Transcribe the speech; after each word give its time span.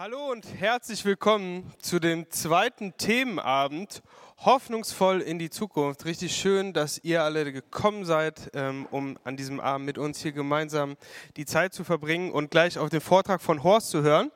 Hallo 0.00 0.30
und 0.30 0.46
herzlich 0.60 1.04
willkommen 1.04 1.74
zu 1.80 1.98
dem 1.98 2.30
zweiten 2.30 2.96
Themenabend 2.98 4.00
hoffnungsvoll 4.44 5.20
in 5.20 5.40
die 5.40 5.50
Zukunft. 5.50 6.04
Richtig 6.04 6.36
schön, 6.36 6.72
dass 6.72 7.02
ihr 7.02 7.24
alle 7.24 7.52
gekommen 7.52 8.04
seid, 8.04 8.50
ähm, 8.54 8.86
um 8.92 9.18
an 9.24 9.36
diesem 9.36 9.58
Abend 9.58 9.86
mit 9.86 9.98
uns 9.98 10.20
hier 10.20 10.30
gemeinsam 10.30 10.96
die 11.36 11.44
Zeit 11.44 11.74
zu 11.74 11.82
verbringen 11.82 12.30
und 12.30 12.52
gleich 12.52 12.78
auf 12.78 12.88
den 12.88 13.00
Vortrag 13.00 13.42
von 13.42 13.64
Horst 13.64 13.90
zu 13.90 14.02
hören. 14.02 14.30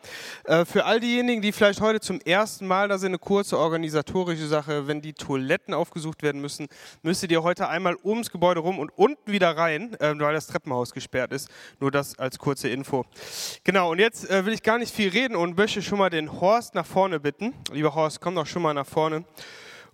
Äh, 0.44 0.64
für 0.64 0.86
all 0.86 0.98
diejenigen, 0.98 1.40
die 1.40 1.52
vielleicht 1.52 1.80
heute 1.80 2.00
zum 2.00 2.20
ersten 2.20 2.66
Mal 2.66 2.88
da 2.88 2.98
sind, 2.98 3.10
eine 3.10 3.18
kurze 3.18 3.56
organisatorische 3.58 4.48
Sache. 4.48 4.88
Wenn 4.88 5.02
die 5.02 5.12
Toiletten 5.12 5.72
aufgesucht 5.72 6.22
werden 6.22 6.40
müssen, 6.40 6.66
müsstet 7.02 7.30
ihr 7.30 7.44
heute 7.44 7.68
einmal 7.68 7.96
ums 8.02 8.32
Gebäude 8.32 8.58
rum 8.58 8.80
und 8.80 8.90
unten 8.96 9.30
wieder 9.30 9.56
rein, 9.56 9.94
äh, 10.00 10.14
weil 10.18 10.34
das 10.34 10.48
Treppenhaus 10.48 10.92
gesperrt 10.92 11.32
ist. 11.32 11.48
Nur 11.78 11.92
das 11.92 12.18
als 12.18 12.40
kurze 12.40 12.68
Info. 12.68 13.04
Genau, 13.62 13.92
und 13.92 14.00
jetzt 14.00 14.28
äh, 14.28 14.44
will 14.44 14.52
ich 14.52 14.64
gar 14.64 14.78
nicht 14.78 14.92
viel 14.92 15.10
reden 15.10 15.36
und 15.36 15.56
möchte 15.56 15.80
schon 15.80 15.98
mal 15.98 16.10
den 16.10 16.40
Horst 16.40 16.74
nach 16.74 16.86
vorne 16.86 17.20
bitten. 17.20 17.54
Lieber 17.70 17.94
Horst, 17.94 18.20
komm 18.20 18.34
doch 18.34 18.46
schon 18.46 18.62
mal 18.62 18.74
nach 18.74 18.86
vorne 18.86 19.24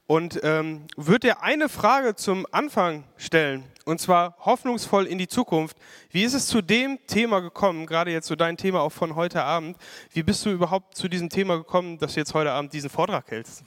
und 0.08 0.40
ähm, 0.42 0.86
wird 0.96 1.22
dir 1.22 1.42
eine 1.42 1.68
Frage 1.68 2.16
zum 2.16 2.46
Anfang 2.50 3.04
stellen, 3.18 3.62
und 3.84 4.00
zwar 4.00 4.36
hoffnungsvoll 4.40 5.04
in 5.04 5.18
die 5.18 5.28
Zukunft. 5.28 5.76
Wie 6.10 6.24
ist 6.24 6.32
es 6.32 6.46
zu 6.46 6.62
dem 6.62 6.98
Thema 7.06 7.40
gekommen, 7.40 7.84
gerade 7.84 8.10
jetzt 8.10 8.26
so 8.26 8.34
dein 8.34 8.56
Thema 8.56 8.80
auch 8.80 8.92
von 8.92 9.16
heute 9.16 9.44
Abend, 9.44 9.76
wie 10.14 10.22
bist 10.22 10.46
du 10.46 10.50
überhaupt 10.50 10.96
zu 10.96 11.08
diesem 11.08 11.28
Thema 11.28 11.58
gekommen, 11.58 11.98
dass 11.98 12.14
du 12.14 12.20
jetzt 12.20 12.32
heute 12.32 12.52
Abend 12.52 12.72
diesen 12.72 12.88
Vortrag 12.88 13.30
hältst? 13.30 13.62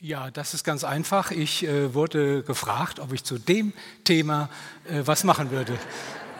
Ja, 0.00 0.30
das 0.32 0.54
ist 0.54 0.64
ganz 0.64 0.82
einfach. 0.82 1.30
Ich 1.30 1.64
äh, 1.64 1.94
wurde 1.94 2.42
gefragt, 2.42 2.98
ob 2.98 3.12
ich 3.12 3.22
zu 3.22 3.38
dem 3.38 3.72
Thema 4.02 4.50
äh, 4.86 5.02
was 5.04 5.22
machen 5.22 5.52
würde. 5.52 5.78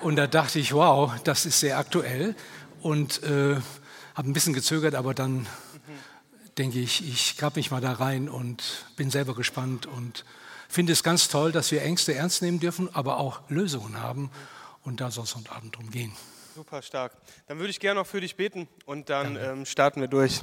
Und 0.01 0.17
da 0.17 0.27
dachte 0.27 0.59
ich, 0.59 0.75
wow, 0.75 1.13
das 1.23 1.47
ist 1.47 1.61
sehr 1.61 1.79
aktuell 1.79 2.35
und 2.83 3.23
äh, 3.23 3.55
habe 4.17 4.29
ein 4.29 4.33
bisschen 4.33 4.55
gezögert, 4.55 4.97
aber 4.97 5.15
dann 5.15 5.47
denke 6.59 6.79
ich, 6.79 7.07
ich 7.07 7.37
grab 7.37 7.57
mich 7.57 7.71
mal 7.71 7.81
da 7.81 7.93
rein 7.93 8.29
und 8.29 8.87
bin 8.97 9.11
selber 9.11 9.35
gespannt 9.35 9.87
und 9.87 10.25
finde 10.69 10.93
es 10.93 11.03
ganz 11.03 11.29
toll, 11.29 11.53
dass 11.53 11.71
wir 11.71 11.83
Ängste 11.83 12.15
ernst 12.15 12.43
nehmen 12.43 12.61
dürfen, 12.61 12.95
aber 12.95 13.19
auch 13.19 13.41
Lösungen 13.49 14.01
haben. 14.01 14.31
Und 14.83 15.01
da 15.01 15.11
soll 15.11 15.25
es 15.25 15.35
heute 15.35 15.53
Abend 15.53 15.77
drum 15.77 15.91
gehen. 15.91 16.13
Super 16.55 16.83
stark. 16.83 17.11
Dann 17.49 17.59
würde 17.59 17.71
ich 17.71 17.81
gerne 17.81 17.99
noch 17.99 18.07
für 18.07 18.21
dich 18.21 18.37
beten 18.37 18.69
und 18.87 19.11
dann 19.11 19.37
ähm, 19.37 19.67
starten 19.67 20.01
wir 20.01 20.07
durch. 20.07 20.41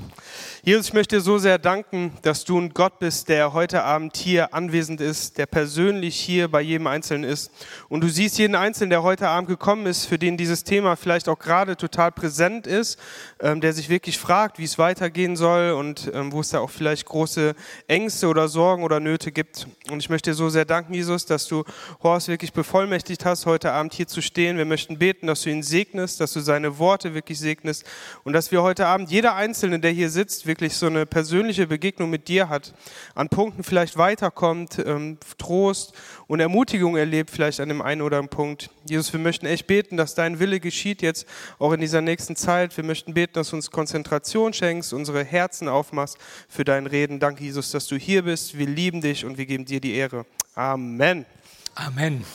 Jesus, 0.62 0.88
ich 0.88 0.94
möchte 0.94 1.16
dir 1.16 1.22
so 1.22 1.38
sehr 1.38 1.58
danken, 1.58 2.18
dass 2.22 2.44
du 2.44 2.60
ein 2.60 2.74
Gott 2.74 3.00
bist, 3.00 3.30
der 3.30 3.54
heute 3.54 3.84
Abend 3.84 4.18
hier 4.18 4.54
anwesend 4.54 5.00
ist, 5.00 5.38
der 5.38 5.46
persönlich 5.46 6.20
hier 6.20 6.50
bei 6.50 6.60
jedem 6.60 6.88
Einzelnen 6.88 7.24
ist. 7.24 7.50
Und 7.88 8.02
du 8.02 8.10
siehst 8.10 8.38
jeden 8.38 8.56
Einzelnen, 8.56 8.90
der 8.90 9.04
heute 9.04 9.30
Abend 9.30 9.48
gekommen 9.48 9.86
ist, 9.86 10.06
für 10.06 10.20
den 10.20 10.36
dieses 10.36 10.66
Thema 10.66 10.98
vielleicht 10.98 11.30
auch 11.30 11.40
gerade 11.40 11.78
total 11.78 12.12
präsent 12.12 12.68
ist, 12.68 13.00
ähm, 13.40 13.62
der 13.62 13.72
sich 13.72 13.88
wirklich 13.88 14.18
fragt, 14.18 14.60
wie 14.60 14.66
es 14.66 14.78
weitergehen 14.78 15.38
soll 15.38 15.72
und 15.72 16.12
ähm, 16.14 16.34
wo 16.34 16.42
es 16.42 16.50
da 16.50 16.60
auch 16.60 16.72
vielleicht 16.72 17.06
große 17.06 17.56
Ängste 17.88 18.28
oder 18.28 18.50
Sorgen 18.50 18.84
oder 18.84 19.00
Nöte 19.00 19.32
gibt. 19.32 19.66
Und 19.90 20.00
ich 20.00 20.10
möchte 20.10 20.32
dir 20.32 20.36
so 20.36 20.50
sehr 20.50 20.66
danken, 20.66 20.94
Jesus, 20.94 21.26
dass 21.26 21.48
du 21.48 21.64
Horst 22.04 22.28
wirklich 22.28 22.52
bevollmächtigt 22.52 23.24
hast, 23.24 23.46
heute 23.46 23.72
Abend 23.72 23.94
hier 23.94 24.10
zu 24.10 24.22
stehen. 24.22 24.58
Wir 24.58 24.66
möchten 24.66 25.00
beten, 25.00 25.28
dass 25.28 25.44
du 25.44 25.50
ihn 25.50 25.64
segnest 25.64 26.01
segnest, 26.02 26.20
dass 26.20 26.34
du 26.34 26.40
seine 26.40 26.80
Worte 26.80 27.14
wirklich 27.14 27.40
segnest 27.40 27.86
und 28.24 28.34
dass 28.34 28.52
wir 28.52 28.64
heute 28.64 28.88
Abend, 28.88 29.12
jeder 29.12 29.36
Einzelne, 29.36 29.80
der 29.80 29.92
hier 29.92 30.10
sitzt, 30.10 30.46
wirklich 30.46 30.76
so 30.76 30.88
eine 30.88 31.06
persönliche 31.06 31.68
Begegnung 31.68 32.10
mit 32.10 32.28
dir 32.28 32.50
hat, 32.50 32.74
an 33.16 33.30
Punkten 33.30 33.64
vielleicht 33.64 33.98
weiterkommt, 33.98 34.80
ähm, 34.84 35.18
Trost 35.38 35.94
und 36.28 36.40
Ermutigung 36.40 36.98
erlebt, 36.98 37.30
vielleicht 37.30 37.60
an 37.60 37.70
dem 37.70 37.82
einen 37.82 38.02
oder 38.02 38.18
anderen 38.18 38.30
Punkt. 38.30 38.70
Jesus, 38.86 39.14
wir 39.14 39.20
möchten 39.20 39.46
echt 39.46 39.68
beten, 39.68 39.98
dass 39.98 40.16
dein 40.16 40.40
Wille 40.40 40.60
geschieht 40.60 41.02
jetzt 41.02 41.28
auch 41.60 41.72
in 41.72 41.82
dieser 41.82 42.02
nächsten 42.02 42.36
Zeit. 42.36 42.76
Wir 42.76 42.84
möchten 42.84 43.14
beten, 43.14 43.34
dass 43.34 43.50
du 43.50 43.58
uns 43.58 43.70
Konzentration 43.70 44.54
schenkst, 44.54 44.94
unsere 44.94 45.24
Herzen 45.24 45.68
aufmachst 45.68 46.18
für 46.50 46.64
dein 46.64 46.88
Reden. 46.88 47.20
Danke, 47.20 47.44
Jesus, 47.44 47.72
dass 47.72 47.88
du 47.88 47.96
hier 47.96 48.24
bist. 48.24 48.58
Wir 48.58 48.68
lieben 48.68 49.02
dich 49.02 49.24
und 49.26 49.38
wir 49.38 49.46
geben 49.46 49.66
dir 49.66 49.80
die 49.80 49.94
Ehre. 49.94 50.26
Amen. 50.56 51.26
Amen. 51.76 52.26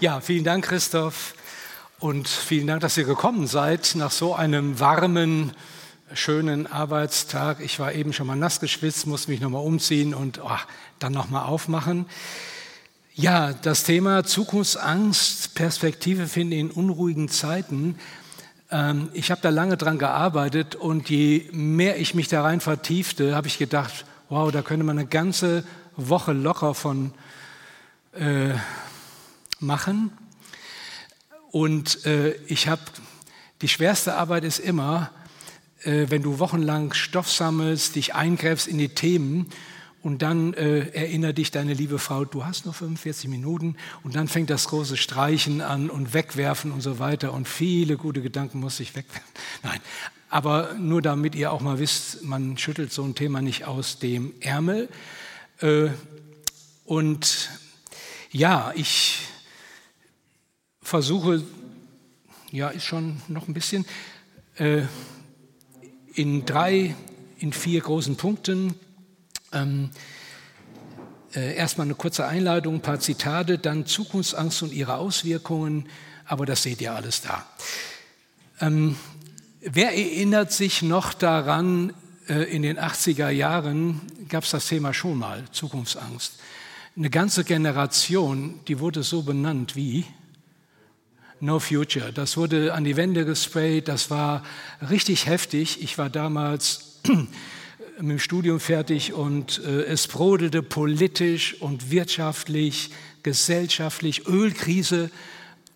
Ja, 0.00 0.20
vielen 0.20 0.44
Dank, 0.44 0.64
Christoph. 0.64 1.34
Und 2.00 2.28
vielen 2.28 2.66
Dank, 2.66 2.80
dass 2.80 2.96
ihr 2.96 3.04
gekommen 3.04 3.46
seid 3.46 3.92
nach 3.94 4.10
so 4.10 4.34
einem 4.34 4.80
warmen, 4.80 5.52
schönen 6.14 6.66
Arbeitstag. 6.66 7.60
Ich 7.60 7.78
war 7.78 7.92
eben 7.92 8.14
schon 8.14 8.26
mal 8.26 8.36
nass 8.36 8.58
geschwitzt, 8.58 9.06
musste 9.06 9.30
mich 9.30 9.42
nochmal 9.42 9.62
umziehen 9.62 10.14
und 10.14 10.40
oh, 10.42 10.48
dann 10.98 11.12
nochmal 11.12 11.44
aufmachen. 11.44 12.06
Ja, 13.12 13.52
das 13.52 13.84
Thema 13.84 14.24
Zukunftsangst, 14.24 15.54
Perspektive 15.54 16.26
finden 16.26 16.54
in 16.54 16.70
unruhigen 16.70 17.28
Zeiten. 17.28 17.98
Ähm, 18.70 19.10
ich 19.12 19.30
habe 19.30 19.42
da 19.42 19.50
lange 19.50 19.76
dran 19.76 19.98
gearbeitet 19.98 20.76
und 20.76 21.10
je 21.10 21.50
mehr 21.52 22.00
ich 22.00 22.14
mich 22.14 22.28
da 22.28 22.40
rein 22.40 22.62
vertiefte, 22.62 23.34
habe 23.36 23.46
ich 23.46 23.58
gedacht, 23.58 24.06
wow, 24.30 24.50
da 24.50 24.62
könnte 24.62 24.86
man 24.86 24.98
eine 24.98 25.06
ganze 25.06 25.64
Woche 25.96 26.32
locker 26.32 26.72
von 26.72 27.12
äh, 28.14 28.54
machen. 29.58 30.12
Und 31.50 32.04
äh, 32.06 32.32
ich 32.46 32.68
habe, 32.68 32.82
die 33.62 33.68
schwerste 33.68 34.14
Arbeit 34.14 34.44
ist 34.44 34.58
immer, 34.58 35.10
äh, 35.82 36.06
wenn 36.08 36.22
du 36.22 36.38
wochenlang 36.38 36.92
Stoff 36.92 37.30
sammelst, 37.30 37.96
dich 37.96 38.14
eingräbst 38.14 38.68
in 38.68 38.78
die 38.78 38.90
Themen 38.90 39.46
und 40.02 40.22
dann 40.22 40.54
äh, 40.54 40.88
erinnert 40.90 41.38
dich 41.38 41.50
deine 41.50 41.74
liebe 41.74 41.98
Frau, 41.98 42.24
du 42.24 42.44
hast 42.44 42.64
nur 42.64 42.74
45 42.74 43.28
Minuten 43.28 43.76
und 44.02 44.14
dann 44.14 44.28
fängt 44.28 44.50
das 44.50 44.68
große 44.68 44.96
Streichen 44.96 45.60
an 45.60 45.90
und 45.90 46.14
Wegwerfen 46.14 46.72
und 46.72 46.80
so 46.80 46.98
weiter 46.98 47.34
und 47.34 47.48
viele 47.48 47.96
gute 47.96 48.22
Gedanken 48.22 48.60
muss 48.60 48.80
ich 48.80 48.94
wegwerfen. 48.94 49.28
Nein, 49.62 49.80
aber 50.30 50.74
nur 50.74 51.02
damit 51.02 51.34
ihr 51.34 51.52
auch 51.52 51.60
mal 51.60 51.78
wisst, 51.78 52.22
man 52.22 52.56
schüttelt 52.56 52.92
so 52.92 53.02
ein 53.02 53.14
Thema 53.14 53.42
nicht 53.42 53.64
aus 53.64 53.98
dem 53.98 54.32
Ärmel. 54.40 54.88
Äh, 55.58 55.88
und 56.84 57.50
ja, 58.30 58.72
ich 58.74 59.18
versuche, 60.90 61.44
ja, 62.50 62.68
ist 62.68 62.84
schon 62.84 63.22
noch 63.28 63.46
ein 63.46 63.54
bisschen, 63.54 63.86
äh, 64.56 64.82
in 66.14 66.44
drei, 66.44 66.96
in 67.38 67.52
vier 67.52 67.80
großen 67.80 68.16
Punkten. 68.16 68.74
Ähm, 69.52 69.90
äh, 71.32 71.54
erstmal 71.54 71.86
eine 71.86 71.94
kurze 71.94 72.26
Einleitung, 72.26 72.74
ein 72.74 72.82
paar 72.82 72.98
Zitate, 72.98 73.58
dann 73.58 73.86
Zukunftsangst 73.86 74.64
und 74.64 74.72
ihre 74.72 74.96
Auswirkungen, 74.96 75.88
aber 76.24 76.44
das 76.44 76.64
seht 76.64 76.80
ihr 76.80 76.92
alles 76.92 77.22
da. 77.22 77.46
Ähm, 78.60 78.96
wer 79.60 79.96
erinnert 79.96 80.50
sich 80.50 80.82
noch 80.82 81.14
daran, 81.14 81.92
äh, 82.28 82.42
in 82.52 82.62
den 82.62 82.80
80er 82.80 83.30
Jahren 83.30 84.00
gab 84.28 84.42
es 84.42 84.50
das 84.50 84.66
Thema 84.66 84.92
schon 84.92 85.18
mal, 85.18 85.44
Zukunftsangst. 85.52 86.40
Eine 86.96 87.10
ganze 87.10 87.44
Generation, 87.44 88.58
die 88.66 88.80
wurde 88.80 89.04
so 89.04 89.22
benannt 89.22 89.76
wie 89.76 90.04
No 91.40 91.58
Future. 91.58 92.12
Das 92.12 92.36
wurde 92.36 92.74
an 92.74 92.84
die 92.84 92.96
Wände 92.96 93.24
gesprayt, 93.24 93.88
das 93.88 94.10
war 94.10 94.42
richtig 94.90 95.26
heftig. 95.26 95.82
Ich 95.82 95.96
war 95.96 96.10
damals 96.10 97.00
mit 97.06 98.10
dem 98.10 98.18
Studium 98.18 98.60
fertig 98.60 99.14
und 99.14 99.62
äh, 99.64 99.84
es 99.84 100.06
brodelte 100.06 100.62
politisch 100.62 101.56
und 101.60 101.90
wirtschaftlich, 101.90 102.90
gesellschaftlich, 103.22 104.26
Ölkrise. 104.26 105.10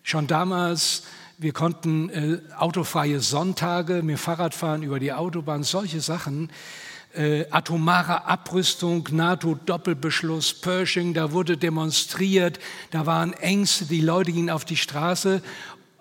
Schon 0.03 0.27
damals, 0.27 1.03
wir 1.39 1.51
konnten 1.51 2.09
äh, 2.09 2.37
autofreie 2.57 3.19
Sonntage 3.19 4.03
mit 4.03 4.19
Fahrradfahren 4.19 4.83
über 4.83 4.99
die 4.99 5.13
Autobahn, 5.13 5.63
solche 5.63 5.99
Sachen 5.99 6.51
äh, 7.15 7.47
atomare 7.49 8.25
Abrüstung, 8.25 9.07
NATO-Doppelbeschluss, 9.11 10.53
Pershing, 10.53 11.13
da 11.13 11.31
wurde 11.31 11.57
demonstriert, 11.57 12.59
da 12.91 13.05
waren 13.05 13.33
Ängste, 13.33 13.85
die 13.85 14.01
Leute 14.01 14.31
gingen 14.31 14.49
auf 14.49 14.65
die 14.65 14.77
Straße, 14.77 15.41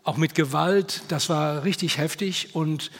auch 0.02 0.16
mit 0.16 0.34
Gewalt, 0.34 1.02
das 1.08 1.28
war 1.28 1.64
richtig 1.64 1.98
heftig 1.98 2.54
und 2.54 2.91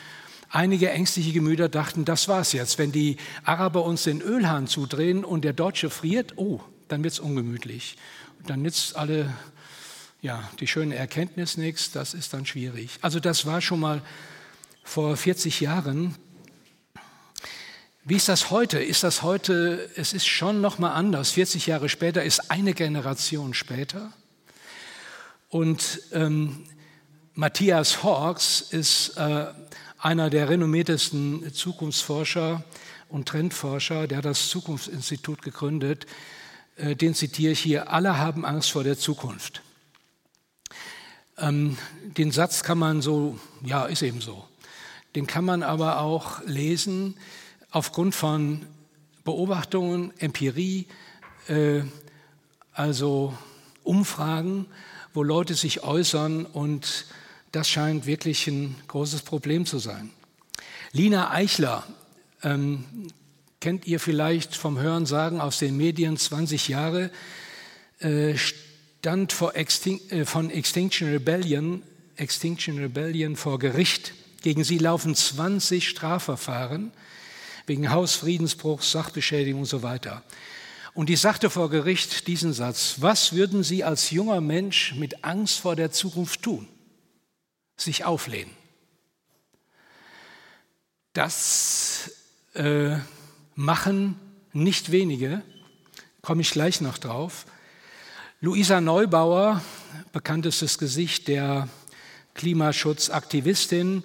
einige 0.51 0.91
ängstliche 0.91 1.33
Gemüter 1.33 1.69
dachten, 1.69 2.05
das 2.05 2.29
war's 2.29 2.53
jetzt. 2.53 2.79
Wenn 2.79 2.93
die 2.93 3.17
Araber 3.45 3.85
uns 3.85 4.05
den 4.05 4.23
Ölhahn 4.23 4.67
zudrehen 4.67 5.25
und 5.25 5.45
der 5.45 5.53
Deutsche 5.53 5.91
friert, 5.91 6.35
oh, 6.37 6.61
dann 6.89 7.03
wird's 7.03 7.19
ungemütlich. 7.19 7.97
Dann 8.47 8.63
nützt 8.63 8.97
alle 8.97 9.33
ja, 10.25 10.43
die 10.59 10.67
schöne 10.67 10.95
Erkenntnis 10.95 11.59
nichts, 11.59 11.93
das 11.93 12.15
ist 12.15 12.33
dann 12.33 12.47
schwierig. 12.47 12.99
Also 13.03 13.21
das 13.21 13.45
war 13.45 13.61
schon 13.61 13.81
mal 13.81 14.01
vor 14.83 15.17
40 15.19 15.61
Jahren 15.61 16.15
wie 18.07 18.17
ist 18.17 18.29
das 18.29 18.51
heute? 18.51 18.79
Ist 18.81 19.03
das 19.03 19.23
heute, 19.23 19.89
es 19.97 20.13
ist 20.13 20.27
schon 20.27 20.61
nochmal 20.61 20.93
anders. 20.93 21.31
40 21.31 21.67
Jahre 21.67 21.89
später 21.89 22.23
ist 22.23 22.51
eine 22.51 22.75
Generation 22.75 23.55
später. 23.55 24.13
Und 25.49 26.03
ähm, 26.13 26.67
Matthias 27.33 28.03
Hawks 28.03 28.61
ist 28.61 29.17
äh, 29.17 29.47
einer 29.99 30.29
der 30.29 30.51
renommiertesten 30.51 31.51
Zukunftsforscher 31.55 32.63
und 33.09 33.27
Trendforscher, 33.27 34.07
der 34.07 34.21
das 34.21 34.51
Zukunftsinstitut 34.51 35.41
gegründet. 35.41 36.05
Äh, 36.77 36.97
den 36.97 37.15
zitiere 37.15 37.53
ich 37.53 37.61
hier, 37.61 37.91
alle 37.91 38.19
haben 38.19 38.45
Angst 38.45 38.71
vor 38.71 38.85
der 38.85 38.99
Zukunft. 38.99 39.63
Ähm, 41.39 41.79
den 42.03 42.33
Satz 42.33 42.65
kann 42.65 42.77
man 42.77 43.01
so, 43.01 43.39
ja, 43.63 43.87
ist 43.87 44.03
eben 44.03 44.21
so. 44.21 44.47
Den 45.15 45.27
kann 45.27 45.47
man 45.47 45.63
aber 45.63 46.01
auch 46.01 46.43
lesen 46.45 47.17
aufgrund 47.75 48.15
von 48.15 48.65
Beobachtungen, 49.25 50.13
Empirie, 50.19 50.87
äh, 51.49 51.83
also 52.73 53.37
Umfragen, 53.83 54.67
wo 55.13 55.25
Leute 55.25 55.55
sich 55.55 55.83
äußern 55.83 56.47
und 56.47 57.07
das 57.51 57.69
scheint 57.69 58.07
wirklich 58.07 58.47
ein 58.47 58.77
großes 58.87 59.23
Problem 59.23 59.67
zu 59.67 59.79
sein. 59.79 60.11
Lina 60.93 61.33
Eichler, 61.33 61.85
ähm, 62.45 62.85
kennt 63.61 63.87
ihr 63.89 63.99
vielleicht 63.99 64.55
vom 64.55 64.79
Hören 64.79 65.05
sagen 65.05 65.41
aus 65.41 65.59
den 65.59 65.77
Medien 65.77 66.17
20 66.17 66.69
Jahre, 66.69 67.11
äh, 67.99 68.37
stand 68.37 69.33
vor 69.33 69.57
Extin 69.57 70.01
äh, 70.11 70.25
von 70.25 70.49
Extinction 70.49 71.09
Rebellion, 71.09 71.83
Extinction 72.15 72.79
Rebellion 72.79 73.35
vor 73.35 73.59
Gericht. 73.59 74.13
Gegen 74.43 74.63
sie 74.63 74.79
laufen 74.79 75.17
20 75.17 75.89
Strafverfahren 75.89 76.93
wegen 77.67 77.91
Hausfriedensbruchs, 77.91 78.93
Sachbeschädigung 78.93 79.61
und 79.61 79.67
so 79.67 79.83
weiter. 79.83 80.23
Und 80.95 81.09
die 81.09 81.17
sagte 81.17 81.51
vor 81.51 81.71
Gericht 81.71 82.29
diesen 82.29 82.53
Satz, 82.53 82.97
was 82.99 83.33
würden 83.33 83.65
Sie 83.65 83.83
als 83.83 84.11
junger 84.11 84.41
Mensch 84.41 84.95
mit 84.95 85.25
Angst 85.25 85.59
vor 85.59 85.75
der 85.75 85.91
Zukunft 85.91 86.43
tun? 86.43 86.69
Sich 87.77 88.05
auflehnen. 88.05 88.53
Das 91.13 92.13
äh, 92.55 92.97
machen 93.57 94.19
nicht 94.53 94.93
wenige, 94.93 95.43
komme 96.23 96.43
ich 96.43 96.51
gleich 96.51 96.81
noch 96.81 96.99
drauf. 96.99 97.47
Luisa 98.41 98.81
Neubauer, 98.81 99.63
bekanntestes 100.13 100.79
Gesicht 100.79 101.27
der 101.29 101.69
Klimaschutzaktivistin, 102.35 104.05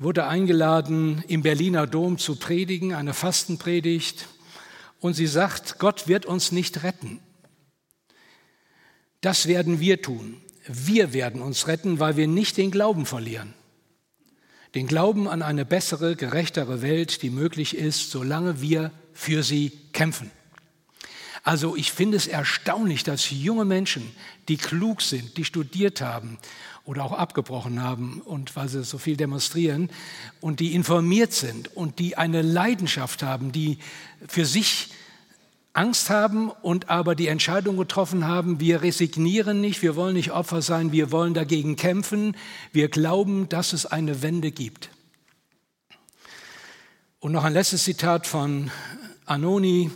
wurde 0.00 0.26
eingeladen, 0.26 1.22
im 1.28 1.42
Berliner 1.42 1.86
Dom 1.86 2.18
zu 2.18 2.36
predigen, 2.36 2.94
eine 2.94 3.14
Fastenpredigt. 3.14 4.26
Und 4.98 5.14
sie 5.14 5.26
sagt, 5.26 5.78
Gott 5.78 6.08
wird 6.08 6.26
uns 6.26 6.52
nicht 6.52 6.82
retten. 6.82 7.20
Das 9.20 9.46
werden 9.46 9.78
wir 9.78 10.00
tun. 10.00 10.40
Wir 10.66 11.12
werden 11.12 11.42
uns 11.42 11.66
retten, 11.66 12.00
weil 12.00 12.16
wir 12.16 12.26
nicht 12.26 12.56
den 12.56 12.70
Glauben 12.70 13.04
verlieren. 13.04 13.52
Den 14.74 14.86
Glauben 14.86 15.28
an 15.28 15.42
eine 15.42 15.66
bessere, 15.66 16.16
gerechtere 16.16 16.80
Welt, 16.80 17.22
die 17.22 17.30
möglich 17.30 17.76
ist, 17.76 18.10
solange 18.10 18.60
wir 18.62 18.92
für 19.12 19.42
sie 19.42 19.70
kämpfen. 19.92 20.30
Also 21.42 21.76
ich 21.76 21.92
finde 21.92 22.16
es 22.16 22.26
erstaunlich, 22.26 23.02
dass 23.02 23.30
junge 23.30 23.64
Menschen, 23.64 24.14
die 24.48 24.56
klug 24.56 25.00
sind, 25.00 25.36
die 25.36 25.44
studiert 25.44 26.00
haben 26.00 26.38
oder 26.84 27.04
auch 27.04 27.12
abgebrochen 27.12 27.82
haben 27.82 28.20
und 28.20 28.54
weil 28.56 28.68
sie 28.68 28.84
so 28.84 28.98
viel 28.98 29.16
demonstrieren 29.16 29.90
und 30.40 30.60
die 30.60 30.74
informiert 30.74 31.32
sind 31.32 31.74
und 31.74 31.98
die 31.98 32.18
eine 32.18 32.42
Leidenschaft 32.42 33.22
haben, 33.22 33.52
die 33.52 33.78
für 34.26 34.44
sich 34.44 34.90
Angst 35.72 36.10
haben 36.10 36.50
und 36.50 36.90
aber 36.90 37.14
die 37.14 37.28
Entscheidung 37.28 37.76
getroffen 37.76 38.26
haben, 38.26 38.58
wir 38.58 38.82
resignieren 38.82 39.60
nicht, 39.60 39.82
wir 39.82 39.94
wollen 39.94 40.14
nicht 40.14 40.32
Opfer 40.32 40.62
sein, 40.62 40.90
wir 40.90 41.12
wollen 41.12 41.32
dagegen 41.32 41.76
kämpfen, 41.76 42.36
wir 42.72 42.88
glauben, 42.88 43.48
dass 43.48 43.72
es 43.72 43.86
eine 43.86 44.20
Wende 44.20 44.50
gibt. 44.50 44.90
Und 47.20 47.32
noch 47.32 47.44
ein 47.44 47.52
letztes 47.52 47.84
Zitat 47.84 48.26
von 48.26 48.70
Anoni. 49.26 49.90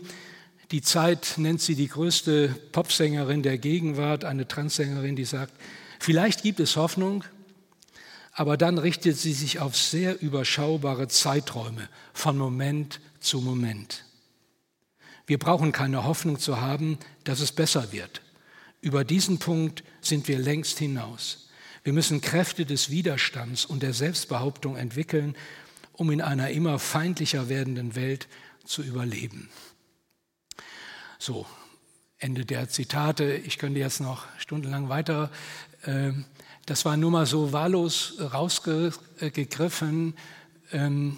Die 0.70 0.82
Zeit 0.82 1.34
nennt 1.36 1.60
sie 1.60 1.74
die 1.74 1.88
größte 1.88 2.48
Popsängerin 2.72 3.42
der 3.42 3.58
Gegenwart, 3.58 4.24
eine 4.24 4.48
Transsängerin, 4.48 5.16
die 5.16 5.24
sagt, 5.24 5.52
vielleicht 6.00 6.42
gibt 6.42 6.60
es 6.60 6.76
Hoffnung, 6.76 7.24
aber 8.32 8.56
dann 8.56 8.78
richtet 8.78 9.16
sie 9.16 9.32
sich 9.32 9.60
auf 9.60 9.76
sehr 9.76 10.20
überschaubare 10.20 11.08
Zeiträume 11.08 11.88
von 12.12 12.36
Moment 12.36 13.00
zu 13.20 13.40
Moment. 13.40 14.04
Wir 15.26 15.38
brauchen 15.38 15.72
keine 15.72 16.04
Hoffnung 16.04 16.38
zu 16.38 16.60
haben, 16.60 16.98
dass 17.24 17.40
es 17.40 17.52
besser 17.52 17.92
wird. 17.92 18.22
Über 18.80 19.04
diesen 19.04 19.38
Punkt 19.38 19.84
sind 20.00 20.28
wir 20.28 20.38
längst 20.38 20.78
hinaus. 20.78 21.48
Wir 21.84 21.92
müssen 21.92 22.20
Kräfte 22.20 22.66
des 22.66 22.90
Widerstands 22.90 23.64
und 23.64 23.82
der 23.82 23.94
Selbstbehauptung 23.94 24.76
entwickeln, 24.76 25.36
um 25.92 26.10
in 26.10 26.20
einer 26.20 26.50
immer 26.50 26.78
feindlicher 26.78 27.48
werdenden 27.48 27.94
Welt 27.94 28.26
zu 28.64 28.82
überleben. 28.82 29.48
So, 31.26 31.46
Ende 32.18 32.44
der 32.44 32.68
Zitate. 32.68 33.32
Ich 33.34 33.56
könnte 33.56 33.80
jetzt 33.80 34.02
noch 34.02 34.26
stundenlang 34.36 34.90
weiter. 34.90 35.30
Ähm, 35.86 36.26
das 36.66 36.84
war 36.84 36.98
nur 36.98 37.10
mal 37.10 37.24
so 37.24 37.50
wahllos 37.50 38.16
rausgegriffen. 38.20 40.16
Ähm, 40.70 41.16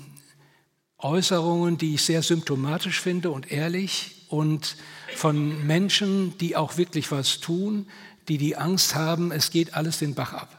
Äußerungen, 0.99 1.77
die 1.77 1.95
ich 1.95 2.03
sehr 2.03 2.23
symptomatisch 2.23 3.01
finde 3.01 3.33
und 3.33 3.51
ehrlich 3.51 4.27
und 4.29 4.77
von 5.17 5.67
Menschen, 5.67 6.39
die 6.39 6.55
auch 6.55 6.77
wirklich 6.77 7.11
was 7.11 7.41
tun, 7.41 7.89
die 8.29 8.39
die 8.39 8.55
Angst 8.55 8.95
haben, 8.95 9.33
es 9.33 9.51
geht 9.51 9.75
alles 9.75 9.99
den 9.99 10.15
Bach 10.15 10.35
ab. 10.35 10.56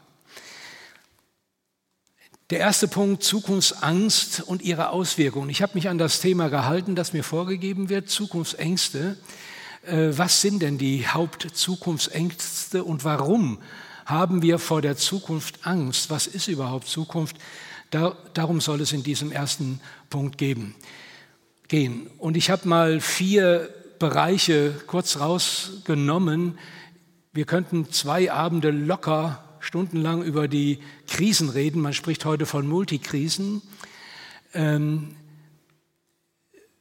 Der 2.50 2.60
erste 2.60 2.88
Punkt, 2.88 3.22
Zukunftsangst 3.22 4.40
und 4.40 4.62
ihre 4.62 4.88
Auswirkungen. 4.88 5.50
Ich 5.50 5.60
habe 5.60 5.74
mich 5.74 5.90
an 5.90 5.98
das 5.98 6.20
Thema 6.20 6.48
gehalten, 6.48 6.94
das 6.94 7.12
mir 7.12 7.22
vorgegeben 7.22 7.90
wird, 7.90 8.08
Zukunftsängste. 8.08 9.18
Äh, 9.86 10.12
was 10.12 10.40
sind 10.40 10.62
denn 10.62 10.78
die 10.78 11.06
Hauptzukunftsängste 11.06 12.84
und 12.84 13.04
warum 13.04 13.58
haben 14.06 14.40
wir 14.40 14.58
vor 14.58 14.80
der 14.80 14.96
Zukunft 14.96 15.66
Angst? 15.66 16.08
Was 16.08 16.26
ist 16.26 16.48
überhaupt 16.48 16.88
Zukunft? 16.88 17.36
Da, 17.90 18.16
darum 18.32 18.62
soll 18.62 18.80
es 18.80 18.94
in 18.94 19.02
diesem 19.02 19.30
ersten 19.30 19.82
Punkt 20.08 20.38
geben, 20.38 20.74
gehen. 21.68 22.08
Und 22.16 22.34
ich 22.38 22.48
habe 22.48 22.66
mal 22.66 23.02
vier 23.02 23.68
Bereiche 23.98 24.72
kurz 24.86 25.20
rausgenommen. 25.20 26.58
Wir 27.34 27.44
könnten 27.44 27.92
zwei 27.92 28.32
Abende 28.32 28.70
locker 28.70 29.44
stundenlang 29.60 30.22
über 30.22 30.48
die 30.48 30.78
Krisen 31.06 31.48
reden. 31.48 31.80
Man 31.80 31.94
spricht 31.94 32.24
heute 32.24 32.46
von 32.46 32.66
Multikrisen, 32.66 33.62
ähm, 34.54 35.16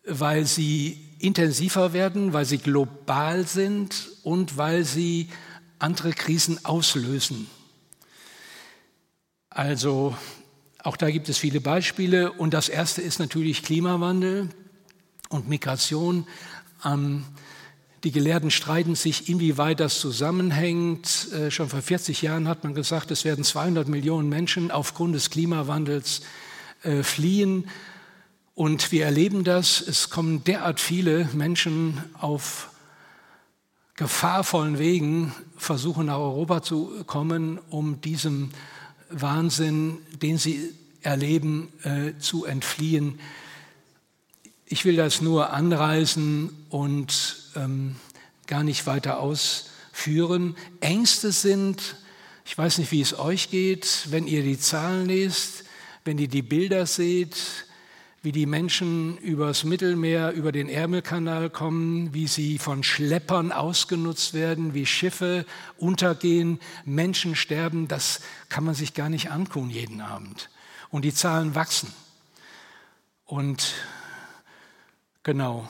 weil 0.06 0.46
sie 0.46 1.00
intensiver 1.20 1.94
werden, 1.94 2.34
weil 2.34 2.46
sie 2.46 2.58
global 2.58 3.46
sind 3.48 4.10
und 4.24 4.58
weil 4.58 4.84
sie 4.86 5.30
andere 5.80 6.12
Krisen 6.12 6.64
auslösen. 6.66 7.48
Also 9.50 10.16
auch 10.84 10.98
da 10.98 11.10
gibt 11.10 11.30
es 11.30 11.38
viele 11.38 11.60
Beispiele. 11.60 12.32
Und 12.32 12.54
das 12.54 12.70
erste 12.70 13.02
ist 13.02 13.20
natürlich 13.20 13.64
Klimawandel 13.64 14.50
und 15.30 15.50
Migration. 15.50 16.28
Ähm, 16.86 17.26
die 18.08 18.14
Gelehrten 18.14 18.52
streiten 18.52 18.96
sich, 18.96 19.28
inwieweit 19.28 19.82
das 19.82 20.00
zusammenhängt. 20.00 21.28
Äh, 21.34 21.52
schon 21.52 21.68
vor 21.68 21.82
40 21.82 22.22
Jahren 22.22 22.48
hat 22.48 22.64
man 22.64 22.74
gesagt, 22.74 23.12
es 23.12 23.26
werden 23.26 23.44
200 23.44 23.90
Millionen 23.90 24.30
Menschen 24.30 24.72
aufgrund 24.72 25.14
des 25.14 25.30
Klimawandels 25.30 26.22
äh, 26.84 27.04
fliehen. 27.04 27.68
Und 28.56 28.94
wir 28.94 29.04
erleben 29.04 29.44
das. 29.44 29.82
Es 29.82 30.10
kommen 30.10 30.42
derart 30.46 30.80
viele 30.80 31.28
Menschen 31.34 32.02
auf 32.14 32.70
gefahrvollen 33.96 34.80
Wegen, 34.80 35.34
versuchen 35.58 36.06
nach 36.06 36.20
Europa 36.20 36.64
zu 36.64 37.04
kommen, 37.08 37.60
um 37.70 38.00
diesem 38.00 38.52
Wahnsinn, 39.10 39.98
den 40.22 40.38
sie 40.38 40.74
erleben, 41.02 41.74
äh, 41.84 42.18
zu 42.20 42.46
entfliehen. 42.46 43.20
Ich 44.66 44.86
will 44.86 44.96
das 44.96 45.22
nur 45.22 45.50
anreißen 45.52 46.52
und 46.70 47.47
ähm, 47.58 47.96
gar 48.48 48.64
nicht 48.64 48.88
weiter 48.88 49.20
ausführen. 49.20 50.56
Ängste 50.80 51.32
sind, 51.32 51.96
ich 52.46 52.58
weiß 52.58 52.78
nicht, 52.78 52.92
wie 52.92 53.02
es 53.02 53.18
euch 53.18 53.50
geht, 53.50 54.08
wenn 54.10 54.28
ihr 54.28 54.44
die 54.44 54.60
Zahlen 54.60 55.08
lest, 55.08 55.66
wenn 56.06 56.18
ihr 56.18 56.30
die 56.30 56.42
Bilder 56.42 56.86
seht, 56.86 57.36
wie 58.24 58.32
die 58.32 58.46
Menschen 58.46 59.18
übers 59.20 59.64
Mittelmeer, 59.64 60.32
über 60.32 60.52
den 60.52 60.70
Ärmelkanal 60.70 61.50
kommen, 61.50 62.14
wie 62.14 62.28
sie 62.28 62.58
von 62.58 62.84
Schleppern 62.84 63.52
ausgenutzt 63.52 64.34
werden, 64.34 64.74
wie 64.74 64.86
Schiffe 64.86 65.46
untergehen, 65.78 66.60
Menschen 66.84 67.36
sterben, 67.36 67.88
das 67.88 68.22
kann 68.50 68.64
man 68.64 68.76
sich 68.76 68.94
gar 68.94 69.10
nicht 69.10 69.32
antun 69.32 69.70
jeden 69.70 70.02
Abend. 70.02 70.50
Und 70.90 71.06
die 71.06 71.14
Zahlen 71.14 71.54
wachsen. 71.54 71.94
Und 73.26 73.76
genau, 75.24 75.70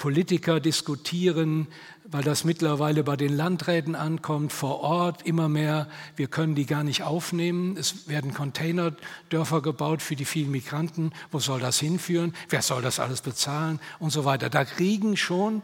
Politiker 0.00 0.60
diskutieren, 0.60 1.68
weil 2.04 2.22
das 2.22 2.44
mittlerweile 2.44 3.04
bei 3.04 3.16
den 3.16 3.36
Landräten 3.36 3.94
ankommt, 3.94 4.50
vor 4.50 4.80
Ort 4.80 5.26
immer 5.26 5.50
mehr, 5.50 5.90
wir 6.16 6.26
können 6.26 6.54
die 6.54 6.64
gar 6.64 6.82
nicht 6.84 7.02
aufnehmen. 7.02 7.76
Es 7.76 8.08
werden 8.08 8.32
Containerdörfer 8.32 9.60
gebaut 9.60 10.00
für 10.00 10.16
die 10.16 10.24
vielen 10.24 10.50
Migranten. 10.52 11.12
Wo 11.30 11.38
soll 11.38 11.60
das 11.60 11.78
hinführen? 11.78 12.34
Wer 12.48 12.62
soll 12.62 12.80
das 12.80 12.98
alles 12.98 13.20
bezahlen? 13.20 13.78
Und 13.98 14.08
so 14.08 14.24
weiter. 14.24 14.48
Da 14.48 14.64
kriegen 14.64 15.18
schon 15.18 15.60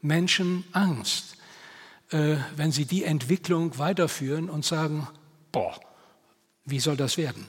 Menschen 0.00 0.62
Angst, 0.70 1.36
äh, 2.10 2.36
wenn 2.54 2.70
sie 2.70 2.84
die 2.84 3.02
Entwicklung 3.02 3.78
weiterführen 3.80 4.48
und 4.48 4.64
sagen, 4.64 5.08
boah, 5.50 5.74
wie 6.64 6.78
soll 6.78 6.96
das 6.96 7.16
werden? 7.16 7.48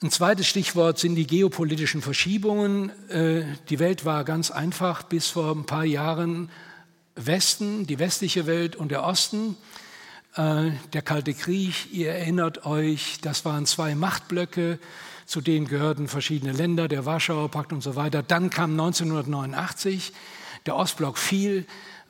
Ein 0.00 0.12
zweites 0.12 0.46
Stichwort 0.46 1.00
sind 1.00 1.16
die 1.16 1.26
geopolitischen 1.26 2.02
Verschiebungen. 2.02 2.92
Äh, 3.08 3.42
die 3.68 3.80
Welt 3.80 4.04
war 4.04 4.22
ganz 4.22 4.52
einfach 4.52 5.02
bis 5.02 5.26
vor 5.26 5.50
ein 5.50 5.66
paar 5.66 5.84
Jahren 5.84 6.50
Westen, 7.16 7.84
die 7.84 7.98
westliche 7.98 8.46
Welt 8.46 8.76
und 8.76 8.92
der 8.92 9.02
Osten. 9.02 9.56
Äh, 10.36 10.70
der 10.92 11.02
Kalte 11.02 11.34
Krieg, 11.34 11.92
ihr 11.92 12.12
erinnert 12.12 12.64
euch, 12.64 13.18
das 13.22 13.44
waren 13.44 13.66
zwei 13.66 13.96
Machtblöcke, 13.96 14.78
zu 15.26 15.40
denen 15.40 15.66
gehörten 15.66 16.06
verschiedene 16.06 16.52
Länder, 16.52 16.86
der 16.86 17.04
Warschauer 17.04 17.50
Pakt 17.50 17.72
und 17.72 17.82
so 17.82 17.96
weiter. 17.96 18.22
Dann 18.22 18.50
kam 18.50 18.78
1989, 18.78 20.12
der 20.66 20.76
Ostblock 20.76 21.18
fiel, 21.18 21.66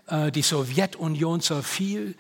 äh, 0.09 0.31
die 0.31 0.43
Sowjetunion 0.43 1.41
zerfiel, 1.41 2.17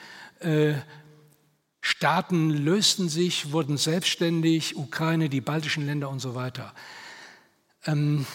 Staaten 1.80 2.50
lösten 2.50 3.08
sich, 3.08 3.52
wurden 3.52 3.76
selbstständig, 3.76 4.76
Ukraine, 4.76 5.28
die 5.28 5.40
baltischen 5.40 5.87
Länder 5.87 6.08
und 6.08 6.20
so 6.20 6.35
weiter. 6.35 6.75
Ähm, 7.85 8.26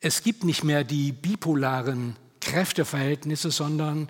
es 0.00 0.22
gibt 0.22 0.44
nicht 0.44 0.62
mehr 0.62 0.84
die 0.84 1.12
bipolaren 1.12 2.16
Kräfteverhältnisse, 2.40 3.50
sondern 3.50 4.08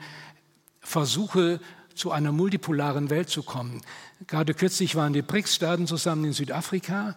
Versuche, 0.81 1.61
zu 1.97 2.13
einer 2.13 2.31
multipolaren 2.31 3.11
Welt 3.11 3.31
zu 3.31 3.43
kommen. 3.43 3.81
Gerade 4.27 4.55
kürzlich 4.55 4.95
waren 4.95 5.15
die 5.15 5.23
BRICS-Staaten 5.23 5.87
zusammen 5.87 6.27
in 6.27 6.33
Südafrika 6.33 7.15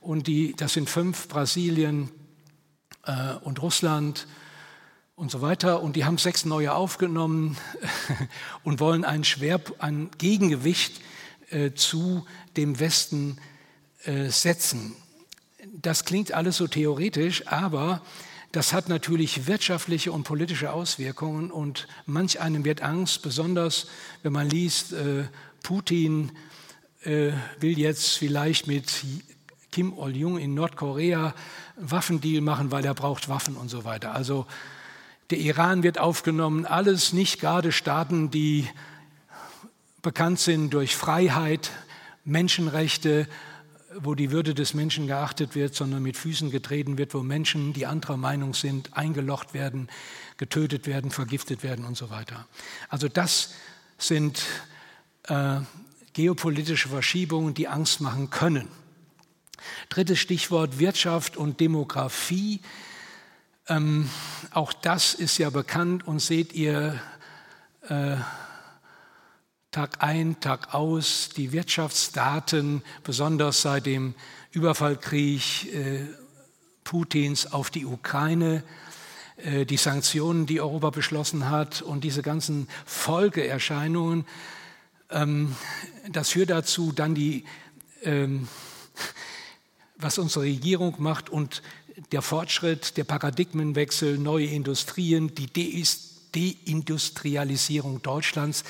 und 0.00 0.26
die, 0.26 0.54
das 0.56 0.72
sind 0.72 0.88
fünf, 0.88 1.28
Brasilien 1.28 2.10
äh, 3.04 3.34
und 3.42 3.60
Russland, 3.62 4.26
und 5.16 5.30
so 5.30 5.42
weiter. 5.42 5.82
Und 5.82 5.96
die 5.96 6.04
haben 6.04 6.18
sechs 6.18 6.44
neue 6.44 6.74
aufgenommen 6.74 7.56
und 8.64 8.80
wollen 8.80 9.04
ein, 9.04 9.24
Schwer, 9.24 9.60
ein 9.78 10.10
Gegengewicht 10.18 11.00
äh, 11.50 11.72
zu 11.72 12.26
dem 12.56 12.80
Westen 12.80 13.38
äh, 14.04 14.28
setzen. 14.28 14.96
Das 15.72 16.04
klingt 16.04 16.32
alles 16.32 16.56
so 16.56 16.66
theoretisch, 16.66 17.46
aber 17.46 18.02
das 18.52 18.72
hat 18.72 18.88
natürlich 18.88 19.46
wirtschaftliche 19.46 20.12
und 20.12 20.22
politische 20.22 20.72
Auswirkungen 20.72 21.50
und 21.50 21.88
manch 22.06 22.40
einem 22.40 22.64
wird 22.64 22.82
Angst, 22.82 23.22
besonders 23.22 23.88
wenn 24.22 24.32
man 24.32 24.48
liest, 24.48 24.92
äh, 24.92 25.24
Putin 25.62 26.32
will 27.06 27.78
jetzt 27.78 28.16
vielleicht 28.16 28.66
mit 28.66 29.04
Kim 29.70 29.92
Il-jung 29.92 30.38
in 30.38 30.54
Nordkorea 30.54 31.34
Waffendeal 31.76 32.40
machen, 32.40 32.70
weil 32.70 32.82
er 32.82 32.94
braucht 32.94 33.28
Waffen 33.28 33.56
und 33.56 33.68
so 33.68 33.84
weiter. 33.84 34.14
Also 34.14 34.46
der 35.30 35.38
Iran 35.38 35.82
wird 35.82 35.98
aufgenommen, 35.98 36.66
alles 36.66 37.12
nicht 37.12 37.40
gerade 37.40 37.72
Staaten, 37.72 38.30
die 38.30 38.68
bekannt 40.02 40.38
sind 40.38 40.70
durch 40.74 40.96
Freiheit, 40.96 41.70
Menschenrechte, 42.24 43.26
wo 43.96 44.14
die 44.14 44.30
Würde 44.30 44.54
des 44.54 44.74
Menschen 44.74 45.06
geachtet 45.06 45.54
wird, 45.54 45.74
sondern 45.74 46.02
mit 46.02 46.16
Füßen 46.16 46.50
getreten 46.50 46.98
wird, 46.98 47.14
wo 47.14 47.22
Menschen, 47.22 47.72
die 47.72 47.86
anderer 47.86 48.16
Meinung 48.16 48.54
sind, 48.54 48.96
eingelocht 48.96 49.54
werden, 49.54 49.88
getötet 50.36 50.86
werden, 50.86 51.10
vergiftet 51.10 51.62
werden 51.62 51.84
und 51.84 51.96
so 51.96 52.10
weiter. 52.10 52.46
Also 52.88 53.08
das 53.08 53.54
sind 53.98 54.42
äh, 55.24 55.60
geopolitische 56.12 56.88
Verschiebungen, 56.88 57.54
die 57.54 57.68
Angst 57.68 58.00
machen 58.00 58.30
können. 58.30 58.68
Drittes 59.88 60.18
Stichwort 60.18 60.78
Wirtschaft 60.78 61.36
und 61.36 61.60
Demografie. 61.60 62.60
Ähm, 63.66 64.10
auch 64.50 64.74
das 64.74 65.14
ist 65.14 65.38
ja 65.38 65.48
bekannt 65.48 66.06
und 66.06 66.18
seht 66.18 66.52
ihr 66.52 67.00
äh, 67.88 68.16
Tag 69.70 70.02
ein, 70.02 70.38
Tag 70.40 70.74
aus, 70.74 71.30
die 71.34 71.50
Wirtschaftsdaten, 71.52 72.82
besonders 73.04 73.62
seit 73.62 73.86
dem 73.86 74.14
Überfallkrieg 74.52 75.74
äh, 75.74 76.06
Putins 76.84 77.52
auf 77.52 77.70
die 77.70 77.86
Ukraine, 77.86 78.62
äh, 79.38 79.64
die 79.64 79.78
Sanktionen, 79.78 80.44
die 80.44 80.60
Europa 80.60 80.90
beschlossen 80.90 81.48
hat 81.48 81.80
und 81.80 82.04
diese 82.04 82.20
ganzen 82.20 82.68
Folgeerscheinungen, 82.84 84.26
ähm, 85.08 85.56
das 86.10 86.30
führt 86.30 86.50
dazu, 86.50 86.92
dann 86.92 87.14
die, 87.14 87.44
ähm, 88.02 88.46
was 89.96 90.18
unsere 90.18 90.44
Regierung 90.44 90.96
macht 90.98 91.30
und 91.30 91.62
der 92.12 92.22
Fortschritt, 92.22 92.96
der 92.96 93.04
Paradigmenwechsel, 93.04 94.18
neue 94.18 94.46
Industrien, 94.46 95.34
die 95.34 95.48
Deindustrialisierung 96.34 98.02
Deutschlands, 98.02 98.64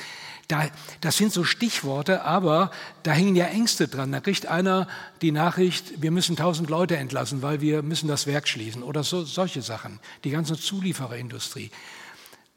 da, 0.48 0.68
das 1.00 1.16
sind 1.16 1.32
so 1.32 1.44
Stichworte, 1.44 2.22
aber 2.22 2.70
da 3.02 3.12
hängen 3.12 3.34
ja 3.34 3.46
Ängste 3.46 3.88
dran. 3.88 4.12
Da 4.12 4.20
kriegt 4.20 4.46
einer 4.46 4.88
die 5.22 5.32
Nachricht, 5.32 6.02
wir 6.02 6.10
müssen 6.10 6.36
tausend 6.36 6.68
Leute 6.68 6.96
entlassen, 6.96 7.40
weil 7.40 7.60
wir 7.60 7.82
müssen 7.82 8.08
das 8.08 8.26
Werk 8.26 8.46
schließen 8.46 8.82
oder 8.82 9.04
so, 9.04 9.24
solche 9.24 9.62
Sachen. 9.62 10.00
Die 10.24 10.30
ganze 10.30 10.56
Zuliefererindustrie. 10.58 11.70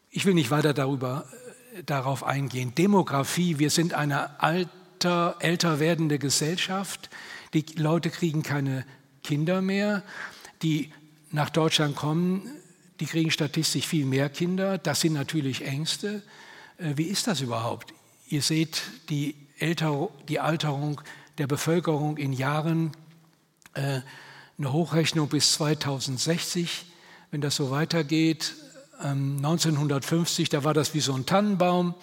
Ich 0.09 0.25
will 0.25 0.33
nicht 0.33 0.51
weiter 0.51 0.74
darüber, 0.74 1.25
äh, 1.77 1.83
darauf 1.83 2.24
eingehen. 2.24 2.75
Demografie, 2.75 3.57
wir 3.59 3.69
sind 3.69 3.93
eine 3.93 4.41
alter, 4.41 5.38
älter 5.39 5.79
werdende 5.79 6.19
Gesellschaft. 6.19 7.09
Die 7.53 7.65
Leute 7.77 8.09
kriegen 8.09 8.43
keine 8.43 8.86
Kinder 9.24 9.62
mehr 9.62 10.03
die 10.62 10.92
nach 11.32 11.50
Deutschland 11.50 11.96
kommen, 11.96 12.50
die 13.00 13.06
kriegen 13.06 13.32
statistisch 13.32 13.86
viel 13.86 14.06
mehr 14.06 14.30
Kinder. 14.30 14.78
Das 14.78 15.02
sind 15.02 15.14
natürlich 15.14 15.66
Ängste. 15.66 16.24
Äh, 16.78 16.94
wie 16.96 17.04
ist 17.04 17.28
das 17.28 17.42
überhaupt? 17.42 17.94
Ihr 18.30 18.42
seht 18.42 18.82
die, 19.10 19.36
Älter, 19.60 20.10
die 20.28 20.40
Alterung 20.40 21.02
der 21.38 21.48
Bevölkerung 21.48 22.18
in 22.18 22.34
Jahren, 22.34 22.92
äh, 23.74 24.02
eine 24.58 24.74
Hochrechnung 24.74 25.30
bis 25.30 25.54
2060, 25.54 26.86
wenn 27.32 27.42
das 27.42 27.56
so 27.56 27.70
weitergeht. 27.70 28.56
1950, 29.00 30.48
ähm, 30.48 30.52
da 30.52 30.64
war 30.64 30.74
das 30.74 30.96
wie 30.96 31.02
so 31.02 31.14
ein 31.14 31.28
Tannenbaum. 31.28 31.94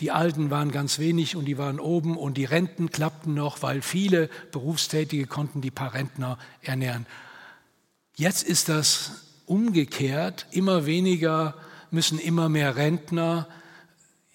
Die 0.00 0.12
Alten 0.12 0.50
waren 0.50 0.70
ganz 0.70 0.98
wenig 0.98 1.34
und 1.34 1.46
die 1.46 1.58
waren 1.58 1.80
oben 1.80 2.16
und 2.16 2.34
die 2.34 2.44
Renten 2.44 2.90
klappten 2.90 3.34
noch, 3.34 3.62
weil 3.62 3.82
viele 3.82 4.30
Berufstätige 4.52 5.26
konnten 5.26 5.60
die 5.60 5.72
paar 5.72 5.94
Rentner 5.94 6.38
ernähren. 6.62 7.06
Jetzt 8.14 8.44
ist 8.44 8.68
das 8.68 9.24
umgekehrt. 9.46 10.46
Immer 10.50 10.86
weniger 10.86 11.54
müssen 11.90 12.18
immer 12.18 12.48
mehr 12.48 12.76
Rentner. 12.76 13.48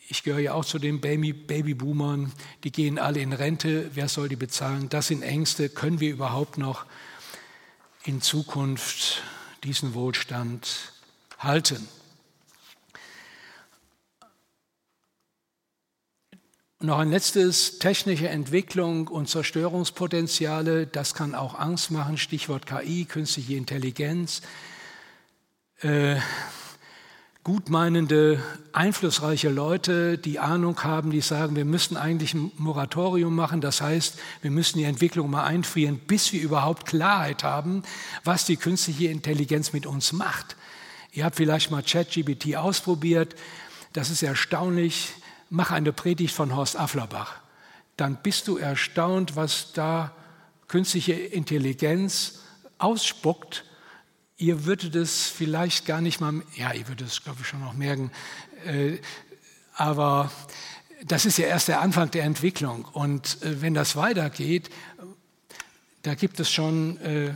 Ich 0.09 0.23
gehöre 0.23 0.39
ja 0.39 0.53
auch 0.53 0.65
zu 0.65 0.79
den 0.79 0.99
Baby, 0.99 1.31
Babyboomern. 1.31 2.33
Die 2.63 2.71
gehen 2.71 2.99
alle 2.99 3.21
in 3.21 3.31
Rente. 3.31 3.89
Wer 3.93 4.09
soll 4.09 4.27
die 4.27 4.35
bezahlen? 4.35 4.89
Das 4.89 5.07
sind 5.07 5.21
Ängste. 5.21 5.69
Können 5.69 5.99
wir 5.99 6.11
überhaupt 6.11 6.57
noch 6.57 6.85
in 8.03 8.21
Zukunft 8.21 9.23
diesen 9.63 9.93
Wohlstand 9.93 10.93
halten? 11.39 11.87
Noch 16.83 16.99
ein 16.99 17.11
letztes, 17.11 17.79
technische 17.79 18.27
Entwicklung 18.27 19.07
und 19.07 19.29
Zerstörungspotenziale, 19.29 20.85
das 20.85 21.13
kann 21.13 21.33
auch 21.33 21.57
Angst 21.57 21.91
machen, 21.91 22.17
Stichwort 22.17 22.65
KI, 22.65 23.05
künstliche 23.05 23.55
Intelligenz. 23.55 24.41
Äh, 25.79 26.17
gutmeinende, 27.45 28.43
einflussreiche 28.73 29.49
Leute, 29.49 30.17
die 30.17 30.39
Ahnung 30.39 30.83
haben, 30.83 31.11
die 31.11 31.21
sagen, 31.21 31.55
wir 31.55 31.63
müssen 31.63 31.95
eigentlich 31.95 32.33
ein 32.33 32.51
Moratorium 32.57 33.33
machen, 33.33 33.61
das 33.61 33.79
heißt, 33.79 34.19
wir 34.41 34.51
müssen 34.51 34.77
die 34.77 34.85
Entwicklung 34.85 35.29
mal 35.29 35.43
einfrieren, 35.43 35.99
bis 35.99 36.33
wir 36.33 36.41
überhaupt 36.41 36.85
Klarheit 36.85 37.43
haben, 37.43 37.83
was 38.25 38.45
die 38.45 38.57
künstliche 38.57 39.07
Intelligenz 39.07 39.71
mit 39.71 39.85
uns 39.85 40.11
macht. 40.11 40.57
Ihr 41.13 41.23
habt 41.23 41.37
vielleicht 41.37 41.71
mal 41.71 41.83
ChatGPT 41.83 42.57
ausprobiert, 42.57 43.35
das 43.93 44.09
ist 44.09 44.23
erstaunlich 44.23 45.13
mach 45.53 45.69
eine 45.69 45.93
Predigt 45.93 46.33
von 46.33 46.55
Horst 46.55 46.75
Afflerbach. 46.75 47.35
Dann 47.95 48.17
bist 48.23 48.47
du 48.47 48.57
erstaunt, 48.57 49.35
was 49.35 49.71
da 49.73 50.11
künstliche 50.67 51.13
Intelligenz 51.13 52.39
ausspuckt. 52.79 53.63
Ihr 54.37 54.65
würdet 54.65 54.95
es 54.95 55.27
vielleicht 55.27 55.85
gar 55.85 56.01
nicht 56.01 56.19
mal, 56.19 56.41
ja, 56.55 56.73
ihr 56.73 56.87
würdet 56.87 57.07
es, 57.07 57.23
glaube 57.23 57.41
ich, 57.41 57.47
schon 57.47 57.59
noch 57.59 57.73
merken, 57.73 58.11
äh, 58.65 58.97
aber 59.75 60.31
das 61.05 61.27
ist 61.27 61.37
ja 61.37 61.45
erst 61.45 61.67
der 61.67 61.81
Anfang 61.81 62.09
der 62.09 62.23
Entwicklung. 62.23 62.85
Und 62.85 63.43
äh, 63.43 63.61
wenn 63.61 63.75
das 63.75 63.95
weitergeht, 63.95 64.71
da 66.01 66.15
gibt 66.15 66.39
es 66.39 66.49
schon 66.49 66.97
äh, 67.01 67.35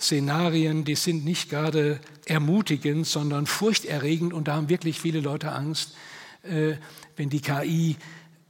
Szenarien, 0.00 0.84
die 0.84 0.96
sind 0.96 1.24
nicht 1.24 1.48
gerade 1.48 2.00
ermutigend, 2.24 3.06
sondern 3.06 3.46
furchterregend 3.46 4.34
und 4.34 4.48
da 4.48 4.56
haben 4.56 4.68
wirklich 4.68 5.00
viele 5.00 5.20
Leute 5.20 5.52
Angst, 5.52 5.94
äh, 6.42 6.74
wenn 7.16 7.30
die 7.30 7.40
KI 7.40 7.96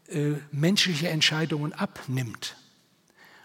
äh, 0.08 0.34
menschliche 0.52 1.08
Entscheidungen 1.08 1.72
abnimmt. 1.72 2.56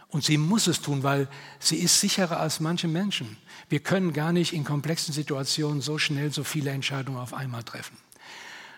Und 0.10 0.26
sie 0.26 0.38
muss 0.38 0.68
es 0.68 0.82
tun, 0.82 1.04
weil 1.04 1.28
sie 1.60 1.78
ist 1.78 2.02
sicherer 2.02 2.40
als 2.40 2.60
manche 2.60 2.88
Menschen. 2.88 3.38
Wir 3.70 3.80
können 3.80 4.12
gar 4.12 4.34
nicht 4.34 4.54
in 4.54 4.66
komplexen 4.66 5.14
Situationen 5.14 5.82
so 5.82 5.98
schnell 5.98 6.34
so 6.34 6.44
viele 6.44 6.72
Entscheidungen 6.72 7.18
auf 7.18 7.34
einmal 7.34 7.64
treffen. 7.64 7.98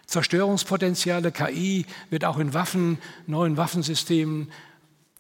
Zerstörungspotenziale 0.06 1.32
KI 1.32 1.86
wird 2.12 2.24
auch 2.24 2.38
in 2.38 2.54
Waffen, 2.54 3.00
neuen 3.26 3.58
Waffensystemen 3.58 4.52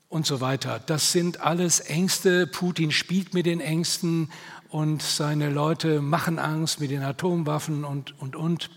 und 0.07 0.27
so 0.27 0.39
weiter. 0.39 0.79
Das 0.85 1.11
sind 1.11 1.41
alles 1.41 1.79
Ängste. 1.79 2.45
Putin 2.45 2.91
spielt 2.91 3.33
mit 3.33 3.47
den 3.47 3.59
Ängsten 3.59 4.29
und 4.69 5.01
seine 5.01 5.49
Leute 5.49 6.01
machen 6.01 6.37
Angst 6.37 6.79
mit 6.79 6.91
den 6.91 7.01
Atomwaffen 7.01 7.83
und, 7.83 8.19
und, 8.21 8.35
und. 8.35 8.69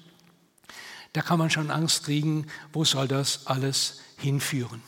Da 1.16 1.22
kann 1.22 1.38
man 1.38 1.48
schon 1.48 1.70
Angst 1.70 2.04
kriegen, 2.04 2.46
wo 2.74 2.84
soll 2.84 3.08
das 3.08 3.46
alles 3.46 4.00
hinführen. 4.18 4.82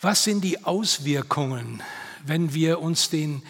Was 0.00 0.22
sind 0.22 0.44
die 0.44 0.62
Auswirkungen, 0.62 1.82
wenn 2.24 2.54
wir 2.54 2.80
uns 2.80 3.10
den 3.10 3.42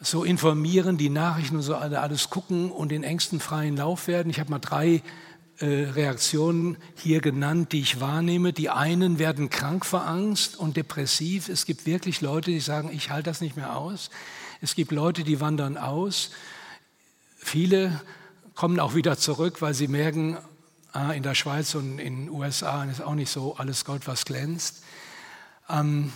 so 0.00 0.24
informieren, 0.24 0.98
die 0.98 1.10
Nachrichten 1.10 1.54
und 1.54 1.62
so 1.62 1.76
alles 1.76 2.28
gucken 2.28 2.72
und 2.72 2.88
den 2.88 3.04
Ängsten 3.04 3.38
freien 3.38 3.76
Lauf 3.76 4.08
werden? 4.08 4.30
Ich 4.30 4.40
habe 4.40 4.50
mal 4.50 4.58
drei 4.58 5.00
äh, 5.60 5.66
Reaktionen 5.66 6.76
hier 6.96 7.20
genannt, 7.20 7.70
die 7.70 7.82
ich 7.82 8.00
wahrnehme. 8.00 8.52
Die 8.52 8.68
einen 8.68 9.20
werden 9.20 9.48
krank 9.48 9.86
vor 9.86 10.08
Angst 10.08 10.56
und 10.56 10.76
depressiv. 10.76 11.48
Es 11.48 11.66
gibt 11.66 11.86
wirklich 11.86 12.20
Leute, 12.20 12.50
die 12.50 12.58
sagen, 12.58 12.90
ich 12.92 13.10
halte 13.10 13.30
das 13.30 13.40
nicht 13.40 13.54
mehr 13.54 13.76
aus. 13.76 14.10
Es 14.60 14.74
gibt 14.74 14.90
Leute, 14.90 15.22
die 15.22 15.38
wandern 15.38 15.76
aus. 15.76 16.32
Viele 17.36 18.00
kommen 18.56 18.80
auch 18.80 18.94
wieder 18.94 19.16
zurück, 19.16 19.62
weil 19.62 19.74
sie 19.74 19.86
merken, 19.86 20.36
ah, 20.92 21.12
in 21.12 21.22
der 21.22 21.34
Schweiz 21.34 21.74
und 21.74 21.98
in 21.98 22.24
den 22.26 22.30
USA 22.30 22.84
ist 22.84 23.02
auch 23.02 23.14
nicht 23.14 23.30
so 23.30 23.56
alles 23.56 23.84
Gold, 23.84 24.08
was 24.08 24.24
glänzt. 24.24 24.82
Ähm, 25.68 26.12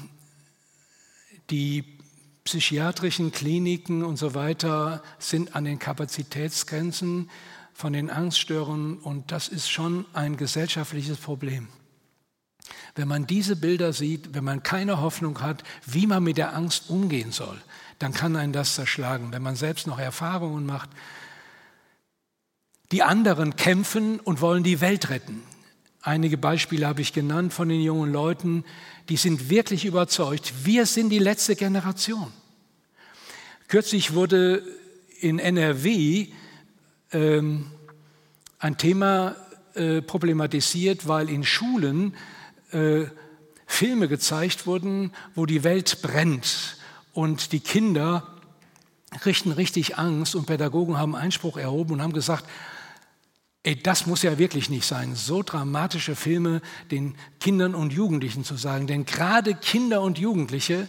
die 1.51 1.85
psychiatrischen 2.45 3.31
Kliniken 3.31 4.03
und 4.03 4.17
so 4.17 4.35
weiter 4.35 5.03
sind 5.19 5.55
an 5.55 5.65
den 5.65 5.79
Kapazitätsgrenzen 5.79 7.31
von 7.75 7.93
den 7.93 8.11
Angststörungen 8.11 8.99
und 8.99 9.31
das 9.31 9.49
ist 9.49 9.71
schon 9.71 10.07
ein 10.15 10.37
gesellschaftliches 10.37 11.19
Problem. 11.19 11.69
Wenn 12.95 13.09
man 13.09 13.27
diese 13.27 13.57
Bilder 13.57 13.93
sieht, 13.93 14.35
wenn 14.35 14.45
man 14.45 14.63
keine 14.63 15.01
Hoffnung 15.01 15.41
hat, 15.43 15.63
wie 15.87 16.07
man 16.07 16.23
mit 16.23 16.39
der 16.39 16.55
Angst 16.55 16.89
umgehen 16.89 17.33
soll, 17.33 17.61
dann 17.99 18.13
kann 18.13 18.37
einen 18.37 18.53
das 18.53 18.75
zerschlagen. 18.75 19.33
Wenn 19.33 19.43
man 19.43 19.57
selbst 19.57 19.87
noch 19.87 19.99
Erfahrungen 19.99 20.65
macht, 20.65 20.89
die 22.93 23.03
anderen 23.03 23.57
kämpfen 23.57 24.21
und 24.21 24.41
wollen 24.41 24.63
die 24.63 24.81
Welt 24.81 25.11
retten. 25.11 25.43
Einige 26.03 26.39
Beispiele 26.39 26.87
habe 26.87 27.03
ich 27.03 27.13
genannt 27.13 27.53
von 27.53 27.69
den 27.69 27.81
jungen 27.81 28.13
Leuten, 28.13 28.65
die 29.09 29.17
sind 29.17 29.51
wirklich 29.51 29.85
überzeugt, 29.85 30.65
wir 30.65 30.87
sind 30.87 31.11
die 31.11 31.19
letzte 31.19 31.57
Generation. 31.57 32.33
Kürzlich 33.69 34.15
wurde 34.15 34.63
in 35.21 35.39
NRW 35.39 36.29
ähm, 37.13 37.71
ein 38.59 38.79
Thema 38.79 39.37
äh, 39.75 40.01
problematisiert, 40.01 41.07
weil 41.07 41.29
in 41.29 41.45
Schulen 41.45 42.15
äh, 42.73 43.05
Filme 43.67 44.09
gezeigt 44.09 44.67
wurden, 44.67 45.13
wo 45.35 45.47
die 45.47 45.63
Welt 45.63 46.03
brennt 46.03 46.77
und 47.13 47.53
die 47.53 47.61
Kinder 47.61 48.27
richten 49.25 49.53
richtig 49.53 49.99
Angst 49.99 50.35
und 50.35 50.47
Pädagogen 50.47 50.99
haben 50.99 51.15
Einspruch 51.15 51.57
erhoben 51.57 51.95
und 51.95 52.03
haben 52.03 52.13
gesagt, 52.13 52.47
ey, 53.63 53.77
das 53.81 54.07
muss 54.07 54.23
ja 54.23 54.39
wirklich 54.39 54.71
nicht 54.71 54.87
sein, 54.87 55.15
so 55.15 55.43
dramatische 55.43 56.17
Filme 56.17 56.63
den 56.91 57.15
Kindern 57.41 57.75
und 57.75 57.93
Jugendlichen 57.93 58.45
zu 58.45 58.57
sagen. 58.57 58.87
Denn 58.87 59.05
gerade 59.05 59.55
Kinder 59.55 60.03
und 60.03 60.19
Jugendliche 60.19 60.89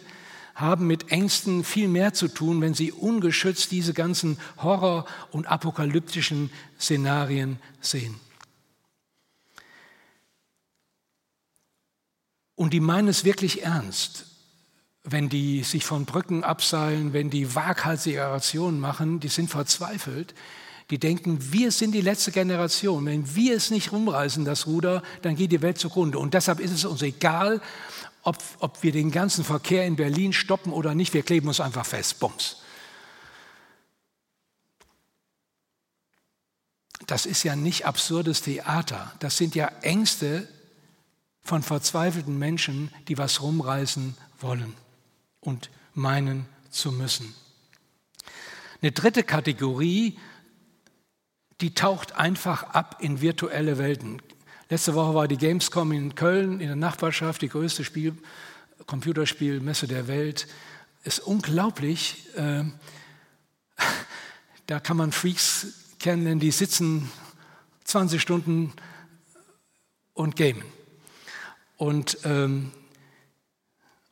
haben 0.56 0.88
mit 0.88 1.12
Ängsten 1.12 1.64
viel 1.64 1.88
mehr 1.88 2.14
zu 2.14 2.28
tun, 2.28 2.62
wenn 2.62 2.74
sie 2.74 2.92
ungeschützt 2.92 3.72
diese 3.72 3.94
ganzen 3.94 4.38
Horror- 4.58 5.06
und 5.32 5.48
apokalyptischen 5.48 6.52
Szenarien 6.80 7.60
sehen. 7.82 8.16
Und 12.56 12.74
die 12.74 12.80
meinen 12.80 13.08
es 13.08 13.26
wirklich 13.26 13.64
ernst, 13.64 14.28
wenn 15.04 15.30
die 15.30 15.64
sich 15.64 15.84
von 15.84 16.06
Brücken 16.06 16.44
abseilen, 16.44 17.12
wenn 17.12 17.32
die 17.32 17.56
waghalsige 17.56 18.24
Aktionen 18.28 18.80
machen, 18.80 19.20
die 19.20 19.30
sind 19.30 19.50
verzweifelt. 19.50 20.36
Die 20.92 21.00
denken, 21.00 21.54
wir 21.54 21.72
sind 21.72 21.94
die 21.94 22.02
letzte 22.02 22.32
Generation. 22.32 23.06
Wenn 23.06 23.34
wir 23.34 23.56
es 23.56 23.72
nicht 23.72 23.94
rumreißen, 23.94 24.44
das 24.44 24.68
Ruder, 24.68 25.02
dann 25.22 25.38
geht 25.38 25.54
die 25.54 25.62
Welt 25.62 25.78
zugrunde. 25.78 26.20
Und 26.20 26.34
deshalb 26.34 26.60
ist 26.60 26.72
es 26.72 26.84
uns 26.84 27.02
egal, 27.02 27.62
ob, 28.24 28.38
ob 28.60 28.84
wir 28.84 28.92
den 28.92 29.10
ganzen 29.10 29.46
Verkehr 29.46 29.86
in 29.86 29.96
Berlin 29.96 30.34
stoppen 30.34 30.74
oder 30.74 30.94
nicht, 30.94 31.14
wir 31.14 31.24
kleben 31.24 31.48
uns 31.48 31.62
einfach 31.62 31.86
fest. 31.86 32.20
Bums. 32.20 32.58
Das 37.08 37.26
ist 37.26 37.44
ja 37.44 37.56
nicht 37.56 37.86
absurdes 37.86 38.42
Theater. 38.42 39.14
Das 39.20 39.38
sind 39.38 39.56
ja 39.56 39.68
Ängste 39.82 40.48
von 41.42 41.64
verzweifelten 41.64 42.38
Menschen, 42.38 42.94
die 43.08 43.18
was 43.18 43.42
rumreißen 43.42 44.16
wollen 44.40 44.76
und 45.40 45.70
meinen 45.94 46.46
zu 46.70 46.92
müssen. 46.92 47.34
Eine 48.82 48.92
dritte 48.92 49.24
Kategorie, 49.24 50.18
die 51.62 51.74
taucht 51.76 52.14
einfach 52.14 52.64
ab 52.64 52.98
in 53.00 53.22
virtuelle 53.22 53.78
Welten. 53.78 54.22
Letzte 54.70 54.96
Woche 54.96 55.14
war 55.14 55.28
die 55.28 55.38
Gamescom 55.38 55.92
in 55.92 56.16
Köln 56.16 56.60
in 56.60 56.68
der 56.68 56.76
Nachbarschaft, 56.76 57.42
die 57.42 57.50
größte 57.50 57.84
Spiel, 57.84 58.18
Computerspielmesse 58.88 59.88
der 59.88 60.08
Welt. 60.08 60.48
Ist 61.04 61.20
unglaublich. 61.20 62.28
Äh, 62.36 62.64
da 64.68 64.80
kann 64.80 64.98
man 64.98 65.12
Freaks 65.12 65.68
kennenlernen, 66.00 66.40
die 66.40 66.52
sitzen 66.52 67.12
20 67.84 68.22
Stunden 68.22 68.74
und 70.14 70.36
gamen. 70.36 70.64
Und, 71.78 72.18
ähm, 72.24 72.72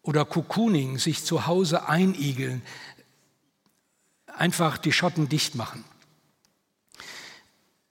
oder 0.02 0.26
Cocooning, 0.26 0.98
sich 0.98 1.24
zu 1.24 1.48
Hause 1.48 1.88
einigeln, 1.88 2.62
einfach 4.28 4.78
die 4.78 4.92
Schotten 4.92 5.30
dicht 5.30 5.56
machen. 5.56 5.84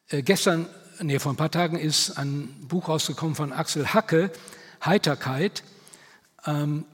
Äh, 0.09 0.23
gestern 0.23 0.67
nee, 1.01 1.19
vor 1.19 1.33
ein 1.33 1.37
paar 1.37 1.51
Tagen 1.51 1.79
ist 1.79 2.13
ein 2.19 2.49
Buch 2.69 2.89
rausgekommen 2.89 3.35
von 3.35 3.53
Axel 3.53 3.93
Hacke, 3.93 4.31
Heiterkeit. 4.85 5.63
Ähm, 6.47 6.85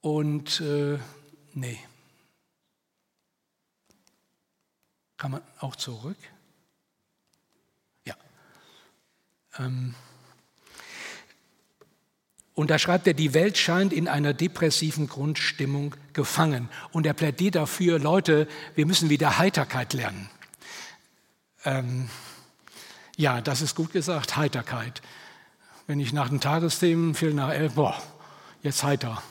und 0.00 0.60
äh, 0.60 0.98
nee. 1.54 1.78
Kann 5.16 5.30
man 5.30 5.42
auch 5.60 5.76
zurück? 5.76 6.16
Ja. 8.04 8.16
Ähm, 9.58 9.94
und 12.54 12.70
da 12.70 12.78
schreibt 12.78 13.06
er, 13.06 13.14
die 13.14 13.32
Welt 13.32 13.56
scheint 13.56 13.92
in 13.92 14.08
einer 14.08 14.34
depressiven 14.34 15.06
Grundstimmung 15.06 15.94
gefangen. 16.12 16.68
Und 16.90 17.06
er 17.06 17.14
plädiert 17.14 17.54
dafür, 17.54 17.98
Leute, 17.98 18.46
wir 18.74 18.84
müssen 18.84 19.08
wieder 19.08 19.38
Heiterkeit 19.38 19.94
lernen. 19.94 20.28
Ähm, 21.64 22.10
ja, 23.16 23.40
das 23.40 23.62
ist 23.62 23.74
gut 23.74 23.92
gesagt, 23.92 24.36
Heiterkeit. 24.36 25.02
Wenn 25.86 26.00
ich 26.00 26.12
nach 26.12 26.28
den 26.28 26.40
Tagesthemen, 26.40 27.14
viel 27.14 27.34
nach 27.34 27.50
elf, 27.50 27.74
boah, 27.74 28.00
jetzt 28.62 28.82
heiter. 28.82 29.22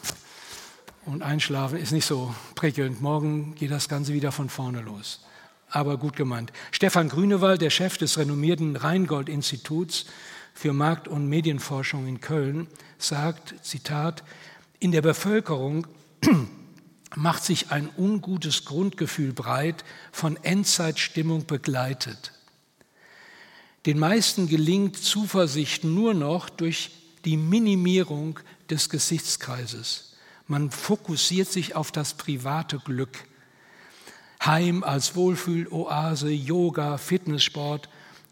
Und 1.06 1.24
einschlafen 1.24 1.78
ist 1.78 1.92
nicht 1.92 2.06
so 2.06 2.36
prickelnd. 2.56 3.02
Morgen 3.02 3.56
geht 3.56 3.72
das 3.72 3.90
Ganze 3.90 4.14
wieder 4.14 4.32
von 4.32 4.50
vorne 4.50 4.82
los. 4.82 5.26
Aber 5.70 5.98
gut 5.98 6.16
gemeint. 6.16 6.52
Stefan 6.72 7.10
Grünewald, 7.10 7.62
der 7.62 7.70
Chef 7.70 7.98
des 7.98 8.18
renommierten 8.18 8.76
Rheingold-Instituts 8.76 10.06
für 10.54 10.74
Markt- 10.74 11.08
und 11.08 11.28
Medienforschung 11.28 12.08
in 12.08 12.20
Köln, 12.22 12.68
sagt, 12.98 13.56
Zitat, 13.64 14.24
in 14.80 14.92
der 14.92 15.02
Bevölkerung 15.02 15.88
macht 17.16 17.44
sich 17.44 17.72
ein 17.72 17.90
ungutes 17.98 18.66
Grundgefühl 18.66 19.34
breit, 19.34 19.84
von 20.12 20.38
Endzeitstimmung 20.44 21.46
begleitet. 21.46 22.34
Den 23.86 23.98
meisten 23.98 24.48
gelingt 24.48 24.98
Zuversicht 24.98 25.84
nur 25.84 26.14
noch 26.14 26.50
durch 26.50 26.92
die 27.26 27.38
Minimierung 27.38 28.40
des 28.70 28.90
Gesichtskreises. 28.90 30.14
Man 30.48 30.70
fokussiert 30.70 31.52
sich 31.52 31.76
auf 31.76 31.92
das 31.92 32.14
private 32.14 32.80
Glück. 32.80 33.18
Heim 34.44 34.84
als 34.84 35.16
Wohlfühloase, 35.16 36.32
Yoga, 36.32 36.98
Fitnesssport, 36.98 37.90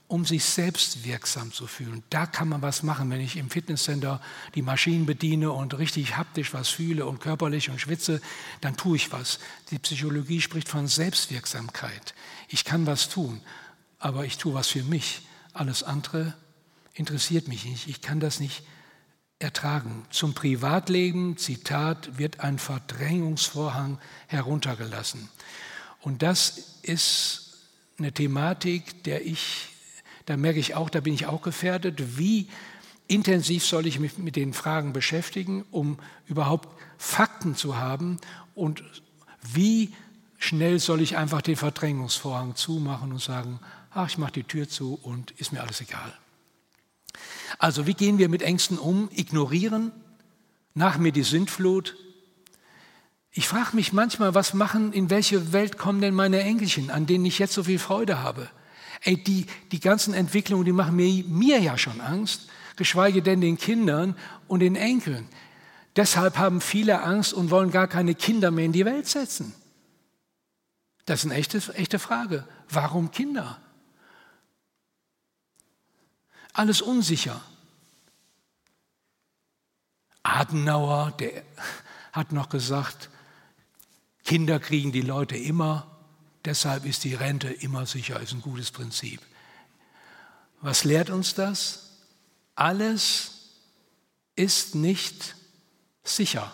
um 0.08 0.26
sich 0.26 0.44
selbst 0.44 1.06
wirksam 1.06 1.52
zu 1.52 1.68
fühlen. 1.68 2.04
Da 2.10 2.26
kann 2.26 2.50
man 2.50 2.64
was 2.64 2.82
machen, 2.82 3.12
wenn 3.12 3.22
ich 3.22 3.38
im 3.38 3.52
Fitnesscenter 3.52 4.20
die 4.56 4.64
Maschinen 4.64 5.06
bediene 5.06 5.52
und 5.52 5.78
richtig 5.78 6.18
haptisch 6.18 6.52
was 6.52 6.70
fühle 6.70 7.06
und 7.06 7.20
körperlich 7.20 7.70
und 7.70 7.80
schwitze, 7.80 8.20
dann 8.60 8.76
tue 8.76 8.98
ich 8.98 9.12
was. 9.12 9.40
Die 9.70 9.78
Psychologie 9.78 10.42
spricht 10.42 10.68
von 10.68 10.88
Selbstwirksamkeit. 10.88 12.16
Ich 12.48 12.66
kann 12.66 12.88
was 12.88 13.10
tun, 13.10 13.42
aber 14.00 14.26
ich 14.26 14.38
tue 14.38 14.56
was 14.56 14.68
für 14.68 14.84
mich. 14.84 15.22
Alles 15.60 15.84
andere 15.84 16.34
interessiert 16.94 17.50
mich 17.50 17.66
nicht. 17.66 17.90
Ich 17.90 18.00
kann 18.00 18.22
das 18.22 18.40
nicht 18.40 18.64
ertragen. 19.40 20.06
Zum 20.10 20.34
Privatleben, 20.34 21.36
Zitat, 21.36 22.18
wird 22.18 22.40
ein 22.40 22.60
Verdrängungsvorhang 22.60 24.00
heruntergelassen. 24.28 25.28
Und 26.00 26.22
das 26.22 26.80
ist 26.82 27.58
eine 27.98 28.14
Thematik, 28.14 29.04
der 29.04 29.26
ich, 29.26 29.68
da 30.26 30.38
merke 30.38 30.60
ich 30.60 30.76
auch, 30.76 30.90
da 30.90 31.02
bin 31.02 31.14
ich 31.14 31.26
auch 31.26 31.42
gefährdet, 31.42 32.18
wie 32.18 32.48
intensiv 33.10 33.66
soll 33.66 33.86
ich 33.86 34.00
mich 34.00 34.18
mit 34.18 34.38
den 34.38 34.54
Fragen 34.54 34.94
beschäftigen, 34.94 35.66
um 35.72 36.00
überhaupt 36.26 36.70
Fakten 36.98 37.58
zu 37.58 37.76
haben 37.76 38.18
und 38.56 38.82
wie 39.42 39.94
schnell 40.38 40.80
soll 40.80 41.02
ich 41.02 41.18
einfach 41.18 41.42
den 41.42 41.58
Verdrängungsvorhang 41.58 42.56
zumachen 42.56 43.12
und 43.12 43.22
sagen, 43.22 43.60
ach, 43.92 44.08
ich 44.08 44.18
mache 44.18 44.34
die 44.34 44.44
Tür 44.44 44.68
zu 44.68 45.00
und 45.02 45.32
ist 45.32 45.52
mir 45.52 45.62
alles 45.62 45.82
egal. 45.82 46.14
Also 47.58 47.88
wie 47.88 47.94
gehen 47.94 48.18
wir 48.18 48.30
mit 48.30 48.42
Ängsten 48.42 48.78
um? 48.78 49.10
Ignorieren? 49.12 49.92
Nach 50.74 50.98
mir 50.98 51.12
die 51.12 51.24
Sintflut? 51.24 51.96
Ich 53.32 53.48
frage 53.48 53.76
mich 53.76 53.94
manchmal, 53.94 54.34
was 54.34 54.54
machen, 54.54 54.94
in 54.94 55.10
welche 55.10 55.54
Welt 55.54 55.78
kommen 55.78 56.02
denn 56.02 56.14
meine 56.14 56.42
Enkelchen, 56.42 56.90
an 56.90 57.06
denen 57.06 57.26
ich 57.26 57.40
jetzt 57.40 57.54
so 57.54 57.64
viel 57.64 57.80
Freude 57.80 58.22
habe? 58.22 58.50
Ey, 59.02 59.16
die, 59.16 59.46
die 59.72 59.80
ganzen 59.80 60.14
Entwicklungen, 60.14 60.66
die 60.66 60.72
machen 60.72 60.96
mir, 60.96 61.24
mir 61.26 61.60
ja 61.60 61.78
schon 61.78 62.02
Angst, 62.02 62.50
geschweige 62.76 63.22
denn 63.22 63.42
den 63.42 63.58
Kindern 63.58 64.16
und 64.48 64.60
den 64.60 64.76
Enkeln. 64.76 65.28
Deshalb 65.96 66.38
haben 66.38 66.62
viele 66.62 67.02
Angst 67.02 67.34
und 67.34 67.52
wollen 67.52 67.72
gar 67.72 67.88
keine 67.88 68.16
Kinder 68.16 68.52
mehr 68.52 68.66
in 68.66 68.72
die 68.72 68.86
Welt 68.86 69.08
setzen. 69.08 69.54
Das 71.06 71.20
ist 71.20 71.32
eine 71.32 71.40
echte, 71.40 71.62
echte 71.76 72.00
Frage. 72.00 72.48
Warum 72.70 73.12
Kinder? 73.12 73.60
Alles 76.60 76.82
unsicher. 76.82 77.42
Adenauer, 80.24 81.12
der 81.12 81.46
hat 82.12 82.34
noch 82.34 82.50
gesagt, 82.50 83.10
Kinder 84.26 84.60
kriegen 84.60 84.92
die 84.92 85.00
Leute 85.00 85.38
immer, 85.38 85.88
deshalb 86.44 86.84
ist 86.84 87.06
die 87.06 87.14
Rente 87.14 87.48
immer 87.48 87.86
sicher, 87.86 88.20
ist 88.20 88.34
ein 88.34 88.42
gutes 88.42 88.72
Prinzip. 88.72 89.22
Was 90.60 90.84
lehrt 90.84 91.10
uns 91.10 91.34
das? 91.34 91.92
Alles 92.56 93.54
ist 94.36 94.76
nicht 94.76 95.38
sicher. 96.04 96.52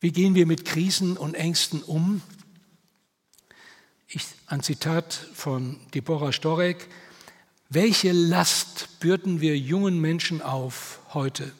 Wie 0.00 0.12
gehen 0.12 0.34
wir 0.34 0.44
mit 0.44 0.66
Krisen 0.66 1.16
und 1.16 1.32
Ängsten 1.32 1.82
um? 1.82 2.20
Ein 4.48 4.62
Zitat 4.62 5.12
von 5.12 5.80
Deborah 5.92 6.30
Storek. 6.30 6.88
Welche 7.68 8.12
Last 8.12 9.00
bürden 9.00 9.40
wir 9.40 9.58
jungen 9.58 10.00
Menschen 10.00 10.40
auf 10.40 11.00
heute? 11.12 11.50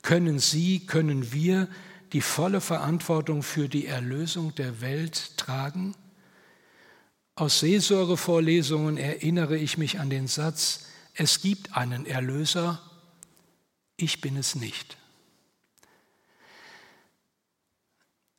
Können 0.00 0.38
sie, 0.38 0.80
können 0.86 1.34
wir 1.34 1.68
die 2.14 2.22
volle 2.22 2.62
Verantwortung 2.62 3.42
für 3.42 3.68
die 3.68 3.86
Erlösung 3.86 4.54
der 4.54 4.80
Welt 4.80 5.36
tragen? 5.36 5.94
Aus 7.34 7.60
Seelsorgevorlesungen 7.60 8.96
erinnere 8.96 9.58
ich 9.58 9.76
mich 9.76 10.00
an 10.00 10.08
den 10.08 10.26
Satz, 10.26 10.86
es 11.12 11.42
gibt 11.42 11.76
einen 11.76 12.06
Erlöser, 12.06 12.80
ich 13.98 14.22
bin 14.22 14.38
es 14.38 14.54
nicht. 14.54 14.96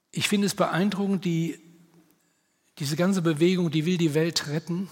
Ich 0.09 0.27
finde 0.27 0.47
es 0.47 0.55
beeindruckend, 0.55 1.25
die, 1.25 1.59
diese 2.79 2.95
ganze 2.95 3.21
Bewegung, 3.21 3.71
die 3.71 3.85
will 3.85 3.97
die 3.97 4.13
Welt 4.13 4.47
retten. 4.47 4.89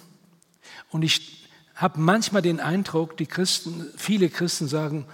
Und 0.90 1.02
ich 1.02 1.48
habe 1.76 2.00
manchmal 2.00 2.42
den 2.42 2.60
Eindruck, 2.60 3.18
die 3.18 3.26
Christen, 3.26 3.86
viele 3.98 4.30
Christen 4.30 4.68
sagen, 4.68 5.06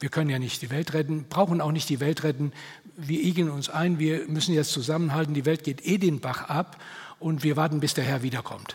wir 0.00 0.08
können 0.08 0.30
ja 0.30 0.38
nicht 0.38 0.62
die 0.62 0.70
Welt 0.70 0.94
retten, 0.94 1.26
brauchen 1.28 1.60
auch 1.60 1.70
nicht 1.70 1.88
die 1.88 2.00
Welt 2.00 2.24
retten. 2.24 2.52
Wir 2.96 3.22
igeln 3.22 3.50
uns 3.50 3.68
ein, 3.68 3.98
wir 3.98 4.26
müssen 4.26 4.54
jetzt 4.54 4.72
zusammenhalten, 4.72 5.34
die 5.34 5.44
Welt 5.44 5.64
geht 5.64 5.86
eh 5.86 5.98
den 5.98 6.20
Bach 6.20 6.48
ab 6.48 6.82
und 7.20 7.44
wir 7.44 7.56
warten, 7.56 7.80
bis 7.80 7.94
der 7.94 8.04
Herr 8.04 8.22
wiederkommt. 8.22 8.74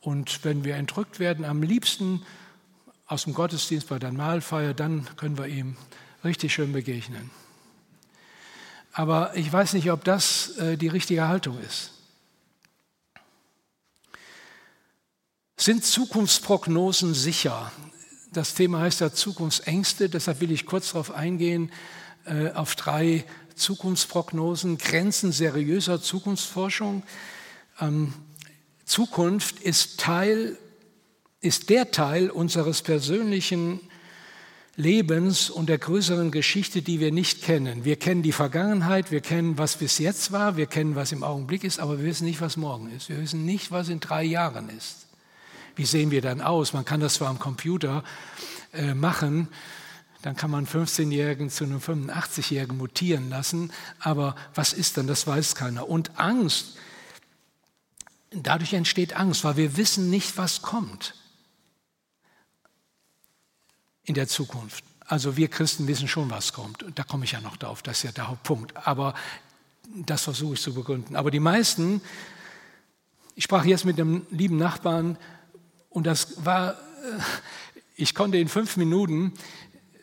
Und 0.00 0.44
wenn 0.44 0.64
wir 0.64 0.76
entrückt 0.76 1.18
werden, 1.18 1.44
am 1.44 1.62
liebsten 1.62 2.22
aus 3.06 3.24
dem 3.24 3.34
Gottesdienst 3.34 3.88
bei 3.88 3.98
der 3.98 4.12
Mahlfeier, 4.12 4.74
dann 4.74 5.08
können 5.16 5.38
wir 5.38 5.46
ihm 5.46 5.76
richtig 6.24 6.54
schön 6.54 6.72
begegnen. 6.72 7.30
Aber 8.98 9.36
ich 9.36 9.52
weiß 9.52 9.74
nicht, 9.74 9.90
ob 9.90 10.04
das 10.04 10.56
äh, 10.56 10.78
die 10.78 10.88
richtige 10.88 11.28
Haltung 11.28 11.60
ist. 11.60 11.90
Sind 15.58 15.84
Zukunftsprognosen 15.84 17.12
sicher? 17.12 17.70
Das 18.32 18.54
Thema 18.54 18.80
heißt 18.80 19.02
ja 19.02 19.12
Zukunftsängste, 19.12 20.08
deshalb 20.08 20.40
will 20.40 20.50
ich 20.50 20.64
kurz 20.64 20.92
darauf 20.92 21.10
eingehen, 21.10 21.70
äh, 22.24 22.52
auf 22.52 22.74
drei 22.74 23.26
Zukunftsprognosen, 23.54 24.78
Grenzen 24.78 25.30
seriöser 25.30 26.00
Zukunftsforschung. 26.00 27.02
Ähm, 27.78 28.14
Zukunft 28.86 29.60
ist 29.60 30.00
Teil, 30.00 30.56
ist 31.42 31.68
der 31.68 31.90
Teil 31.90 32.30
unseres 32.30 32.80
persönlichen 32.80 33.78
Lebens 34.76 35.48
und 35.48 35.68
der 35.68 35.78
größeren 35.78 36.30
Geschichte, 36.30 36.82
die 36.82 37.00
wir 37.00 37.10
nicht 37.10 37.42
kennen. 37.42 37.84
Wir 37.84 37.96
kennen 37.96 38.22
die 38.22 38.32
Vergangenheit, 38.32 39.10
wir 39.10 39.22
kennen, 39.22 39.56
was 39.56 39.76
bis 39.76 39.98
jetzt 39.98 40.32
war, 40.32 40.56
wir 40.56 40.66
kennen, 40.66 40.94
was 40.94 41.12
im 41.12 41.22
Augenblick 41.22 41.64
ist, 41.64 41.80
aber 41.80 41.98
wir 41.98 42.04
wissen 42.04 42.26
nicht, 42.26 42.40
was 42.40 42.56
morgen 42.56 42.90
ist. 42.94 43.08
Wir 43.08 43.18
wissen 43.18 43.44
nicht, 43.44 43.70
was 43.70 43.88
in 43.88 44.00
drei 44.00 44.22
Jahren 44.22 44.68
ist. 44.68 45.06
Wie 45.76 45.86
sehen 45.86 46.10
wir 46.10 46.20
dann 46.20 46.40
aus? 46.40 46.72
Man 46.72 46.84
kann 46.84 47.00
das 47.00 47.14
zwar 47.14 47.28
am 47.28 47.38
Computer 47.38 48.04
äh, 48.72 48.94
machen, 48.94 49.48
dann 50.22 50.36
kann 50.36 50.50
man 50.50 50.66
15-Jährigen 50.66 51.50
zu 51.50 51.64
einem 51.64 51.78
85-Jährigen 51.78 52.76
mutieren 52.76 53.30
lassen, 53.30 53.72
aber 54.00 54.34
was 54.54 54.72
ist 54.72 54.96
dann, 54.96 55.06
das 55.06 55.26
weiß 55.26 55.54
keiner. 55.54 55.88
Und 55.88 56.18
Angst 56.18 56.76
Dadurch 58.30 58.72
entsteht 58.74 59.16
Angst, 59.16 59.44
weil 59.44 59.56
wir 59.56 59.76
wissen 59.76 60.10
nicht, 60.10 60.36
was 60.36 60.62
kommt 60.62 61.14
in 64.06 64.14
der 64.14 64.28
Zukunft. 64.28 64.82
Also 65.06 65.36
wir 65.36 65.48
Christen 65.48 65.86
wissen 65.86 66.08
schon, 66.08 66.30
was 66.30 66.52
kommt. 66.52 66.84
Da 66.94 67.04
komme 67.04 67.24
ich 67.24 67.32
ja 67.32 67.40
noch 67.40 67.56
drauf, 67.56 67.82
das 67.82 67.98
ist 67.98 68.02
ja 68.04 68.12
der 68.12 68.28
Hauptpunkt. 68.28 68.74
Aber 68.86 69.14
das 69.94 70.22
versuche 70.22 70.54
ich 70.54 70.60
zu 70.60 70.74
begründen. 70.74 71.14
Aber 71.14 71.30
die 71.30 71.40
meisten, 71.40 72.00
ich 73.34 73.44
sprach 73.44 73.64
jetzt 73.64 73.84
mit 73.84 74.00
einem 74.00 74.26
lieben 74.30 74.56
Nachbarn 74.56 75.16
und 75.90 76.06
das 76.06 76.44
war, 76.44 76.72
äh, 76.72 76.74
ich 77.94 78.14
konnte 78.14 78.38
in 78.38 78.48
fünf 78.48 78.76
Minuten 78.76 79.32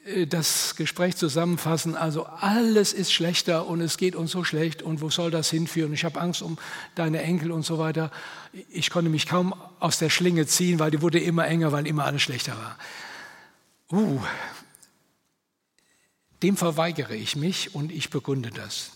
äh, 0.05 0.25
das 0.25 0.75
Gespräch 0.75 1.17
zusammenfassen. 1.17 1.95
Also 1.97 2.25
alles 2.25 2.93
ist 2.93 3.11
schlechter 3.11 3.67
und 3.67 3.81
es 3.81 3.97
geht 3.97 4.15
uns 4.15 4.31
so 4.31 4.43
schlecht 4.43 4.81
und 4.81 5.01
wo 5.01 5.09
soll 5.09 5.31
das 5.31 5.49
hinführen? 5.49 5.93
Ich 5.93 6.05
habe 6.05 6.19
Angst 6.21 6.41
um 6.41 6.57
deine 6.95 7.21
Enkel 7.21 7.51
und 7.51 7.63
so 7.63 7.77
weiter. 7.77 8.09
Ich 8.69 8.89
konnte 8.89 9.09
mich 9.09 9.27
kaum 9.27 9.53
aus 9.79 9.99
der 9.99 10.09
Schlinge 10.09 10.47
ziehen, 10.47 10.79
weil 10.79 10.91
die 10.91 11.01
wurde 11.01 11.19
immer 11.19 11.45
enger, 11.45 11.71
weil 11.71 11.87
immer 11.87 12.05
alles 12.05 12.21
schlechter 12.21 12.53
war. 12.53 12.77
Uh, 13.93 14.19
dem 16.41 16.57
verweigere 16.57 17.15
ich 17.15 17.35
mich 17.35 17.75
und 17.75 17.91
ich 17.91 18.09
begründe 18.09 18.49
das. 18.49 18.89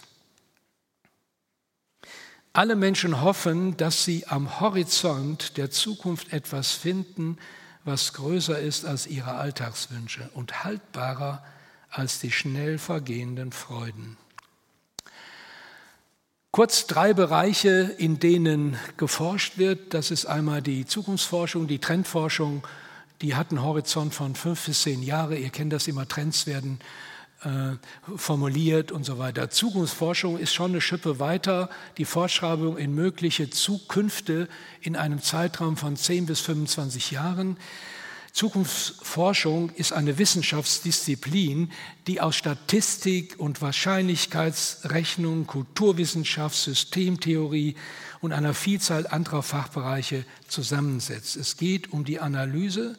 Alle 2.52 2.76
Menschen 2.76 3.22
hoffen, 3.22 3.78
dass 3.78 4.06
sie 4.06 4.26
am 4.26 4.60
Horizont 4.60 5.58
der 5.58 5.70
Zukunft 5.70 6.34
etwas 6.34 6.72
finden, 6.72 7.38
was 7.84 8.14
größer 8.14 8.58
ist 8.58 8.86
als 8.86 9.06
ihre 9.06 9.36
Alltagswünsche 9.36 10.32
und 10.34 10.64
haltbarer 10.64 11.46
als 11.92 12.20
die 12.20 12.32
schnell 12.32 12.80
vergehenden 12.80 13.52
Freuden. 13.52 14.18
Kurz 16.50 16.88
drei 16.88 17.14
Bereiche, 17.14 17.94
in 18.00 18.18
denen 18.18 18.80
geforscht 18.98 19.60
wird. 19.60 19.94
Das 19.94 20.10
ist 20.10 20.26
einmal 20.26 20.64
die 20.64 20.88
Zukunftsforschung, 20.88 21.68
die 21.68 21.78
Trendforschung. 21.78 22.64
Die 23.22 23.36
hat 23.36 23.50
einen 23.50 23.64
Horizont 23.64 24.14
von 24.14 24.36
fünf 24.36 24.66
bis 24.66 24.84
zehn 24.84 25.02
Jahre. 25.02 25.38
Ihr 25.38 25.50
kennt 25.50 25.74
das 25.74 25.88
immer, 25.88 26.08
Trends 26.08 26.46
werden 26.46 26.80
äh, 27.44 27.76
formuliert 28.16 28.92
und 28.92 29.06
so 29.06 29.18
weiter. 29.20 29.50
Zukunftsforschung 29.50 30.38
ist 30.38 30.54
schon 30.54 30.72
eine 30.72 30.82
Schippe 30.82 31.20
weiter. 31.20 31.70
Die 31.98 32.06
Fortschreibung 32.06 32.78
in 32.78 32.94
mögliche 32.94 33.50
Zukünfte 33.50 34.48
in 34.82 34.96
einem 34.96 35.22
Zeitraum 35.22 35.78
von 35.78 35.96
10 35.96 36.26
bis 36.26 36.42
25 36.42 37.12
Jahren. 37.12 37.58
Zukunftsforschung 38.34 39.72
ist 39.72 39.94
eine 39.94 40.20
Wissenschaftsdisziplin, 40.20 41.72
die 42.06 42.22
aus 42.22 42.36
Statistik 42.36 43.34
und 43.40 43.64
Wahrscheinlichkeitsrechnung, 43.64 45.48
Kulturwissenschaft, 45.48 46.56
Systemtheorie 46.56 47.76
und 48.22 48.34
einer 48.34 48.54
Vielzahl 48.54 49.08
anderer 49.08 49.44
Fachbereiche 49.44 50.26
zusammensetzt. 50.48 51.36
Es 51.36 51.58
geht 51.58 51.92
um 51.92 52.06
die 52.06 52.20
Analyse 52.20 52.98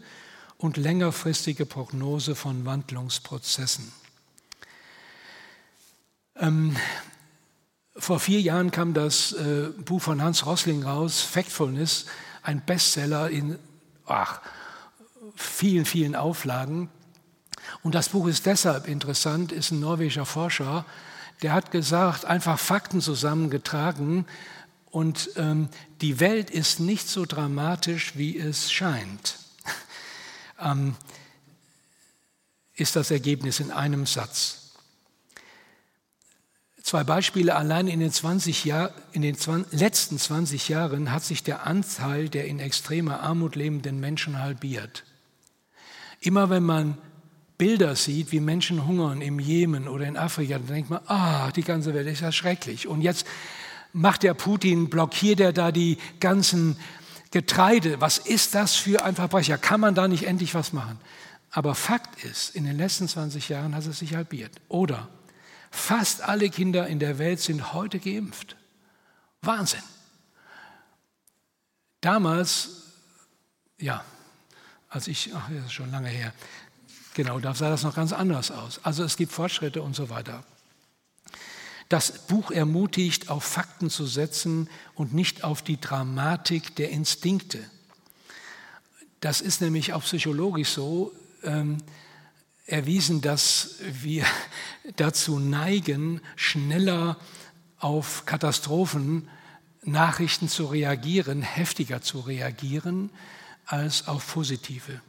und 0.57 0.77
längerfristige 0.77 1.67
Prognose 1.67 2.35
von 2.35 2.65
Wandlungsprozessen. 2.65 3.93
Ähm, 6.37 6.77
vor 7.97 8.21
vier 8.21 8.41
Jahren 8.41 8.71
kam 8.71 8.95
das 8.95 9.33
äh, 9.33 9.71
Buch 9.85 10.03
von 10.03 10.23
Hans 10.23 10.47
Rosling 10.47 10.85
raus, 10.85 11.21
Factfulness, 11.21 12.07
ein 12.43 12.65
Bestseller 12.65 13.29
in 13.29 13.59
ach, 14.07 14.41
vielen, 15.35 15.85
vielen 15.85 16.15
Auflagen. 16.15 16.89
Und 17.83 17.95
das 17.95 18.11
Buch 18.11 18.27
ist 18.29 18.47
deshalb 18.47 18.89
interessant, 18.89 19.53
ist 19.53 19.71
ein 19.71 19.81
norwegischer 19.81 20.27
Forscher, 20.27 20.85
der 21.43 21.53
hat 21.53 21.71
gesagt, 21.71 22.25
einfach 22.25 22.59
Fakten 22.59 23.01
zusammengetragen 23.01 24.27
Und 24.91 25.31
ähm, 25.37 25.69
die 26.01 26.21
Welt 26.21 26.51
ist 26.51 26.81
nicht 26.81 27.09
so 27.09 27.27
dramatisch, 27.27 28.17
wie 28.17 28.39
es 28.39 28.73
scheint. 28.73 29.39
ähm, 30.61 30.97
ist 32.75 32.97
das 32.97 33.11
Ergebnis 33.11 33.61
in 33.61 33.71
einem 33.71 34.07
Satz. 34.07 34.73
Zwei 36.83 37.05
Beispiele. 37.05 37.55
Allein 37.55 37.87
in 37.87 38.01
den, 38.01 38.11
20 38.13 38.65
Jahr, 38.65 38.93
in 39.13 39.21
den 39.21 39.37
20, 39.37 39.79
letzten 39.79 40.19
20 40.19 40.71
Jahren 40.71 41.13
hat 41.13 41.23
sich 41.23 41.43
der 41.43 41.67
Anteil 41.67 42.31
der 42.31 42.47
in 42.47 42.61
extremer 42.61 43.21
Armut 43.21 43.57
lebenden 43.57 44.01
Menschen 44.01 44.39
halbiert. 44.39 45.05
Immer 46.21 46.49
wenn 46.49 46.63
man 46.63 46.97
Bilder 47.59 47.95
sieht, 47.95 48.33
wie 48.33 48.41
Menschen 48.41 48.87
hungern 48.87 49.21
im 49.21 49.39
Jemen 49.41 49.89
oder 49.89 50.07
in 50.07 50.17
Afrika, 50.17 50.59
dann 50.59 50.69
denkt 50.69 50.91
man, 50.91 51.01
ah, 51.07 51.51
die 51.51 51.63
ganze 51.63 51.93
Welt 51.93 52.07
ist 52.07 52.21
ja 52.21 52.33
schrecklich. 52.33 52.87
Und 52.87 53.03
jetzt 53.03 53.27
macht 53.93 54.23
der 54.23 54.35
Putin, 54.35 54.91
blockiert 54.91 55.41
er 55.41 55.53
da 55.53 55.73
die 55.73 55.99
ganzen 56.21 56.77
Getreide. 57.31 58.01
Was 58.01 58.19
ist 58.19 58.55
das 58.55 58.75
für 58.75 59.05
ein 59.05 59.15
Verbrecher? 59.15 59.59
Kann 59.59 59.81
man 59.81 59.95
da 59.95 60.09
nicht 60.09 60.25
endlich 60.25 60.55
was 60.55 60.73
machen? 60.73 60.99
Aber 61.51 61.75
Fakt 61.75 62.25
ist, 62.25 62.55
in 62.55 62.65
den 62.65 62.77
letzten 62.77 63.09
20 63.09 63.49
Jahren 63.49 63.75
hat 63.75 63.87
es 63.87 63.99
sich 63.99 64.15
halbiert. 64.15 64.53
Oder 64.69 65.09
fast 65.71 66.23
alle 66.23 66.51
Kinder 66.51 66.87
in 66.87 66.99
der 66.99 67.19
Welt 67.19 67.41
sind 67.41 67.73
heute 67.73 67.99
geimpft. 67.99 68.57
Wahnsinn. 69.43 69.83
Damals, 72.01 72.83
ja, 73.79 74.05
als 74.89 75.09
ich, 75.09 75.35
ach, 75.35 75.49
das 75.51 75.67
ist 75.67 75.73
schon 75.73 75.91
lange 75.91 76.09
her, 76.09 76.33
genau, 77.15 77.39
da 77.41 77.55
sah 77.55 77.71
das 77.71 77.83
noch 77.83 77.95
ganz 77.95 78.13
anders 78.13 78.51
aus. 78.51 78.81
Also 78.85 79.05
es 79.05 79.17
gibt 79.17 79.33
Fortschritte 79.33 79.83
und 79.83 79.95
so 79.97 80.09
weiter. 80.09 80.45
Das 81.89 82.27
Buch 82.27 82.51
ermutigt, 82.51 83.31
auf 83.31 83.45
Fakten 83.45 83.89
zu 83.89 84.07
setzen 84.07 84.69
und 84.95 85.15
nicht 85.15 85.45
auf 85.45 85.63
die 85.63 85.81
Dramatik 85.81 86.77
der 86.77 86.91
Instinkte. 86.91 87.59
Das 89.21 89.41
ist 89.41 89.61
nämlich 89.61 89.95
auch 89.95 90.03
psychologisch 90.03 90.69
so 90.69 91.13
ähm, 91.43 91.79
erwiesen, 92.67 93.21
dass 93.21 93.77
wir 93.81 94.25
dazu 94.97 95.39
neigen, 95.39 96.21
schneller 96.37 97.17
auf 97.79 98.27
Katastrophen 98.27 99.29
Nachrichten 99.83 100.49
zu 100.49 100.67
reagieren, 100.67 101.43
heftiger 101.43 102.03
zu 102.03 102.21
reagieren 102.21 103.11
als 103.65 104.09
auf 104.09 104.35
positive 104.35 105.01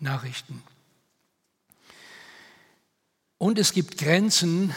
Nachrichten. 0.00 0.62
Und 3.38 3.58
es 3.58 3.72
gibt 3.72 3.98
Grenzen 3.98 4.74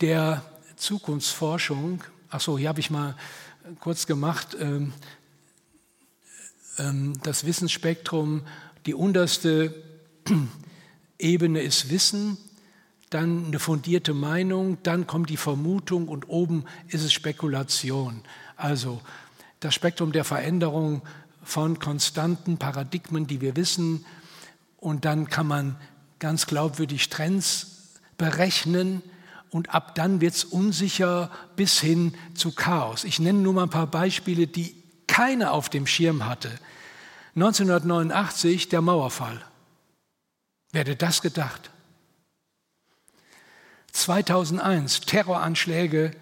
der 0.00 0.44
Zukunftsforschung, 0.78 2.02
ach 2.30 2.40
so, 2.40 2.56
hier 2.56 2.68
habe 2.68 2.80
ich 2.80 2.90
mal 2.90 3.16
kurz 3.80 4.06
gemacht, 4.06 4.56
ähm, 4.60 4.92
ähm, 6.78 7.14
das 7.22 7.44
Wissensspektrum, 7.44 8.42
die 8.86 8.94
unterste 8.94 9.74
Ebene 11.18 11.60
ist 11.60 11.90
Wissen, 11.90 12.38
dann 13.10 13.46
eine 13.46 13.58
fundierte 13.58 14.14
Meinung, 14.14 14.78
dann 14.82 15.06
kommt 15.06 15.30
die 15.30 15.36
Vermutung 15.36 16.08
und 16.08 16.28
oben 16.28 16.64
ist 16.88 17.02
es 17.02 17.12
Spekulation. 17.12 18.22
Also 18.56 19.00
das 19.60 19.74
Spektrum 19.74 20.12
der 20.12 20.24
Veränderung 20.24 21.02
von 21.42 21.78
konstanten 21.78 22.58
Paradigmen, 22.58 23.26
die 23.26 23.40
wir 23.40 23.56
wissen, 23.56 24.04
und 24.76 25.04
dann 25.04 25.28
kann 25.28 25.48
man 25.48 25.76
ganz 26.20 26.46
glaubwürdig 26.46 27.08
Trends 27.08 27.88
berechnen, 28.16 29.02
und 29.50 29.74
ab 29.74 29.94
dann 29.94 30.20
wird 30.20 30.34
es 30.34 30.44
unsicher 30.44 31.30
bis 31.56 31.80
hin 31.80 32.14
zu 32.34 32.52
Chaos. 32.52 33.04
Ich 33.04 33.18
nenne 33.18 33.38
nur 33.38 33.54
mal 33.54 33.64
ein 33.64 33.70
paar 33.70 33.86
Beispiele, 33.86 34.46
die 34.46 34.74
keiner 35.06 35.52
auf 35.52 35.68
dem 35.68 35.86
Schirm 35.86 36.26
hatte. 36.26 36.50
1989 37.34 38.68
der 38.68 38.80
Mauerfall. 38.80 39.44
Wer 40.72 40.80
hätte 40.80 40.96
das 40.96 41.22
gedacht? 41.22 41.70
2001 43.92 45.00
Terroranschläge 45.00 46.12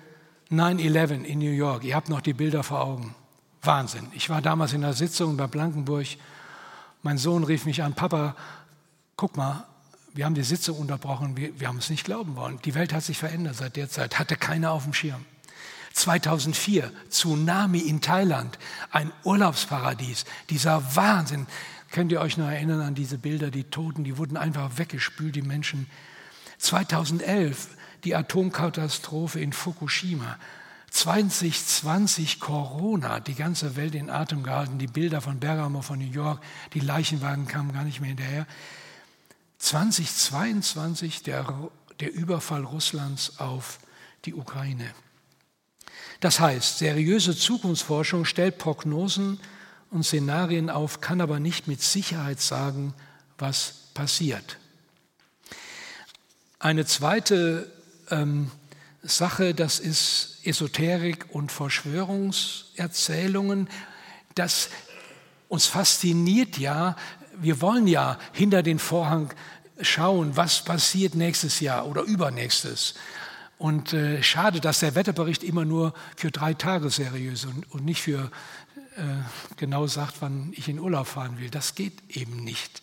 9-11 0.50 1.24
in 1.24 1.38
New 1.40 1.50
York. 1.50 1.84
Ihr 1.84 1.96
habt 1.96 2.08
noch 2.08 2.20
die 2.20 2.32
Bilder 2.32 2.62
vor 2.62 2.80
Augen. 2.80 3.14
Wahnsinn. 3.62 4.08
Ich 4.12 4.30
war 4.30 4.40
damals 4.40 4.72
in 4.72 4.82
der 4.82 4.92
Sitzung 4.92 5.36
bei 5.36 5.46
Blankenburg. 5.46 6.06
Mein 7.02 7.18
Sohn 7.18 7.44
rief 7.44 7.66
mich 7.66 7.82
an, 7.82 7.94
Papa, 7.94 8.36
guck 9.16 9.36
mal, 9.36 9.66
wir 10.16 10.24
haben 10.24 10.34
die 10.34 10.42
Sitzung 10.42 10.78
unterbrochen, 10.78 11.36
wir, 11.36 11.60
wir 11.60 11.68
haben 11.68 11.78
es 11.78 11.90
nicht 11.90 12.04
glauben 12.04 12.36
wollen. 12.36 12.58
Die 12.64 12.74
Welt 12.74 12.92
hat 12.92 13.02
sich 13.02 13.18
verändert 13.18 13.56
seit 13.56 13.76
der 13.76 13.88
Zeit, 13.88 14.18
hatte 14.18 14.36
keiner 14.36 14.72
auf 14.72 14.84
dem 14.84 14.94
Schirm. 14.94 15.24
2004, 15.92 16.90
Tsunami 17.10 17.78
in 17.78 18.00
Thailand, 18.00 18.58
ein 18.90 19.12
Urlaubsparadies, 19.24 20.24
dieser 20.50 20.96
Wahnsinn. 20.96 21.46
Könnt 21.90 22.12
ihr 22.12 22.20
euch 22.20 22.36
noch 22.36 22.48
erinnern 22.48 22.80
an 22.80 22.94
diese 22.94 23.18
Bilder, 23.18 23.50
die 23.50 23.64
Toten, 23.64 24.04
die 24.04 24.18
wurden 24.18 24.36
einfach 24.36 24.76
weggespült, 24.76 25.36
die 25.36 25.42
Menschen. 25.42 25.86
2011, 26.58 27.68
die 28.04 28.14
Atomkatastrophe 28.14 29.40
in 29.40 29.52
Fukushima. 29.52 30.38
2020 30.90 32.40
Corona, 32.40 33.20
die 33.20 33.34
ganze 33.34 33.76
Welt 33.76 33.94
in 33.94 34.08
Atem 34.08 34.42
gehalten, 34.42 34.78
die 34.78 34.86
Bilder 34.86 35.20
von 35.20 35.40
Bergamo, 35.40 35.82
von 35.82 35.98
New 35.98 36.10
York, 36.10 36.42
die 36.72 36.80
Leichenwagen 36.80 37.46
kamen 37.46 37.72
gar 37.72 37.84
nicht 37.84 38.00
mehr 38.00 38.08
hinterher. 38.08 38.46
2022 39.58 41.22
der, 41.22 41.70
der 42.00 42.12
Überfall 42.12 42.64
Russlands 42.64 43.38
auf 43.38 43.78
die 44.24 44.34
Ukraine. 44.34 44.92
Das 46.20 46.40
heißt, 46.40 46.78
seriöse 46.78 47.36
Zukunftsforschung 47.36 48.24
stellt 48.24 48.56
Prognosen 48.58 49.38
und 49.90 50.04
Szenarien 50.04 50.70
auf, 50.70 51.00
kann 51.00 51.20
aber 51.20 51.38
nicht 51.40 51.66
mit 51.68 51.82
Sicherheit 51.82 52.40
sagen, 52.40 52.94
was 53.38 53.90
passiert. 53.94 54.58
Eine 56.58 56.86
zweite 56.86 57.70
ähm, 58.10 58.50
Sache, 59.02 59.54
das 59.54 59.78
ist 59.78 60.38
Esoterik 60.42 61.26
und 61.30 61.52
Verschwörungserzählungen. 61.52 63.68
Das 64.34 64.70
uns 65.48 65.66
fasziniert 65.66 66.58
ja, 66.58 66.96
wir 67.40 67.60
wollen 67.60 67.86
ja 67.86 68.18
hinter 68.32 68.62
den 68.62 68.78
Vorhang 68.78 69.32
schauen, 69.80 70.36
was 70.36 70.64
passiert 70.64 71.14
nächstes 71.14 71.60
Jahr 71.60 71.86
oder 71.86 72.02
übernächstes. 72.02 72.94
Und 73.58 73.92
äh, 73.92 74.22
schade, 74.22 74.60
dass 74.60 74.80
der 74.80 74.94
Wetterbericht 74.94 75.42
immer 75.42 75.64
nur 75.64 75.94
für 76.16 76.30
drei 76.30 76.54
Tage 76.54 76.90
seriös 76.90 77.46
und, 77.46 77.70
und 77.72 77.84
nicht 77.84 78.02
für 78.02 78.30
äh, 78.96 79.02
genau 79.56 79.86
sagt, 79.86 80.16
wann 80.20 80.52
ich 80.56 80.68
in 80.68 80.78
Urlaub 80.78 81.06
fahren 81.06 81.38
will. 81.38 81.50
Das 81.50 81.74
geht 81.74 81.94
eben 82.08 82.44
nicht. 82.44 82.82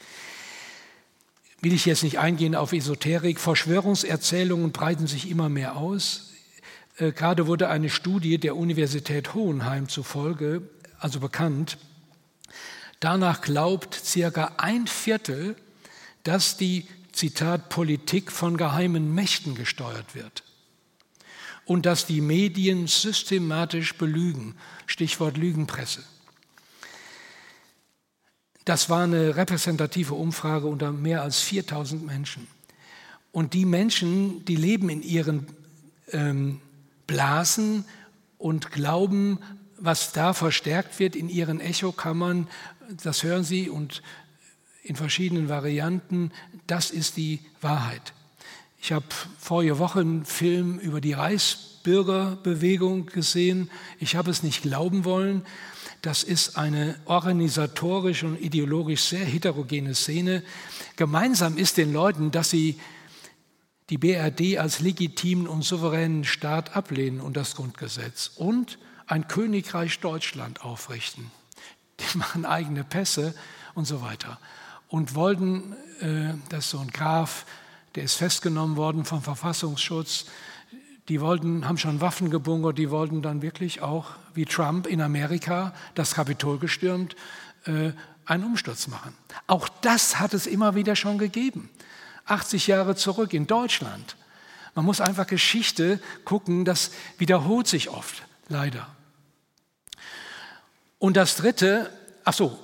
Will 1.61 1.73
ich 1.73 1.85
jetzt 1.85 2.03
nicht 2.03 2.19
eingehen 2.19 2.55
auf 2.55 2.73
Esoterik. 2.73 3.39
Verschwörungserzählungen 3.39 4.71
breiten 4.71 5.07
sich 5.07 5.29
immer 5.29 5.47
mehr 5.47 5.77
aus. 5.77 6.31
Äh, 6.97 7.11
gerade 7.11 7.47
wurde 7.47 7.69
eine 7.69 7.89
Studie 7.89 8.37
der 8.37 8.55
Universität 8.55 9.33
Hohenheim 9.33 9.89
zufolge, 9.89 10.63
also 10.99 11.19
bekannt, 11.19 11.77
Danach 13.03 13.41
glaubt 13.41 13.95
circa 13.95 14.53
ein 14.59 14.87
Viertel, 14.87 15.57
dass 16.23 16.55
die, 16.55 16.87
Zitat, 17.11 17.67
Politik 17.67 18.31
von 18.31 18.55
geheimen 18.55 19.13
Mächten 19.13 19.55
gesteuert 19.55 20.15
wird 20.15 20.45
und 21.65 21.85
dass 21.85 22.05
die 22.05 22.21
Medien 22.21 22.87
systematisch 22.87 23.97
belügen. 23.97 24.55
Stichwort 24.85 25.35
Lügenpresse. 25.35 26.01
Das 28.63 28.89
war 28.89 29.03
eine 29.03 29.35
repräsentative 29.35 30.13
Umfrage 30.13 30.67
unter 30.67 30.93
mehr 30.93 31.23
als 31.23 31.41
4000 31.41 32.05
Menschen. 32.05 32.47
Und 33.33 33.53
die 33.53 33.65
Menschen, 33.65 34.45
die 34.45 34.55
leben 34.55 34.87
in 34.87 35.01
ihren 35.01 35.47
ähm, 36.13 36.61
Blasen 37.05 37.83
und 38.37 38.71
glauben, 38.71 39.39
was 39.83 40.13
da 40.13 40.31
verstärkt 40.31 40.99
wird 40.99 41.13
in 41.13 41.27
ihren 41.27 41.59
Echokammern, 41.59 42.47
das 43.03 43.23
hören 43.23 43.43
Sie 43.43 43.69
und 43.69 44.01
in 44.83 44.95
verschiedenen 44.95 45.49
Varianten, 45.49 46.31
das 46.67 46.91
ist 46.91 47.17
die 47.17 47.39
Wahrheit. 47.61 48.13
Ich 48.81 48.91
habe 48.91 49.05
vorige 49.39 49.79
Woche 49.79 50.01
einen 50.01 50.25
Film 50.25 50.77
über 50.77 50.99
die 50.99 51.13
Reichsbürgerbewegung 51.13 53.05
gesehen. 53.05 53.69
Ich 53.99 54.17
habe 54.17 54.29
es 54.29 54.43
nicht 54.43 54.61
glauben 54.61 55.05
wollen. 55.05 55.45
Das 56.01 56.23
ist 56.23 56.57
eine 56.57 56.99
organisatorisch 57.05 58.23
und 58.23 58.41
ideologisch 58.41 59.03
sehr 59.03 59.23
heterogene 59.23 59.95
Szene. 59.95 60.43
Gemeinsam 60.97 61.57
ist 61.57 61.77
den 61.77 61.93
Leuten, 61.93 62.31
dass 62.31 62.49
sie 62.49 62.77
die 63.89 63.97
BRD 63.97 64.57
als 64.57 64.81
legitimen 64.81 65.47
und 65.47 65.63
souveränen 65.63 66.25
Staat 66.25 66.75
ablehnen 66.75 67.21
und 67.21 67.37
das 67.37 67.55
Grundgesetz 67.55 68.31
und 68.35 68.79
ein 69.07 69.29
Königreich 69.29 69.99
Deutschland 70.01 70.65
aufrichten 70.65 71.31
machen 72.15 72.45
eigene 72.45 72.83
Pässe 72.83 73.35
und 73.73 73.85
so 73.85 74.01
weiter. 74.01 74.39
Und 74.87 75.15
wollten, 75.15 75.73
äh, 76.01 76.33
das 76.49 76.65
ist 76.65 76.71
so 76.71 76.79
ein 76.79 76.91
Graf, 76.91 77.45
der 77.95 78.03
ist 78.03 78.15
festgenommen 78.15 78.75
worden 78.75 79.05
vom 79.05 79.21
Verfassungsschutz, 79.21 80.25
die 81.09 81.19
wollten, 81.19 81.67
haben 81.67 81.77
schon 81.77 81.99
Waffen 81.99 82.29
gebunkert, 82.29 82.77
die 82.77 82.89
wollten 82.89 83.21
dann 83.21 83.41
wirklich 83.41 83.81
auch, 83.81 84.11
wie 84.33 84.45
Trump 84.45 84.87
in 84.87 85.01
Amerika, 85.01 85.73
das 85.95 86.15
Kapitol 86.15 86.59
gestürmt, 86.59 87.15
äh, 87.65 87.91
einen 88.25 88.43
Umsturz 88.45 88.87
machen. 88.87 89.13
Auch 89.47 89.67
das 89.81 90.19
hat 90.19 90.33
es 90.33 90.47
immer 90.47 90.75
wieder 90.75 90.95
schon 90.95 91.17
gegeben. 91.17 91.69
80 92.25 92.67
Jahre 92.67 92.95
zurück 92.95 93.33
in 93.33 93.47
Deutschland. 93.47 94.15
Man 94.75 94.85
muss 94.85 95.01
einfach 95.01 95.27
Geschichte 95.27 95.99
gucken, 96.25 96.65
das 96.65 96.91
wiederholt 97.17 97.67
sich 97.67 97.89
oft, 97.89 98.23
leider. 98.47 98.87
Und 100.99 101.17
das 101.17 101.35
Dritte, 101.35 101.91
ach 102.23 102.33
so, 102.33 102.59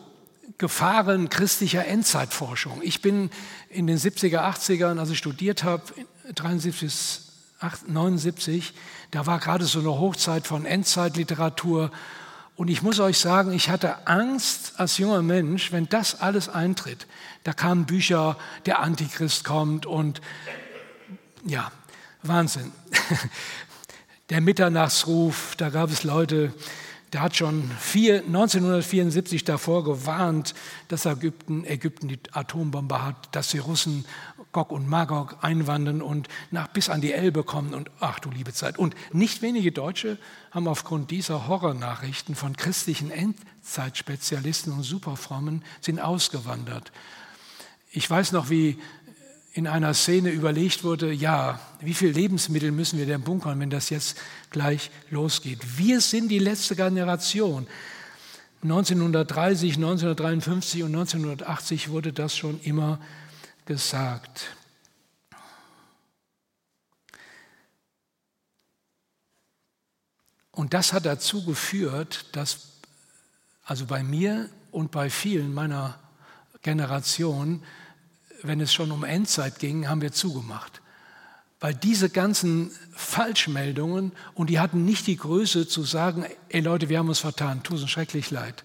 Gefahren 0.57 1.29
christlicher 1.29 1.85
Endzeitforschung. 1.85 2.81
Ich 2.81 3.01
bin 3.01 3.29
in 3.69 3.87
den 3.87 3.97
70er, 3.97 4.39
80ern, 4.39 4.99
als 4.99 5.09
ich 5.09 5.17
studiert 5.17 5.63
habe, 5.63 5.83
73 6.35 6.81
bis 6.81 7.25
79, 7.87 8.73
da 9.11 9.25
war 9.25 9.39
gerade 9.39 9.65
so 9.65 9.79
eine 9.79 9.89
Hochzeit 9.89 10.47
von 10.47 10.65
Endzeitliteratur. 10.65 11.91
Und 12.55 12.67
ich 12.67 12.81
muss 12.81 12.99
euch 12.99 13.17
sagen, 13.17 13.53
ich 13.53 13.69
hatte 13.69 14.07
Angst 14.07 14.73
als 14.77 14.97
junger 14.97 15.21
Mensch, 15.21 15.71
wenn 15.71 15.87
das 15.87 16.19
alles 16.19 16.49
eintritt. 16.49 17.07
Da 17.43 17.53
kamen 17.53 17.85
Bücher, 17.85 18.37
der 18.65 18.79
Antichrist 18.79 19.45
kommt 19.45 19.85
und 19.85 20.21
ja, 21.45 21.71
Wahnsinn. 22.21 22.71
Der 24.29 24.41
Mitternachtsruf, 24.41 25.55
da 25.57 25.69
gab 25.69 25.89
es 25.89 26.03
Leute, 26.03 26.53
der 27.13 27.21
hat 27.21 27.35
schon 27.35 27.69
vier, 27.79 28.23
1974 28.25 29.43
davor 29.43 29.83
gewarnt, 29.83 30.53
dass 30.87 31.05
Ägypten, 31.05 31.65
Ägypten 31.65 32.07
die 32.07 32.19
Atombombe 32.31 33.03
hat, 33.03 33.35
dass 33.35 33.49
die 33.49 33.57
Russen 33.57 34.05
Gog 34.51 34.71
und 34.71 34.87
Magog 34.87 35.37
einwandern 35.41 36.01
und 36.01 36.27
nach, 36.49 36.67
bis 36.67 36.89
an 36.89 37.01
die 37.01 37.13
Elbe 37.13 37.43
kommen 37.43 37.73
und 37.73 37.91
ach 37.99 38.19
du 38.19 38.31
liebe 38.31 38.53
Zeit. 38.53 38.79
Und 38.79 38.95
nicht 39.13 39.41
wenige 39.41 39.71
Deutsche 39.71 40.17
haben 40.51 40.67
aufgrund 40.67 41.11
dieser 41.11 41.47
Horrornachrichten 41.47 42.35
von 42.35 42.55
christlichen 42.55 43.11
Endzeitspezialisten 43.11 44.73
und 44.73 44.83
Superfrommen 44.83 45.63
sind 45.81 45.99
ausgewandert. 45.99 46.91
Ich 47.91 48.09
weiß 48.09 48.31
noch, 48.31 48.49
wie 48.49 48.79
in 49.53 49.67
einer 49.67 49.93
Szene 49.93 50.29
überlegt 50.29 50.83
wurde, 50.83 51.11
ja, 51.11 51.59
wie 51.79 51.93
viel 51.93 52.09
Lebensmittel 52.09 52.71
müssen 52.71 52.99
wir 52.99 53.05
denn 53.05 53.21
bunkern, 53.21 53.59
wenn 53.59 53.69
das 53.69 53.89
jetzt 53.89 54.17
gleich 54.51 54.91
losgeht? 55.09 55.59
Wir 55.77 56.01
sind 56.01 56.29
die 56.29 56.39
letzte 56.39 56.75
Generation. 56.75 57.67
1930, 58.61 59.75
1953 59.75 60.83
und 60.83 60.95
1980 60.95 61.89
wurde 61.89 62.13
das 62.13 62.35
schon 62.35 62.59
immer 62.61 62.99
gesagt. 63.65 64.55
Und 70.51 70.73
das 70.73 70.91
hat 70.91 71.05
dazu 71.05 71.45
geführt, 71.45 72.25
dass 72.33 72.67
also 73.63 73.85
bei 73.85 74.03
mir 74.03 74.49
und 74.71 74.91
bei 74.91 75.09
vielen 75.09 75.53
meiner 75.53 75.97
Generation 76.61 77.63
wenn 78.43 78.61
es 78.61 78.73
schon 78.73 78.91
um 78.91 79.03
Endzeit 79.03 79.59
ging, 79.59 79.87
haben 79.87 80.01
wir 80.01 80.11
zugemacht. 80.11 80.81
Weil 81.59 81.73
diese 81.73 82.09
ganzen 82.09 82.71
Falschmeldungen, 82.93 84.13
und 84.33 84.49
die 84.49 84.59
hatten 84.59 84.85
nicht 84.85 85.07
die 85.07 85.17
Größe 85.17 85.67
zu 85.67 85.83
sagen, 85.83 86.25
ey 86.49 86.61
Leute, 86.61 86.89
wir 86.89 86.99
haben 86.99 87.09
uns 87.09 87.19
vertan, 87.19 87.63
tut 87.63 87.81
uns 87.81 87.91
schrecklich 87.91 88.31
leid. 88.31 88.63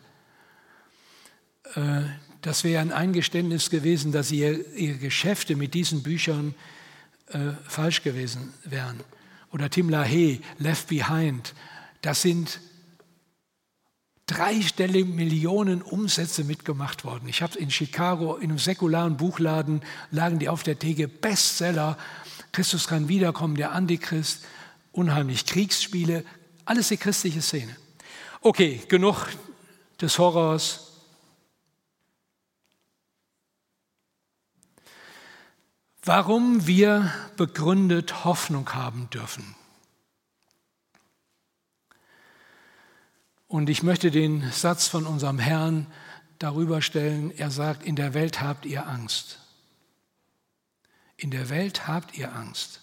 Äh, 1.75 2.03
das 2.41 2.63
wäre 2.63 2.83
ein 2.83 2.93
Eingeständnis 2.93 3.71
gewesen, 3.71 4.13
dass 4.13 4.31
ihre, 4.31 4.55
ihre 4.77 4.99
Geschäfte 4.99 5.57
mit 5.57 5.75
diesen 5.75 6.03
Büchern 6.03 6.55
äh, 7.29 7.39
falsch 7.67 8.03
gewesen 8.03 8.53
wären. 8.65 9.01
Oder 9.51 9.71
Tim 9.71 9.89
LaHaye, 9.89 10.41
Left 10.59 10.89
Behind, 10.89 11.55
das 12.03 12.23
sind 12.23 12.61
dreistellige 14.27 15.05
Millionen 15.05 15.83
Umsätze 15.83 16.45
mitgemacht 16.45 17.05
worden. 17.05 17.29
Ich 17.29 17.43
habe 17.43 17.59
in 17.59 17.71
Chicago 17.71 18.37
in 18.37 18.51
einem 18.51 18.59
säkularen 18.59 19.17
Buchladen 19.17 19.83
lagen 20.11 20.39
die 20.39 20.49
auf 20.49 20.63
der 20.63 20.79
Theke 20.79 21.09
Bestseller. 21.09 21.99
Christus 22.53 22.87
kann 22.87 23.09
wiederkommen, 23.09 23.57
der 23.57 23.73
Antichrist, 23.73 24.45
unheimlich 24.93 25.45
Kriegsspiele, 25.45 26.25
alles 26.65 26.89
die 26.89 26.97
christliche 26.97 27.43
Szene. 27.43 27.77
Okay, 28.41 28.81
genug 28.89 29.27
des 30.01 30.19
Horrors. 30.19 30.93
Warum 36.03 36.67
wir 36.67 37.13
begründet 37.37 38.25
Hoffnung 38.25 38.75
haben 38.75 39.09
dürfen. 39.11 39.55
Und 43.55 43.71
ich 43.71 43.85
möchte 43.85 44.11
den 44.11 44.51
Satz 44.51 44.89
von 44.89 45.07
unserem 45.07 45.39
Herrn 45.39 45.87
darüber 46.41 46.83
stellen. 46.83 47.31
Er 47.31 47.53
sagt, 47.53 47.85
in 47.85 47.95
der 47.95 48.13
Welt 48.13 48.43
habt 48.43 48.67
ihr 48.67 48.89
Angst. 48.89 49.39
In 51.17 51.31
der 51.31 51.51
Welt 51.51 51.87
habt 51.87 52.19
ihr 52.19 52.35
Angst. 52.35 52.81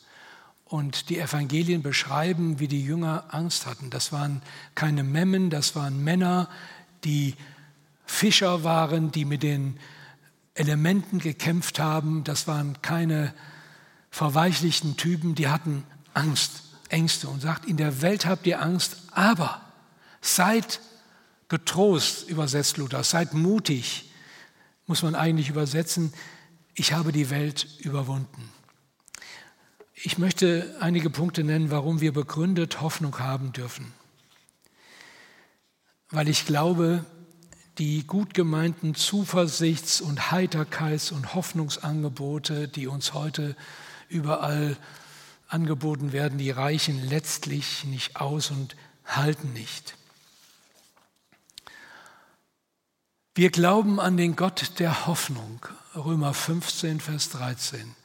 Und 0.63 1.09
die 1.09 1.19
Evangelien 1.19 1.81
beschreiben, 1.81 2.61
wie 2.61 2.69
die 2.69 2.85
Jünger 2.85 3.25
Angst 3.31 3.65
hatten. 3.65 3.89
Das 3.89 4.13
waren 4.13 4.41
keine 4.73 5.03
Memmen, 5.03 5.49
das 5.49 5.75
waren 5.75 6.05
Männer, 6.05 6.47
die 7.03 7.35
Fischer 8.05 8.63
waren, 8.63 9.11
die 9.11 9.25
mit 9.25 9.43
den 9.43 9.77
Elementen 10.53 11.19
gekämpft 11.19 11.79
haben. 11.79 12.23
Das 12.23 12.47
waren 12.47 12.81
keine 12.81 13.33
verweichlichten 14.09 14.95
Typen, 14.95 15.35
die 15.35 15.49
hatten 15.49 15.83
Angst, 16.13 16.63
Ängste 16.87 17.27
und 17.27 17.41
sagt, 17.41 17.65
in 17.65 17.75
der 17.75 18.01
Welt 18.01 18.25
habt 18.25 18.47
ihr 18.47 18.61
Angst, 18.61 18.95
aber 19.11 19.59
Seid 20.21 20.79
getrost, 21.47 22.29
übersetzt 22.29 22.77
Luther, 22.77 23.03
seid 23.03 23.33
mutig, 23.33 24.11
muss 24.85 25.03
man 25.03 25.15
eigentlich 25.15 25.49
übersetzen, 25.49 26.13
ich 26.75 26.93
habe 26.93 27.11
die 27.11 27.29
Welt 27.29 27.67
überwunden. 27.79 28.49
Ich 29.93 30.17
möchte 30.17 30.75
einige 30.79 31.09
Punkte 31.09 31.43
nennen, 31.43 31.69
warum 31.69 32.01
wir 32.01 32.13
begründet 32.13 32.81
Hoffnung 32.81 33.19
haben 33.19 33.51
dürfen. 33.51 33.93
Weil 36.09 36.27
ich 36.27 36.45
glaube, 36.45 37.05
die 37.77 38.05
gut 38.05 38.33
gemeinten 38.33 38.95
Zuversichts- 38.95 40.01
und 40.01 40.31
Heiterkeits- 40.31 41.11
und 41.11 41.35
Hoffnungsangebote, 41.35 42.67
die 42.67 42.87
uns 42.87 43.13
heute 43.13 43.55
überall 44.09 44.77
angeboten 45.47 46.11
werden, 46.13 46.37
die 46.37 46.51
reichen 46.51 47.01
letztlich 47.07 47.83
nicht 47.85 48.17
aus 48.17 48.51
und 48.51 48.75
halten 49.05 49.53
nicht. 49.53 49.95
Wir 53.33 53.49
glauben 53.49 54.01
an 54.01 54.17
den 54.17 54.35
Gott 54.35 54.77
der 54.79 55.07
Hoffnung, 55.07 55.65
Römer 55.95 56.33
15, 56.33 56.99
Vers 56.99 57.29
13. 57.29 57.95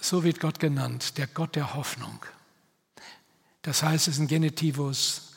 So 0.00 0.24
wird 0.24 0.40
Gott 0.40 0.58
genannt, 0.58 1.16
der 1.16 1.28
Gott 1.28 1.54
der 1.54 1.74
Hoffnung. 1.74 2.26
Das 3.62 3.84
heißt, 3.84 4.08
es 4.08 4.14
ist 4.14 4.20
ein 4.20 4.26
Genitivus, 4.26 5.34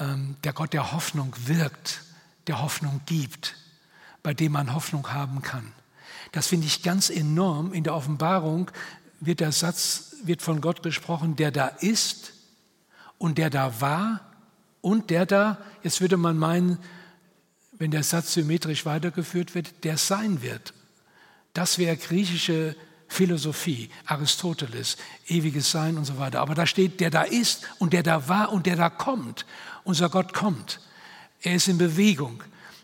ähm, 0.00 0.34
der 0.42 0.52
Gott 0.52 0.72
der 0.72 0.90
Hoffnung 0.90 1.32
wirkt, 1.46 2.00
der 2.48 2.60
Hoffnung 2.60 3.00
gibt, 3.06 3.54
bei 4.24 4.34
dem 4.34 4.50
man 4.50 4.74
Hoffnung 4.74 5.12
haben 5.12 5.40
kann. 5.40 5.70
Das 6.32 6.48
finde 6.48 6.66
ich 6.66 6.82
ganz 6.82 7.10
enorm. 7.10 7.72
In 7.72 7.84
der 7.84 7.94
Offenbarung 7.94 8.72
wird 9.20 9.38
der 9.38 9.52
Satz, 9.52 10.16
wird 10.24 10.42
von 10.42 10.60
Gott 10.60 10.82
gesprochen, 10.82 11.36
der 11.36 11.52
da 11.52 11.68
ist 11.68 12.32
und 13.18 13.38
der 13.38 13.50
da 13.50 13.80
war 13.80 14.33
und 14.84 15.08
der 15.08 15.24
da, 15.24 15.56
jetzt 15.82 16.02
würde 16.02 16.18
man 16.18 16.36
meinen, 16.36 16.76
wenn 17.72 17.90
der 17.90 18.02
Satz 18.02 18.34
symmetrisch 18.34 18.84
weitergeführt 18.84 19.54
wird, 19.54 19.82
der 19.82 19.96
sein 19.96 20.42
wird. 20.42 20.74
Das 21.54 21.78
wäre 21.78 21.96
griechische 21.96 22.76
Philosophie, 23.08 23.88
Aristoteles, 24.04 24.98
ewiges 25.26 25.70
Sein 25.70 25.96
und 25.96 26.04
so 26.04 26.18
weiter. 26.18 26.40
Aber 26.40 26.54
da 26.54 26.66
steht, 26.66 27.00
der 27.00 27.08
da 27.08 27.22
ist 27.22 27.62
und 27.78 27.94
der 27.94 28.02
da 28.02 28.28
war 28.28 28.52
und 28.52 28.66
der 28.66 28.76
da 28.76 28.90
kommt. 28.90 29.46
Unser 29.84 30.10
Gott 30.10 30.34
kommt. 30.34 30.80
Er 31.40 31.54
ist 31.54 31.68
in 31.68 31.78
Bewegung. 31.78 32.42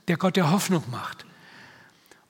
Der 0.09 0.17
Gott, 0.17 0.37
der 0.37 0.51
Hoffnung 0.51 0.85
macht. 0.91 1.27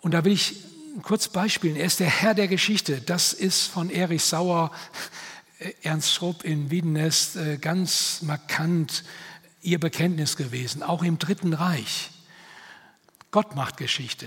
Und 0.00 0.14
da 0.14 0.24
will 0.24 0.32
ich 0.32 0.64
kurz 1.02 1.28
beispielen. 1.28 1.76
Er 1.76 1.86
ist 1.86 2.00
der 2.00 2.10
Herr 2.10 2.34
der 2.34 2.48
Geschichte. 2.48 3.00
Das 3.00 3.32
ist 3.32 3.68
von 3.68 3.88
Erich 3.88 4.24
Sauer, 4.24 4.72
Ernst 5.82 6.12
Schrupp 6.12 6.42
in 6.42 6.72
Wiedenest 6.72 7.36
äh, 7.36 7.58
ganz 7.58 8.22
markant 8.22 9.04
ihr 9.62 9.78
Bekenntnis 9.80 10.36
gewesen, 10.36 10.82
auch 10.82 11.02
im 11.02 11.18
Dritten 11.18 11.52
Reich. 11.52 12.10
Gott 13.30 13.54
macht 13.54 13.76
Geschichte. 13.76 14.26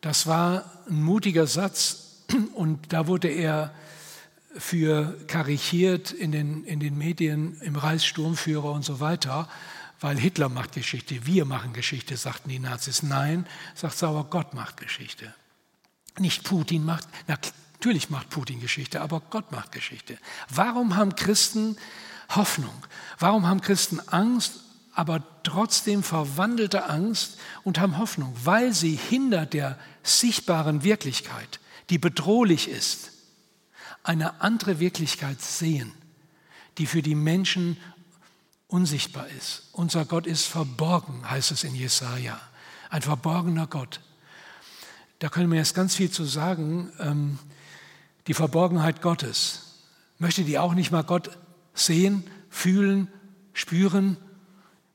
Das 0.00 0.26
war 0.26 0.64
ein 0.88 1.02
mutiger 1.02 1.46
Satz 1.46 2.24
und 2.54 2.92
da 2.92 3.06
wurde 3.06 3.28
er 3.28 3.74
für 4.56 5.16
karikiert 5.26 6.10
in 6.10 6.32
den, 6.32 6.64
in 6.64 6.80
den 6.80 6.96
Medien, 6.96 7.60
im 7.60 7.76
Reichssturmführer 7.76 8.72
und 8.72 8.84
so 8.84 9.00
weiter, 9.00 9.48
weil 10.00 10.16
Hitler 10.16 10.48
macht 10.48 10.72
Geschichte, 10.72 11.26
wir 11.26 11.44
machen 11.44 11.72
Geschichte, 11.72 12.16
sagten 12.16 12.48
die 12.48 12.58
Nazis. 12.58 13.02
Nein, 13.02 13.46
sagt 13.74 13.98
Sauer, 13.98 14.24
Gott 14.30 14.54
macht 14.54 14.76
Geschichte. 14.76 15.34
Nicht 16.18 16.44
Putin 16.44 16.84
macht, 16.84 17.08
na, 17.26 17.36
Natürlich 17.78 18.10
macht 18.10 18.30
Putin 18.30 18.58
Geschichte, 18.58 19.00
aber 19.00 19.20
Gott 19.30 19.52
macht 19.52 19.70
Geschichte. 19.70 20.18
Warum 20.48 20.96
haben 20.96 21.14
Christen 21.14 21.76
Hoffnung? 22.28 22.74
Warum 23.18 23.46
haben 23.46 23.60
Christen 23.60 24.00
Angst, 24.08 24.60
aber 24.94 25.22
trotzdem 25.42 26.02
verwandelte 26.02 26.88
Angst 26.88 27.38
und 27.64 27.78
haben 27.78 27.98
Hoffnung? 27.98 28.34
Weil 28.44 28.72
sie 28.72 28.96
hinter 28.96 29.46
der 29.46 29.78
sichtbaren 30.02 30.82
Wirklichkeit, 30.82 31.60
die 31.90 31.98
bedrohlich 31.98 32.68
ist, 32.68 33.12
eine 34.02 34.40
andere 34.40 34.78
Wirklichkeit 34.78 35.40
sehen, 35.42 35.92
die 36.78 36.86
für 36.86 37.02
die 37.02 37.14
Menschen 37.14 37.76
unsichtbar 38.68 39.26
ist. 39.28 39.68
Unser 39.72 40.04
Gott 40.04 40.26
ist 40.26 40.46
verborgen, 40.46 41.28
heißt 41.28 41.50
es 41.50 41.64
in 41.64 41.74
Jesaja. 41.74 42.40
Ein 42.90 43.02
verborgener 43.02 43.66
Gott. 43.66 44.00
Da 45.18 45.28
können 45.28 45.50
wir 45.50 45.58
jetzt 45.58 45.74
ganz 45.74 45.96
viel 45.96 46.10
zu 46.10 46.24
sagen. 46.24 46.92
Ähm, 47.00 47.38
die 48.28 48.34
Verborgenheit 48.34 49.02
Gottes. 49.02 49.62
Möchte 50.18 50.44
die 50.44 50.58
auch 50.58 50.74
nicht 50.74 50.90
mal 50.90 51.02
Gott 51.02 51.30
sehen, 51.78 52.24
fühlen, 52.50 53.08
spüren, 53.52 54.16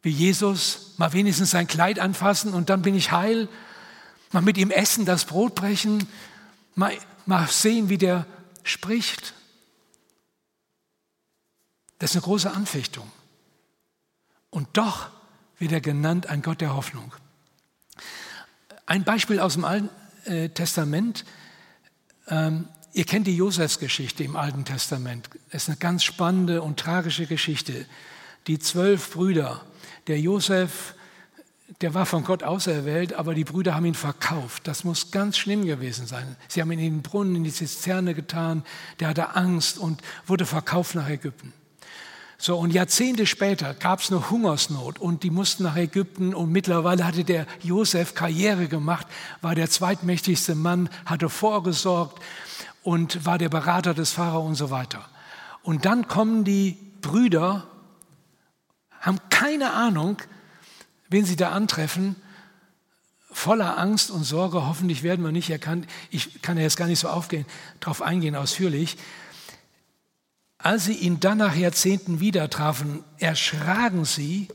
wie 0.01 0.09
Jesus, 0.09 0.93
mal 0.97 1.13
wenigstens 1.13 1.51
sein 1.51 1.67
Kleid 1.67 1.99
anfassen 1.99 2.53
und 2.53 2.69
dann 2.69 2.81
bin 2.81 2.95
ich 2.95 3.11
heil, 3.11 3.47
mal 4.31 4.41
mit 4.41 4.57
ihm 4.57 4.71
essen, 4.71 5.05
das 5.05 5.25
Brot 5.25 5.55
brechen, 5.55 6.07
mal, 6.75 6.93
mal 7.25 7.47
sehen, 7.47 7.89
wie 7.89 7.97
der 7.97 8.25
spricht. 8.63 9.33
Das 11.99 12.11
ist 12.11 12.17
eine 12.17 12.23
große 12.23 12.51
Anfechtung. 12.51 13.09
Und 14.49 14.67
doch 14.73 15.09
wird 15.57 15.71
er 15.71 15.81
genannt 15.81 16.27
ein 16.27 16.41
Gott 16.41 16.61
der 16.61 16.75
Hoffnung. 16.75 17.13
Ein 18.85 19.03
Beispiel 19.03 19.39
aus 19.39 19.53
dem 19.53 19.63
Alten 19.63 19.89
äh, 20.25 20.49
Testament. 20.49 21.23
Ähm, 22.27 22.67
ihr 22.93 23.05
kennt 23.05 23.27
die 23.27 23.35
Josefsgeschichte 23.35 24.23
im 24.23 24.35
Alten 24.35 24.65
Testament. 24.65 25.29
Es 25.49 25.63
ist 25.63 25.69
eine 25.69 25.77
ganz 25.77 26.03
spannende 26.03 26.61
und 26.61 26.79
tragische 26.79 27.25
Geschichte. 27.25 27.85
Die 28.47 28.59
zwölf 28.59 29.11
Brüder, 29.11 29.61
der 30.07 30.19
Josef, 30.19 30.95
der 31.81 31.93
war 31.93 32.05
von 32.05 32.23
Gott 32.23 32.43
auserwählt, 32.43 33.13
aber 33.13 33.33
die 33.33 33.43
Brüder 33.43 33.75
haben 33.75 33.85
ihn 33.85 33.95
verkauft. 33.95 34.67
Das 34.67 34.83
muss 34.83 35.11
ganz 35.11 35.37
schlimm 35.37 35.65
gewesen 35.65 36.05
sein. 36.05 36.35
Sie 36.47 36.61
haben 36.61 36.71
ihn 36.71 36.79
in 36.79 36.93
den 36.95 37.01
Brunnen, 37.01 37.35
in 37.35 37.43
die 37.43 37.51
Zisterne 37.51 38.13
getan. 38.13 38.63
Der 38.99 39.07
hatte 39.07 39.35
Angst 39.35 39.77
und 39.77 40.01
wurde 40.27 40.45
verkauft 40.45 40.95
nach 40.95 41.09
Ägypten. 41.09 41.51
So, 42.37 42.57
und 42.57 42.73
Jahrzehnte 42.73 43.25
später 43.25 43.73
gab 43.73 44.01
es 44.01 44.11
eine 44.11 44.29
Hungersnot 44.29 44.99
und 44.99 45.23
die 45.23 45.29
mussten 45.29 45.63
nach 45.63 45.77
Ägypten 45.77 46.33
und 46.33 46.51
mittlerweile 46.51 47.07
hatte 47.07 47.23
der 47.23 47.47
Josef 47.61 48.15
Karriere 48.15 48.67
gemacht, 48.67 49.07
war 49.41 49.55
der 49.55 49.69
zweitmächtigste 49.69 50.53
Mann, 50.53 50.89
hatte 51.05 51.29
vorgesorgt 51.29 52.21
und 52.83 53.25
war 53.25 53.37
der 53.37 53.49
Berater 53.49 53.93
des 53.93 54.11
Pharao 54.11 54.45
und 54.45 54.55
so 54.55 54.69
weiter. 54.69 55.09
Und 55.63 55.85
dann 55.85 56.07
kommen 56.07 56.43
die 56.43 56.77
Brüder, 57.01 57.67
haben 58.99 59.19
keine 59.29 59.73
Ahnung, 59.73 60.17
wen 61.09 61.25
sie 61.25 61.35
da 61.35 61.51
antreffen, 61.51 62.15
voller 63.31 63.77
Angst 63.77 64.11
und 64.11 64.23
Sorge, 64.23 64.67
hoffentlich 64.67 65.03
werden 65.03 65.23
wir 65.25 65.31
nicht 65.31 65.49
erkannt. 65.49 65.87
Ich 66.11 66.41
kann 66.41 66.57
ja 66.57 66.63
jetzt 66.63 66.77
gar 66.77 66.87
nicht 66.87 66.99
so 66.99 67.07
aufgehen, 67.07 67.45
darauf 67.79 68.01
eingehen 68.01 68.35
ausführlich. 68.35 68.97
Als 70.57 70.85
sie 70.85 70.93
ihn 70.93 71.19
dann 71.19 71.39
nach 71.39 71.55
Jahrzehnten 71.55 72.19
wieder 72.19 72.49
trafen, 72.49 73.03
erschraken 73.17 74.05
sie, 74.05 74.47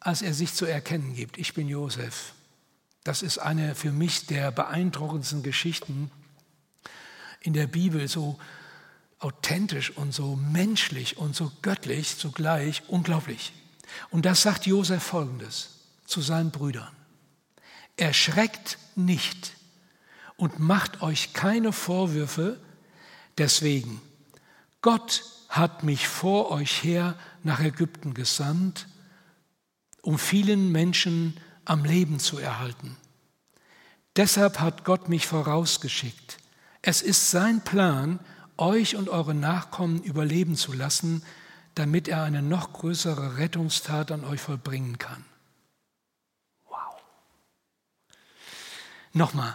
als 0.00 0.22
er 0.22 0.34
sich 0.34 0.54
zu 0.54 0.66
erkennen 0.66 1.14
gibt, 1.14 1.38
ich 1.38 1.54
bin 1.54 1.68
Josef. 1.68 2.32
Das 3.04 3.22
ist 3.22 3.38
eine 3.38 3.74
für 3.74 3.92
mich 3.92 4.26
der 4.26 4.50
beeindruckendsten 4.50 5.42
Geschichten 5.42 6.10
in 7.48 7.54
der 7.54 7.66
Bibel, 7.66 8.06
so 8.08 8.38
authentisch 9.20 9.90
und 9.96 10.12
so 10.12 10.36
menschlich 10.36 11.16
und 11.16 11.34
so 11.34 11.50
göttlich 11.62 12.18
zugleich, 12.18 12.82
unglaublich. 12.88 13.54
Und 14.10 14.26
das 14.26 14.42
sagt 14.42 14.66
Josef 14.66 15.02
folgendes 15.02 15.78
zu 16.04 16.20
seinen 16.20 16.50
Brüdern. 16.50 16.94
Erschreckt 17.96 18.76
nicht 18.96 19.54
und 20.36 20.58
macht 20.58 21.00
euch 21.00 21.32
keine 21.32 21.72
Vorwürfe 21.72 22.60
deswegen. 23.38 24.02
Gott 24.82 25.24
hat 25.48 25.84
mich 25.84 26.06
vor 26.06 26.50
euch 26.50 26.84
her 26.84 27.18
nach 27.44 27.60
Ägypten 27.60 28.12
gesandt, 28.12 28.86
um 30.02 30.18
vielen 30.18 30.70
Menschen 30.70 31.40
am 31.64 31.86
Leben 31.86 32.20
zu 32.20 32.36
erhalten. 32.36 32.98
Deshalb 34.16 34.60
hat 34.60 34.84
Gott 34.84 35.08
mich 35.08 35.26
vorausgeschickt. 35.26 36.36
Es 36.82 37.02
ist 37.02 37.30
sein 37.30 37.60
Plan, 37.62 38.20
euch 38.56 38.96
und 38.96 39.08
eure 39.08 39.34
Nachkommen 39.34 40.02
überleben 40.02 40.56
zu 40.56 40.72
lassen, 40.72 41.22
damit 41.74 42.08
er 42.08 42.24
eine 42.24 42.42
noch 42.42 42.72
größere 42.72 43.36
Rettungstat 43.38 44.10
an 44.10 44.24
euch 44.24 44.40
vollbringen 44.40 44.98
kann. 44.98 45.24
Wow. 46.68 47.00
Nochmal, 49.12 49.54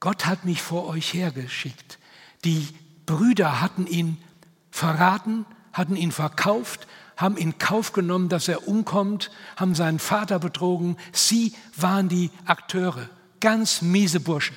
Gott 0.00 0.26
hat 0.26 0.44
mich 0.44 0.62
vor 0.62 0.88
euch 0.88 1.12
hergeschickt. 1.12 1.98
Die 2.44 2.68
Brüder 3.06 3.60
hatten 3.60 3.86
ihn 3.86 4.16
verraten, 4.70 5.44
hatten 5.72 5.96
ihn 5.96 6.12
verkauft, 6.12 6.86
haben 7.16 7.36
in 7.36 7.58
Kauf 7.58 7.92
genommen, 7.92 8.28
dass 8.28 8.48
er 8.48 8.66
umkommt, 8.66 9.30
haben 9.56 9.74
seinen 9.74 9.98
Vater 9.98 10.38
betrogen. 10.38 10.96
Sie 11.12 11.54
waren 11.76 12.08
die 12.08 12.30
Akteure, 12.46 13.08
ganz 13.40 13.82
miese 13.82 14.20
Burschen. 14.20 14.56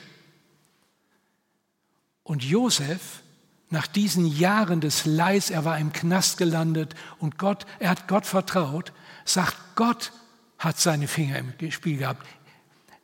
Und 2.26 2.44
Josef, 2.44 3.22
nach 3.70 3.86
diesen 3.86 4.26
Jahren 4.26 4.82
des 4.82 5.06
Leids, 5.06 5.52
er 5.52 5.64
war 5.64 5.78
im 5.78 5.94
Knast 5.94 6.38
gelandet 6.38 6.96
und 7.20 7.38
Gott, 7.38 7.66
er 7.80 7.92
hat 7.92 8.08
Gott 8.08 8.26
vertraut, 8.26 8.92
sagt, 9.26 9.56
Gott 9.76 10.12
hat 10.58 10.80
seine 10.80 11.08
Finger 11.08 11.38
im 11.38 11.72
Spiel 11.72 11.98
gehabt. 11.98 12.26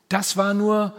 Das 0.08 0.36
war 0.36 0.54
nur 0.54 0.94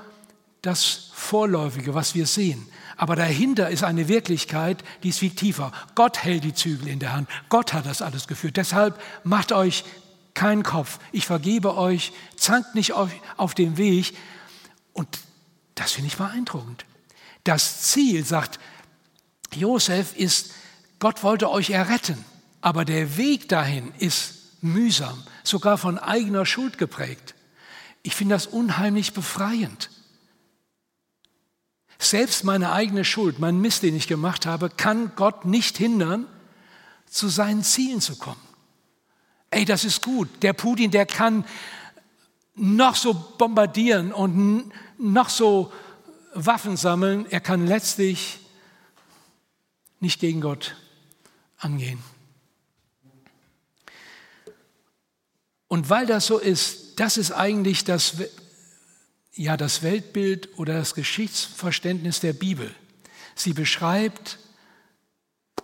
das 0.61 1.11
Vorläufige, 1.13 1.93
was 1.93 2.15
wir 2.15 2.26
sehen. 2.26 2.65
Aber 2.95 3.17
dahinter 3.17 3.69
ist 3.69 3.84
eine 3.84 4.07
Wirklichkeit, 4.07 4.84
die 5.03 5.09
ist 5.09 5.19
viel 5.19 5.36
tiefer. 5.36 5.74
Gott 5.93 6.24
hält 6.24 6.45
die 6.45 6.53
Zügel 6.53 6.88
in 6.88 6.99
der 6.99 7.11
Hand. 7.11 7.30
Gott 7.49 7.74
hat 7.74 7.86
das 7.86 8.01
alles 8.01 8.28
geführt. 8.28 8.55
Deshalb 8.55 9.01
macht 9.26 9.51
euch 9.51 9.84
keinen 10.34 10.63
Kopf. 10.63 10.99
Ich 11.11 11.26
vergebe 11.26 11.76
euch, 11.76 12.13
zankt 12.38 12.74
nicht 12.74 12.93
auf, 12.93 13.09
auf 13.36 13.53
dem 13.53 13.76
Weg. 13.76 14.15
Und 14.93 15.09
das 15.76 15.91
finde 15.91 16.07
ich 16.07 16.17
beeindruckend. 16.17 16.86
Das 17.44 17.82
Ziel, 17.84 18.26
sagt 18.26 18.60
Josef, 19.54 20.16
ist, 20.16 20.54
Gott 21.00 21.24
wollte 21.24 21.50
euch 21.50 21.70
erretten. 21.72 22.24
Aber 22.62 22.86
der 22.86 23.18
Weg 23.18 23.50
dahin 23.50 23.91
ist 24.00 24.62
mühsam, 24.62 25.22
sogar 25.44 25.78
von 25.78 26.00
eigener 26.00 26.46
Schuld 26.46 26.78
geprägt. 26.78 27.36
Ich 28.04 28.16
finde 28.16 28.36
das 28.36 28.48
unheimlich 28.48 29.14
befreiend. 29.14 29.89
Selbst 32.00 32.44
meine 32.44 32.72
eigene 32.72 33.06
Schuld, 33.06 33.39
mein 33.39 33.60
Mist, 33.60 33.84
den 33.84 33.96
ich 33.96 34.08
gemacht 34.08 34.46
habe, 34.46 34.70
kann 34.70 35.12
Gott 35.16 35.46
nicht 35.46 35.78
hindern, 35.78 36.26
zu 37.06 37.28
seinen 37.30 37.64
Zielen 37.64 38.02
zu 38.02 38.16
kommen. 38.16 38.41
Ey, 39.52 39.66
das 39.66 39.86
ist 39.86 40.02
gut. 40.02 40.30
Der 40.41 40.54
Putin, 40.54 40.91
der 40.91 41.06
kann 41.06 41.46
noch 42.56 42.96
so 42.96 43.14
bombardieren 43.38 44.12
und 44.12 44.72
noch 44.98 45.30
so 45.30 45.72
Waffen 46.34 46.77
sammeln. 46.77 47.25
Er 47.29 47.39
kann 47.39 47.67
letztlich 47.67 48.39
nicht 49.99 50.19
gegen 50.19 50.41
Gott 50.41 50.75
angehen. 51.57 51.99
Und 55.67 55.89
weil 55.89 56.05
das 56.05 56.27
so 56.27 56.38
ist, 56.38 56.99
das 56.99 57.17
ist 57.17 57.31
eigentlich 57.31 57.84
das 57.84 58.17
ja 59.34 59.57
das 59.57 59.81
Weltbild 59.81 60.57
oder 60.59 60.75
das 60.75 60.93
Geschichtsverständnis 60.93 62.19
der 62.19 62.34
Bibel. 62.34 62.73
Sie 63.36 63.53
beschreibt 63.53 64.38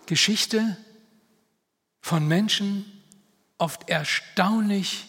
Geschichte 0.06 0.76
von 2.00 2.26
Menschen 2.26 2.84
oft 3.58 3.88
erstaunlich 3.88 5.06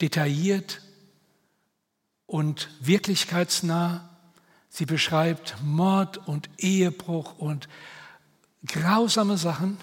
detailliert 0.00 0.80
und 2.26 2.70
wirklichkeitsnah. 2.80 4.17
Sie 4.68 4.86
beschreibt 4.86 5.56
Mord 5.62 6.18
und 6.28 6.50
Ehebruch 6.58 7.38
und 7.38 7.68
grausame 8.66 9.38
Sachen 9.38 9.78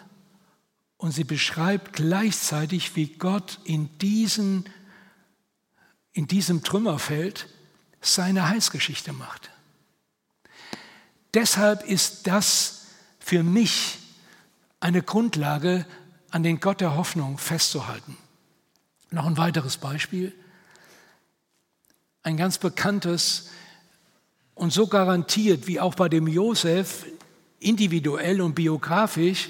und 0.98 1.12
sie 1.12 1.24
beschreibt 1.24 1.94
gleichzeitig, 1.94 2.96
wie 2.96 3.08
Gott 3.08 3.60
in, 3.64 3.98
diesen, 4.00 4.70
in 6.14 6.28
diesem 6.28 6.64
Trümmerfeld 6.64 7.48
seine 8.02 8.50
Heilsgeschichte 8.50 9.14
macht. 9.14 9.50
Deshalb 11.34 11.84
ist 11.84 12.28
das 12.28 12.86
für 13.20 13.44
mich 13.44 14.00
eine 14.80 15.02
Grundlage, 15.02 15.86
an 16.30 16.44
den 16.44 16.60
Gott 16.60 16.82
der 16.82 16.96
Hoffnung 16.96 17.38
festzuhalten. 17.38 18.18
Noch 19.10 19.26
ein 19.26 19.38
weiteres 19.38 19.78
Beispiel. 19.78 20.34
Ein 22.24 22.36
ganz 22.38 22.58
bekanntes 22.58 23.50
und 24.56 24.74
so 24.74 24.88
garantiert 24.88 25.68
wie 25.68 25.80
auch 25.80 25.96
bei 25.96 26.10
dem 26.10 26.28
Josef 26.28 27.06
individuell 27.60 28.42
und 28.42 28.56
biografisch 28.56 29.50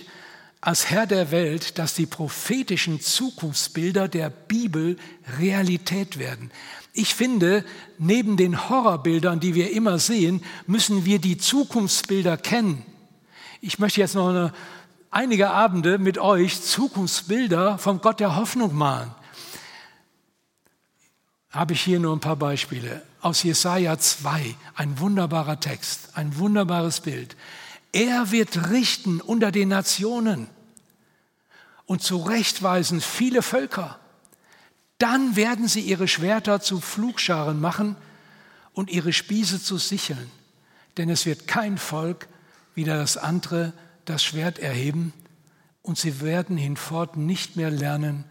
als 0.61 0.89
Herr 0.89 1.05
der 1.05 1.29
Welt, 1.29 1.77
dass 1.77 1.93
die 1.93 2.07
prophetischen 2.07 2.99
Zukunftsbilder 2.99 4.07
der 4.07 4.31
Bibel 4.31 4.97
Realität 5.39 6.17
werden. 6.17 6.49
Ich 6.91 7.13
finde, 7.13 7.63
neben 7.99 8.35
den 8.35 8.69
Horrorbildern, 8.69 9.39
die 9.39 9.53
wir 9.53 9.71
immer 9.71 9.99
sehen, 9.99 10.41
müssen 10.65 11.05
wir 11.05 11.19
die 11.19 11.37
Zukunftsbilder 11.37 12.37
kennen. 12.37 12.83
Ich 13.61 13.77
möchte 13.79 13.99
jetzt 13.99 14.15
noch 14.15 14.29
eine, 14.29 14.53
einige 15.11 15.51
Abende 15.51 15.99
mit 15.99 16.17
euch 16.17 16.61
Zukunftsbilder 16.61 17.77
vom 17.77 18.01
Gott 18.01 18.19
der 18.19 18.35
Hoffnung 18.35 18.73
malen. 18.73 19.11
Habe 21.51 21.73
ich 21.73 21.81
hier 21.81 21.99
nur 21.99 22.15
ein 22.15 22.21
paar 22.21 22.37
Beispiele. 22.37 23.03
Aus 23.25 23.41
Jesaja 23.41 23.97
2, 23.97 24.55
ein 24.75 24.99
wunderbarer 24.99 25.59
Text, 25.59 26.09
ein 26.13 26.37
wunderbares 26.37 26.99
Bild. 26.99 27.35
Er 27.91 28.29
wird 28.29 28.69
richten 28.69 29.19
unter 29.19 29.51
den 29.51 29.69
Nationen 29.69 30.47
und 31.87 32.03
zurechtweisen 32.03 33.01
viele 33.01 33.41
Völker. 33.41 33.99
Dann 34.99 35.35
werden 35.35 35.67
sie 35.67 35.79
ihre 35.79 36.07
Schwerter 36.07 36.61
zu 36.61 36.79
Flugscharen 36.79 37.59
machen 37.59 37.95
und 38.73 38.91
ihre 38.91 39.11
Spieße 39.11 39.59
zu 39.59 39.79
Sicheln. 39.79 40.29
Denn 40.97 41.09
es 41.09 41.25
wird 41.25 41.47
kein 41.47 41.79
Volk 41.79 42.27
wieder 42.75 42.95
das 42.95 43.17
andere 43.17 43.73
das 44.05 44.23
Schwert 44.23 44.59
erheben 44.59 45.13
und 45.81 45.97
sie 45.97 46.21
werden 46.21 46.57
hinfort 46.57 47.17
nicht 47.17 47.55
mehr 47.55 47.71
lernen, 47.71 48.25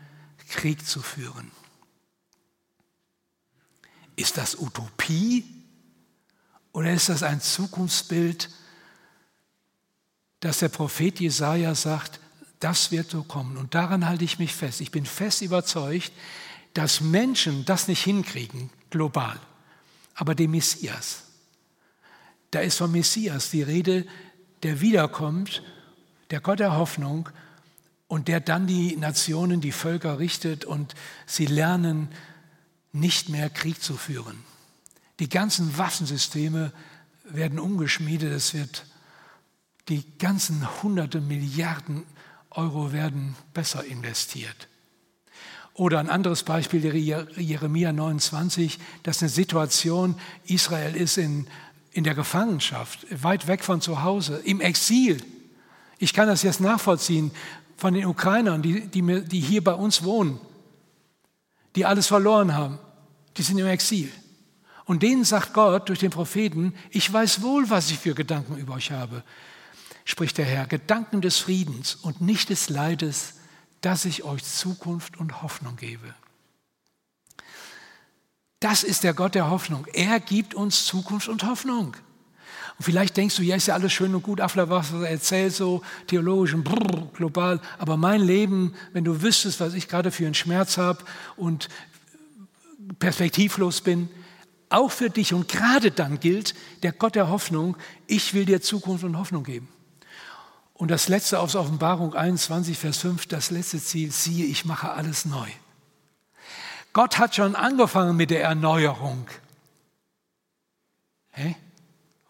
Krieg 0.49 0.86
zu 0.86 1.03
führen. 1.03 1.51
Ist 4.17 4.37
das 4.37 4.59
Utopie 4.59 5.45
oder 6.73 6.93
ist 6.93 7.09
das 7.09 7.23
ein 7.23 7.41
Zukunftsbild, 7.41 8.51
dass 10.41 10.59
der 10.59 10.69
Prophet 10.69 11.21
Jesaja 11.21 11.75
sagt, 11.75 12.21
das 12.61 12.91
wird 12.91 13.11
so 13.11 13.23
kommen. 13.23 13.57
Und 13.57 13.75
daran 13.75 14.07
halte 14.07 14.25
ich 14.25 14.39
mich 14.39 14.55
fest. 14.55 14.81
Ich 14.81 14.91
bin 14.91 15.07
fest 15.07 15.43
überzeugt, 15.43 16.12
dass 16.75 17.01
Menschen 17.01 17.65
das 17.65 17.89
nicht 17.89 18.03
hinkriegen, 18.03 18.71
global. 18.91 19.39
Aber 20.15 20.35
der 20.35 20.49
Messias, 20.49 21.25
da 22.51 22.61
ist 22.61 22.79
vom 22.79 22.93
Messias 22.93 23.51
die 23.51 23.62
Rede, 23.62 24.07
der 24.62 24.81
wiederkommt, 24.81 25.62
der 26.31 26.41
Gott 26.41 26.59
der 26.59 26.77
Hoffnung 26.77 27.29
und 28.09 28.29
der 28.29 28.41
dann 28.41 28.67
die 28.67 28.97
Nationen, 28.97 29.61
die 29.61 29.73
Völker 29.73 30.19
richtet 30.19 30.65
und 30.65 30.95
sie 31.27 31.47
lernen, 31.47 32.09
nicht 32.95 33.28
mehr 33.28 33.51
Krieg 33.51 33.82
zu 33.82 33.97
führen. 33.97 34.38
Die 35.18 35.28
ganzen 35.28 35.76
Waffensysteme 35.76 36.72
werden 37.24 37.59
umgeschmiedet, 37.59 38.32
es 38.32 38.55
wird 38.55 38.86
die 39.88 40.05
ganzen 40.18 40.66
hunderte 40.82 41.20
Milliarden 41.20 42.05
Euro 42.51 42.92
werden 42.92 43.34
besser 43.53 43.84
investiert. 43.84 44.68
Oder 45.74 45.99
ein 45.99 46.09
anderes 46.09 46.45
Beispiel, 46.45 46.84
Jeremia 46.84 47.92
29, 47.92 48.78
dass 49.03 49.20
eine 49.20 49.28
Situation, 49.28 50.14
Israel 50.47 50.95
ist 50.95 51.18
in, 51.18 51.49
in 51.90 52.05
der 52.05 52.14
Gefangenschaft, 52.14 53.07
weit 53.11 53.49
weg 53.49 53.64
von 53.64 53.80
zu 53.80 54.03
Hause, 54.03 54.40
im 54.45 54.61
Exil. 54.61 55.20
Ich 55.99 56.14
kann 56.14 56.28
das 56.28 56.42
jetzt 56.42 56.61
nachvollziehen 56.61 57.32
von 57.76 57.92
den 57.92 58.07
Ukrainern, 58.07 58.62
die, 58.62 58.86
die, 58.86 59.24
die 59.24 59.40
hier 59.40 59.64
bei 59.64 59.74
uns 59.74 60.05
wohnen, 60.05 60.38
die 61.75 61.87
alles 61.87 62.07
verloren 62.07 62.55
haben. 62.55 62.79
Die 63.37 63.43
sind 63.43 63.59
im 63.59 63.66
Exil. 63.66 64.11
Und 64.85 65.03
denen 65.03 65.25
sagt 65.25 65.55
Gott 65.55 65.89
durch 65.89 65.99
den 65.99 66.11
Propheten, 66.11 66.75
ich 66.91 67.11
weiß 67.11 67.43
wohl, 67.43 67.70
was 67.70 67.91
ich 67.91 67.99
für 67.99 68.14
Gedanken 68.14 68.57
über 68.57 68.75
euch 68.75 68.91
habe 68.91 69.22
spricht 70.05 70.39
der 70.39 70.45
Herr, 70.45 70.66
Gedanken 70.66 71.20
des 71.20 71.39
Friedens 71.39 71.95
und 71.95 72.20
nicht 72.20 72.51
des 72.51 72.68
Leides, 72.68 73.35
dass 73.81 74.05
ich 74.05 74.25
euch 74.25 74.45
Zukunft 74.45 75.16
und 75.16 75.43
Hoffnung 75.43 75.77
gebe. 75.77 76.14
Das 78.61 78.83
ist 78.83 79.05
der 79.05 79.14
Gott 79.14 79.35
der 79.35 79.51
Hoffnung. 79.51 79.87
Er 79.93 80.20
gibt 80.20 80.55
uns 80.55 80.87
Zukunft 80.87 81.29
und 81.29 81.45
Hoffnung. 81.45 81.97
Und 82.79 82.85
vielleicht 82.85 83.16
denkst 83.16 83.37
du, 83.37 83.43
ja, 83.43 83.57
ist 83.57 83.66
ja 83.66 83.75
alles 83.75 83.93
schön 83.93 84.14
und 84.14 84.22
gut, 84.22 84.41
Affler, 84.41 84.68
was 84.68 84.93
er 84.93 85.09
erzählt, 85.09 85.55
so 85.55 85.83
theologisch 86.07 86.55
und 86.55 86.64
brrr, 86.64 87.09
global. 87.14 87.61
Aber 87.79 87.97
mein 87.97 88.20
Leben, 88.20 88.75
wenn 88.93 89.05
du 89.05 89.22
wüsstest, 89.22 89.61
was 89.61 89.75
ich 89.75 89.89
gerade 89.89 90.11
für 90.11 90.27
einen 90.27 90.35
Schmerz 90.35 90.77
habe 90.77 91.05
und 91.37 91.68
perspektivlos 92.99 93.81
bin, 93.81 94.09
auch 94.70 94.91
für 94.91 95.09
dich 95.09 95.33
und 95.33 95.49
gerade 95.49 95.93
dann 95.93 96.18
gilt 96.18 96.55
der 96.83 96.93
Gott 96.93 97.14
der 97.14 97.29
Hoffnung, 97.29 97.77
ich 98.09 98.35
will 98.35 98.45
dir 98.45 98.61
Zukunft 98.61 99.05
und 99.05 99.16
Hoffnung 99.16 99.45
geben. 99.45 99.68
Und 100.72 100.91
das 100.91 101.07
letzte 101.07 101.39
aus 101.39 101.55
Offenbarung 101.55 102.14
21, 102.14 102.77
Vers 102.77 102.99
5, 102.99 103.27
das 103.27 103.53
letzte 103.53 103.81
Ziel, 103.81 104.11
siehe, 104.11 104.47
ich 104.47 104.64
mache 104.64 104.91
alles 104.91 105.25
neu. 105.25 105.49
Gott 106.93 107.18
hat 107.18 107.37
schon 107.37 107.55
angefangen 107.55 108.16
mit 108.16 108.31
der 108.31 108.43
Erneuerung. 108.43 109.29
Hä? 111.31 111.55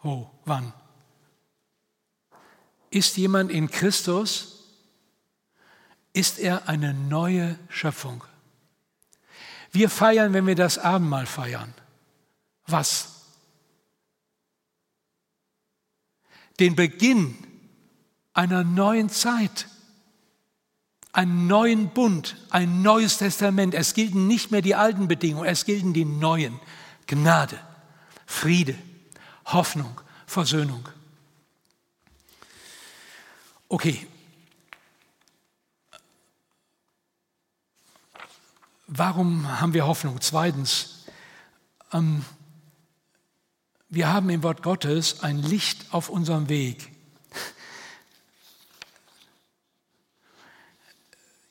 Wo? 0.03 0.29
Wann? 0.45 0.73
Ist 2.89 3.17
jemand 3.17 3.51
in 3.51 3.69
Christus? 3.69 4.63
Ist 6.13 6.39
er 6.39 6.69
eine 6.69 6.93
neue 6.93 7.59
Schöpfung? 7.67 8.23
Wir 9.71 9.89
feiern, 9.89 10.31
wenn 10.31 10.47
wir 10.47 10.55
das 10.55 10.77
Abendmahl 10.77 11.25
feiern. 11.25 11.73
Was? 12.67 13.25
Den 16.59 16.75
Beginn 16.75 17.35
einer 18.33 18.63
neuen 18.63 19.09
Zeit, 19.09 19.67
einen 21.11 21.47
neuen 21.47 21.89
Bund, 21.89 22.37
ein 22.49 22.81
neues 22.81 23.17
Testament. 23.17 23.73
Es 23.73 23.93
gelten 23.93 24.27
nicht 24.27 24.51
mehr 24.51 24.61
die 24.61 24.75
alten 24.75 25.07
Bedingungen, 25.07 25.49
es 25.49 25.65
gelten 25.65 25.93
die 25.93 26.05
neuen. 26.05 26.59
Gnade, 27.07 27.59
Friede, 28.25 28.77
Hoffnung, 29.45 29.99
Versöhnung. 30.25 30.87
Okay. 33.67 34.07
Warum 38.87 39.59
haben 39.59 39.73
wir 39.73 39.87
Hoffnung? 39.87 40.21
Zweitens, 40.21 41.05
ähm, 41.91 42.23
wir 43.89 44.11
haben 44.11 44.29
im 44.29 44.43
Wort 44.43 44.61
Gottes 44.61 45.21
ein 45.21 45.41
Licht 45.41 45.93
auf 45.93 46.09
unserem 46.09 46.49
Weg. 46.49 46.91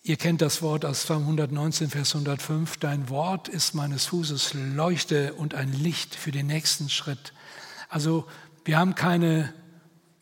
Ihr 0.06 0.16
kennt 0.16 0.42
das 0.42 0.60
Wort 0.60 0.84
aus 0.84 1.04
Psalm 1.04 1.22
119, 1.22 1.88
Vers 1.88 2.14
105. 2.14 2.76
Dein 2.76 3.08
Wort 3.08 3.48
ist 3.48 3.74
meines 3.74 4.04
Fußes 4.06 4.52
Leuchte 4.52 5.32
und 5.32 5.54
ein 5.54 5.72
Licht 5.72 6.14
für 6.14 6.30
den 6.30 6.46
nächsten 6.46 6.90
Schritt. 6.90 7.32
Also 7.88 8.28
wir 8.64 8.78
haben 8.78 8.94
keine 8.94 9.52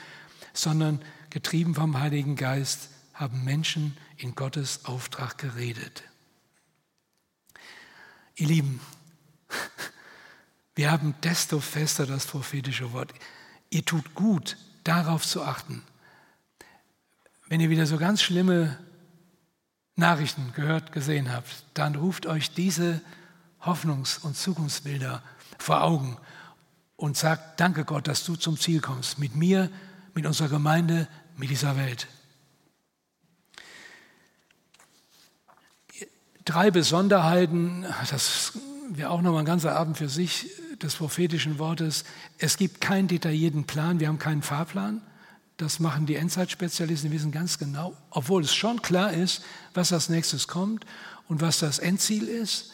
sondern 0.54 1.02
getrieben 1.34 1.74
vom 1.74 1.98
Heiligen 1.98 2.36
Geist 2.36 2.90
haben 3.12 3.42
Menschen 3.42 3.96
in 4.16 4.36
Gottes 4.36 4.84
Auftrag 4.84 5.36
geredet. 5.36 6.04
Ihr 8.36 8.46
Lieben, 8.46 8.80
wir 10.76 10.92
haben 10.92 11.16
desto 11.24 11.58
fester 11.58 12.06
das 12.06 12.26
prophetische 12.26 12.92
Wort. 12.92 13.12
Ihr 13.68 13.84
tut 13.84 14.14
gut, 14.14 14.56
darauf 14.84 15.26
zu 15.26 15.42
achten. 15.42 15.82
Wenn 17.48 17.60
ihr 17.60 17.68
wieder 17.68 17.86
so 17.86 17.98
ganz 17.98 18.22
schlimme 18.22 18.78
Nachrichten 19.96 20.52
gehört, 20.54 20.92
gesehen 20.92 21.32
habt, 21.32 21.64
dann 21.74 21.96
ruft 21.96 22.26
euch 22.26 22.54
diese 22.54 23.00
Hoffnungs- 23.60 24.20
und 24.20 24.36
Zukunftsbilder 24.36 25.20
vor 25.58 25.82
Augen 25.82 26.16
und 26.94 27.16
sagt, 27.16 27.58
danke 27.58 27.84
Gott, 27.84 28.06
dass 28.06 28.24
du 28.24 28.36
zum 28.36 28.56
Ziel 28.56 28.80
kommst, 28.80 29.18
mit 29.18 29.34
mir, 29.34 29.68
mit 30.14 30.26
unserer 30.26 30.48
Gemeinde, 30.48 31.08
mit 31.36 31.50
dieser 31.50 31.76
Welt. 31.76 32.06
Drei 36.44 36.70
Besonderheiten, 36.70 37.86
das 38.10 38.52
wäre 38.90 39.10
auch 39.10 39.22
nochmal 39.22 39.40
ein 39.40 39.46
ganzer 39.46 39.76
Abend 39.76 39.96
für 39.96 40.08
sich, 40.08 40.50
des 40.82 40.96
prophetischen 40.96 41.58
Wortes. 41.58 42.04
Es 42.38 42.56
gibt 42.56 42.80
keinen 42.80 43.08
detaillierten 43.08 43.64
Plan, 43.64 44.00
wir 44.00 44.08
haben 44.08 44.18
keinen 44.18 44.42
Fahrplan. 44.42 45.00
Das 45.56 45.78
machen 45.78 46.06
die 46.06 46.16
Endzeitspezialisten, 46.16 47.10
die 47.10 47.16
wissen 47.16 47.30
ganz 47.30 47.58
genau, 47.58 47.96
obwohl 48.10 48.42
es 48.42 48.54
schon 48.54 48.82
klar 48.82 49.12
ist, 49.12 49.42
was 49.72 49.92
als 49.92 50.08
nächstes 50.08 50.48
kommt 50.48 50.84
und 51.28 51.40
was 51.40 51.60
das 51.60 51.78
Endziel 51.78 52.26
ist. 52.26 52.72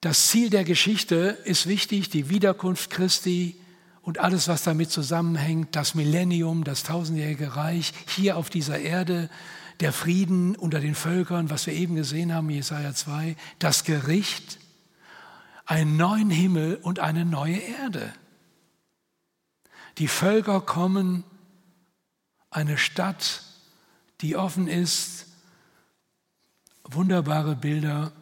Das 0.00 0.28
Ziel 0.28 0.50
der 0.50 0.64
Geschichte 0.64 1.38
ist 1.44 1.66
wichtig, 1.66 2.08
die 2.08 2.28
Wiederkunft 2.28 2.90
Christi 2.90 3.56
und 4.06 4.20
alles, 4.20 4.46
was 4.46 4.62
damit 4.62 4.92
zusammenhängt, 4.92 5.74
das 5.74 5.96
Millennium, 5.96 6.62
das 6.62 6.84
tausendjährige 6.84 7.56
Reich 7.56 7.92
hier 8.06 8.36
auf 8.36 8.50
dieser 8.50 8.78
Erde, 8.78 9.28
der 9.80 9.92
Frieden 9.92 10.54
unter 10.54 10.78
den 10.78 10.94
Völkern, 10.94 11.50
was 11.50 11.66
wir 11.66 11.74
eben 11.74 11.96
gesehen 11.96 12.32
haben, 12.32 12.48
Jesaja 12.48 12.94
2, 12.94 13.34
das 13.58 13.82
Gericht, 13.82 14.60
einen 15.64 15.96
neuen 15.96 16.30
Himmel 16.30 16.76
und 16.76 17.00
eine 17.00 17.24
neue 17.24 17.56
Erde. 17.56 18.12
Die 19.98 20.06
Völker 20.06 20.60
kommen, 20.60 21.24
eine 22.48 22.78
Stadt, 22.78 23.42
die 24.20 24.36
offen 24.36 24.68
ist, 24.68 25.26
wunderbare 26.84 27.56
Bilder 27.56 28.12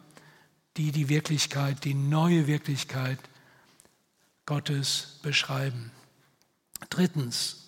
die 0.77 0.91
die 0.91 1.09
Wirklichkeit, 1.09 1.83
die 1.85 1.93
neue 1.93 2.47
Wirklichkeit 2.47 3.19
Gottes 4.45 5.19
beschreiben. 5.23 5.91
Drittens, 6.89 7.67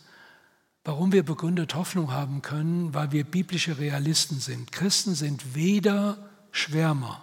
warum 0.84 1.12
wir 1.12 1.24
begründet 1.24 1.76
Hoffnung 1.76 2.12
haben 2.12 2.42
können, 2.42 2.94
weil 2.94 3.12
wir 3.12 3.24
biblische 3.24 3.78
Realisten 3.78 4.40
sind. 4.40 4.72
Christen 4.72 5.16
sind 5.16 5.56
weder 5.56 6.18
Schwärmer. 6.52 7.22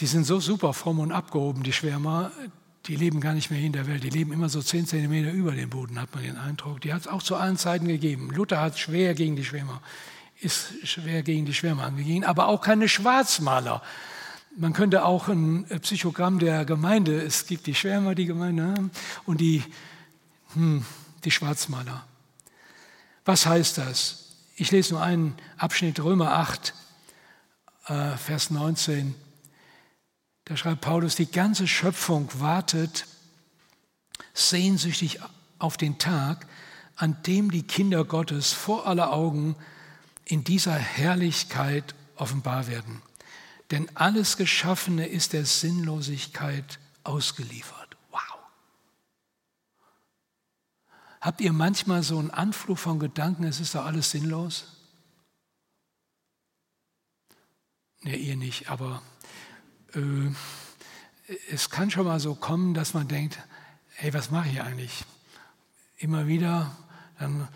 Die 0.00 0.06
sind 0.06 0.24
so 0.24 0.40
super 0.40 0.72
fromm 0.72 0.98
und 0.98 1.12
abgehoben, 1.12 1.62
die 1.62 1.72
Schwärmer, 1.72 2.30
die 2.86 2.96
leben 2.96 3.20
gar 3.20 3.32
nicht 3.32 3.50
mehr 3.50 3.60
in 3.60 3.72
der 3.72 3.86
Welt. 3.86 4.02
Die 4.02 4.10
leben 4.10 4.32
immer 4.32 4.48
so 4.48 4.60
zehn 4.60 4.86
Zentimeter 4.86 5.32
über 5.32 5.52
dem 5.52 5.70
Boden, 5.70 6.00
hat 6.00 6.14
man 6.14 6.24
den 6.24 6.36
Eindruck. 6.36 6.80
Die 6.80 6.92
hat 6.92 7.02
es 7.02 7.08
auch 7.08 7.22
zu 7.22 7.36
allen 7.36 7.56
Zeiten 7.56 7.88
gegeben. 7.88 8.30
Luther 8.30 8.60
hat 8.60 8.78
schwer 8.78 9.14
gegen 9.14 9.36
die 9.36 9.44
Schwärmer 9.44 9.80
ist 10.40 10.86
schwer 10.86 11.22
gegen 11.22 11.46
die 11.46 11.54
Schwärme 11.54 11.82
angegangen, 11.82 12.24
aber 12.24 12.48
auch 12.48 12.60
keine 12.60 12.88
Schwarzmaler. 12.88 13.82
Man 14.58 14.72
könnte 14.72 15.04
auch 15.04 15.28
ein 15.28 15.66
Psychogramm 15.82 16.38
der 16.38 16.64
Gemeinde, 16.64 17.20
es 17.20 17.46
gibt 17.46 17.66
die 17.66 17.74
Schwärmer, 17.74 18.14
die 18.14 18.24
Gemeinde, 18.24 18.88
und 19.26 19.42
die, 19.42 19.62
hm, 20.54 20.82
die 21.24 21.30
Schwarzmaler. 21.30 22.06
Was 23.26 23.44
heißt 23.44 23.76
das? 23.76 24.30
Ich 24.54 24.70
lese 24.70 24.94
nur 24.94 25.02
einen 25.02 25.36
Abschnitt, 25.58 26.02
Römer 26.02 26.32
8, 26.32 26.72
äh, 27.88 28.16
Vers 28.16 28.50
19. 28.50 29.14
Da 30.46 30.56
schreibt 30.56 30.80
Paulus, 30.80 31.16
die 31.16 31.30
ganze 31.30 31.68
Schöpfung 31.68 32.30
wartet 32.40 33.04
sehnsüchtig 34.32 35.20
auf 35.58 35.76
den 35.76 35.98
Tag, 35.98 36.46
an 36.96 37.22
dem 37.26 37.50
die 37.50 37.64
Kinder 37.64 38.06
Gottes 38.06 38.54
vor 38.54 38.86
aller 38.86 39.12
Augen 39.12 39.54
in 40.24 40.44
dieser 40.44 40.74
Herrlichkeit 40.74 41.94
offenbar 42.16 42.68
werden. 42.68 43.02
Denn 43.70 43.90
alles 43.96 44.36
Geschaffene 44.36 45.06
ist 45.06 45.32
der 45.32 45.44
Sinnlosigkeit 45.44 46.78
ausgeliefert. 47.02 47.96
Wow. 48.10 48.20
Habt 51.20 51.40
ihr 51.40 51.52
manchmal 51.52 52.02
so 52.02 52.18
einen 52.18 52.30
Anflug 52.30 52.78
von 52.78 52.98
Gedanken, 52.98 53.44
es 53.44 53.60
ist 53.60 53.74
doch 53.74 53.84
alles 53.84 54.10
sinnlos? 54.10 54.66
Ne, 58.02 58.16
ihr 58.16 58.36
nicht, 58.36 58.70
aber 58.70 59.02
äh, 59.94 60.30
es 61.50 61.70
kann 61.70 61.90
schon 61.90 62.06
mal 62.06 62.20
so 62.20 62.34
kommen, 62.36 62.74
dass 62.74 62.94
man 62.94 63.08
denkt, 63.08 63.38
hey, 63.94 64.14
was 64.14 64.30
mache 64.30 64.48
ich 64.48 64.60
eigentlich? 64.60 65.04
Immer 65.96 66.28
wieder, 66.28 66.76
dann 67.18 67.48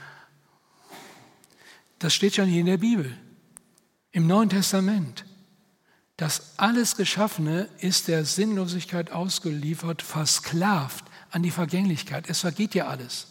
das 2.00 2.14
steht 2.14 2.34
schon 2.34 2.48
hier 2.48 2.61
in 2.61 2.66
der 2.66 2.78
Bibel, 2.78 3.14
im 4.11 4.26
Neuen 4.26 4.48
Testament. 4.48 5.26
Das 6.21 6.59
alles 6.59 6.97
Geschaffene 6.97 7.66
ist 7.79 8.07
der 8.07 8.27
Sinnlosigkeit 8.27 9.11
ausgeliefert, 9.11 10.03
versklavt 10.03 11.03
an 11.31 11.43
die 11.43 11.51
Vergänglichkeit. 11.51 12.29
Es 12.29 12.41
vergeht 12.41 12.75
ja 12.75 12.89
alles. 12.89 13.29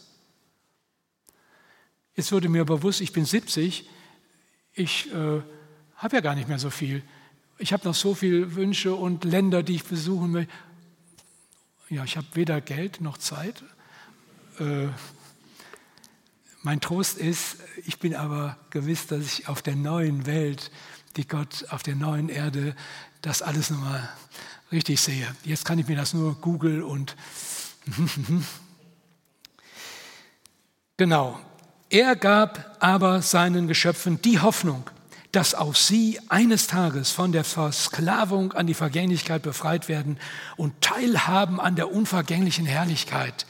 Jetzt 2.16 2.32
wurde 2.32 2.48
mir 2.48 2.64
bewusst, 2.64 3.00
ich 3.00 3.12
bin 3.12 3.24
70, 3.24 3.88
ich 4.72 5.06
äh, 5.14 5.40
habe 5.94 6.16
ja 6.16 6.20
gar 6.20 6.34
nicht 6.34 6.48
mehr 6.48 6.58
so 6.58 6.68
viel. 6.68 7.04
Ich 7.58 7.72
habe 7.72 7.86
noch 7.86 7.94
so 7.94 8.16
viele 8.16 8.56
Wünsche 8.56 8.92
und 8.92 9.22
Länder, 9.22 9.62
die 9.62 9.76
ich 9.76 9.84
besuchen 9.84 10.32
möchte. 10.32 10.52
Ja, 11.90 12.02
ich 12.02 12.16
habe 12.16 12.26
weder 12.34 12.60
Geld 12.60 13.00
noch 13.00 13.18
Zeit. 13.18 13.62
Äh, 14.58 14.88
mein 16.62 16.80
Trost 16.80 17.18
ist, 17.18 17.58
ich 17.86 18.00
bin 18.00 18.16
aber 18.16 18.58
gewiss, 18.70 19.06
dass 19.06 19.24
ich 19.24 19.46
auf 19.46 19.62
der 19.62 19.76
neuen 19.76 20.26
Welt, 20.26 20.72
die 21.16 21.26
Gott 21.26 21.66
auf 21.70 21.82
der 21.82 21.96
neuen 21.96 22.28
Erde, 22.28 22.74
das 23.22 23.42
alles 23.42 23.70
nochmal 23.70 24.08
richtig 24.72 25.00
sehe. 25.00 25.26
Jetzt 25.44 25.64
kann 25.64 25.78
ich 25.78 25.88
mir 25.88 25.96
das 25.96 26.14
nur 26.14 26.34
googeln 26.36 26.82
und 26.82 27.16
genau. 30.96 31.40
Er 31.88 32.14
gab 32.14 32.76
aber 32.78 33.20
seinen 33.20 33.66
Geschöpfen 33.66 34.22
die 34.22 34.38
Hoffnung, 34.38 34.88
dass 35.32 35.54
auch 35.54 35.74
sie 35.74 36.20
eines 36.28 36.68
Tages 36.68 37.10
von 37.10 37.32
der 37.32 37.44
Versklavung 37.44 38.52
an 38.52 38.66
die 38.66 38.74
Vergänglichkeit 38.74 39.42
befreit 39.42 39.88
werden 39.88 40.18
und 40.56 40.80
teilhaben 40.80 41.60
an 41.60 41.76
der 41.76 41.90
unvergänglichen 41.92 42.66
Herrlichkeit, 42.66 43.46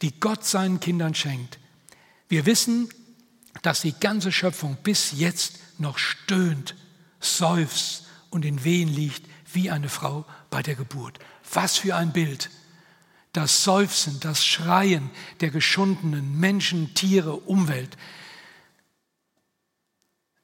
die 0.00 0.18
Gott 0.18 0.44
seinen 0.44 0.80
Kindern 0.80 1.14
schenkt. 1.14 1.58
Wir 2.28 2.46
wissen, 2.46 2.88
dass 3.62 3.82
die 3.82 3.94
ganze 3.98 4.32
Schöpfung 4.32 4.76
bis 4.82 5.12
jetzt 5.12 5.58
noch 5.82 5.98
stöhnt, 5.98 6.74
seufzt 7.20 8.06
und 8.30 8.46
in 8.46 8.64
Wehen 8.64 8.88
liegt 8.88 9.28
wie 9.52 9.70
eine 9.70 9.90
Frau 9.90 10.24
bei 10.48 10.62
der 10.62 10.74
Geburt. 10.74 11.18
Was 11.52 11.76
für 11.76 11.94
ein 11.94 12.12
Bild. 12.12 12.50
Das 13.32 13.64
Seufzen, 13.64 14.20
das 14.20 14.44
Schreien 14.44 15.10
der 15.40 15.50
geschundenen 15.50 16.38
Menschen, 16.38 16.94
Tiere, 16.94 17.34
Umwelt. 17.34 17.96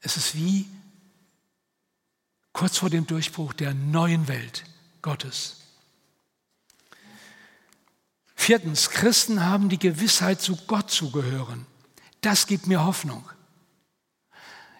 Es 0.00 0.16
ist 0.16 0.34
wie 0.34 0.66
kurz 2.52 2.78
vor 2.78 2.90
dem 2.90 3.06
Durchbruch 3.06 3.52
der 3.52 3.74
neuen 3.74 4.28
Welt 4.28 4.64
Gottes. 5.02 5.56
Viertens, 8.34 8.90
Christen 8.90 9.44
haben 9.44 9.68
die 9.68 9.78
Gewissheit, 9.78 10.40
zu 10.40 10.56
Gott 10.66 10.90
zu 10.90 11.10
gehören. 11.10 11.66
Das 12.20 12.46
gibt 12.46 12.66
mir 12.66 12.84
Hoffnung. 12.84 13.28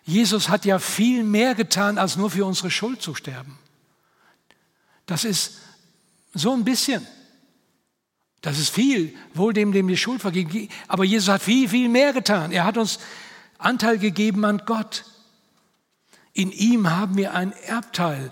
Jesus 0.08 0.48
hat 0.48 0.64
ja 0.64 0.78
viel 0.78 1.22
mehr 1.22 1.54
getan, 1.54 1.98
als 1.98 2.16
nur 2.16 2.30
für 2.30 2.46
unsere 2.46 2.70
Schuld 2.70 3.02
zu 3.02 3.14
sterben. 3.14 3.58
Das 5.04 5.22
ist 5.22 5.58
so 6.32 6.54
ein 6.54 6.64
bisschen. 6.64 7.06
Das 8.40 8.58
ist 8.58 8.70
viel, 8.70 9.14
wohl 9.34 9.52
dem, 9.52 9.70
dem 9.70 9.86
die 9.86 9.98
Schuld 9.98 10.22
vergeben. 10.22 10.70
Aber 10.86 11.04
Jesus 11.04 11.28
hat 11.28 11.42
viel, 11.42 11.68
viel 11.68 11.90
mehr 11.90 12.14
getan. 12.14 12.52
Er 12.52 12.64
hat 12.64 12.78
uns 12.78 13.00
Anteil 13.58 13.98
gegeben 13.98 14.46
an 14.46 14.62
Gott. 14.64 15.04
In 16.32 16.52
ihm 16.52 16.88
haben 16.88 17.18
wir 17.18 17.34
ein 17.34 17.52
Erbteil 17.52 18.30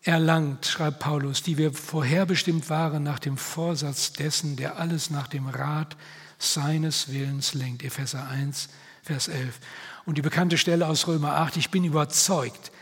erlangt, 0.00 0.64
schreibt 0.64 1.00
Paulus, 1.00 1.42
die 1.42 1.58
wir 1.58 1.74
vorherbestimmt 1.74 2.70
waren 2.70 3.02
nach 3.02 3.18
dem 3.18 3.36
Vorsatz 3.36 4.14
dessen, 4.14 4.56
der 4.56 4.78
alles 4.78 5.10
nach 5.10 5.28
dem 5.28 5.46
Rat 5.46 5.94
seines 6.38 7.12
Willens 7.12 7.52
lenkt. 7.52 7.82
Epheser 7.82 8.26
1, 8.28 8.70
Vers 9.02 9.28
11. 9.28 9.60
Und 10.04 10.18
die 10.18 10.22
bekannte 10.22 10.58
Stelle 10.58 10.86
aus 10.86 11.06
Römer 11.06 11.36
8, 11.36 11.56
ich 11.56 11.70
bin 11.70 11.84
überzeugt, 11.84 12.72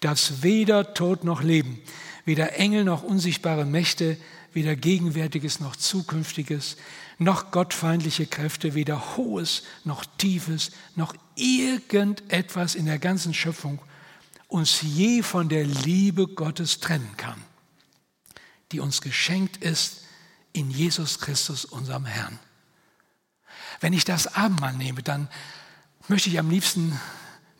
dass 0.00 0.42
weder 0.42 0.94
Tod 0.94 1.24
noch 1.24 1.42
Leben, 1.42 1.80
weder 2.24 2.56
Engel 2.56 2.84
noch 2.84 3.02
unsichtbare 3.02 3.64
Mächte, 3.64 4.16
weder 4.52 4.76
Gegenwärtiges 4.76 5.60
noch 5.60 5.76
Zukünftiges, 5.76 6.76
noch 7.18 7.50
gottfeindliche 7.50 8.26
Kräfte, 8.26 8.74
weder 8.74 9.16
Hohes 9.16 9.64
noch 9.84 10.04
Tiefes, 10.18 10.70
noch 10.94 11.14
irgendetwas 11.34 12.74
in 12.74 12.86
der 12.86 12.98
ganzen 12.98 13.34
Schöpfung 13.34 13.80
uns 14.46 14.80
je 14.82 15.22
von 15.22 15.48
der 15.48 15.64
Liebe 15.64 16.26
Gottes 16.26 16.80
trennen 16.80 17.16
kann, 17.16 17.42
die 18.72 18.80
uns 18.80 19.02
geschenkt 19.02 19.58
ist 19.58 20.04
in 20.52 20.70
Jesus 20.70 21.20
Christus, 21.20 21.64
unserem 21.64 22.06
Herrn. 22.06 22.38
Wenn 23.80 23.92
ich 23.92 24.04
das 24.04 24.34
Abendmahl 24.34 24.72
nehme, 24.72 25.02
dann 25.02 25.28
möchte 26.08 26.28
ich 26.28 26.38
am 26.38 26.50
liebsten 26.50 26.98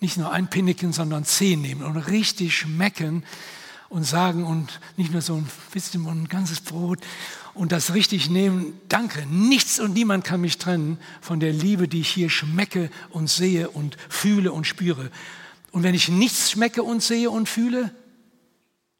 nicht 0.01 0.17
nur 0.17 0.33
ein 0.33 0.49
Pinneken, 0.49 0.93
sondern 0.93 1.25
zehn 1.25 1.61
nehmen 1.61 1.83
und 1.83 1.97
richtig 1.97 2.57
schmecken 2.57 3.25
und 3.89 4.05
sagen 4.05 4.45
und 4.45 4.81
nicht 4.97 5.13
nur 5.13 5.23
so 5.23 5.35
ein 5.35 5.49
bisschen 5.73 6.07
und 6.07 6.23
ein 6.23 6.29
ganzes 6.29 6.61
Brot 6.61 7.01
und 7.55 7.73
das 7.73 7.95
richtig 7.95 8.31
nehmen. 8.31 8.75
Danke, 8.89 9.27
nichts 9.27 9.81
und 9.81 9.95
niemand 9.95 10.25
kann 10.25 10.41
mich 10.41 10.59
trennen 10.59 10.99
von 11.21 11.41
der 11.41 11.53
Liebe, 11.53 11.89
die 11.89 12.01
ich 12.01 12.09
hier 12.09 12.31
schmecke 12.31 12.91
und 13.11 13.29
sehe 13.29 13.71
und 13.71 13.97
fühle 14.09 14.53
und 14.53 14.67
spüre. 14.67 15.11
Und 15.73 15.83
wenn 15.83 15.95
ich 15.95 16.09
nichts 16.09 16.51
schmecke 16.51 16.83
und 16.83 17.03
sehe 17.03 17.31
und 17.31 17.49
fühle, 17.49 17.93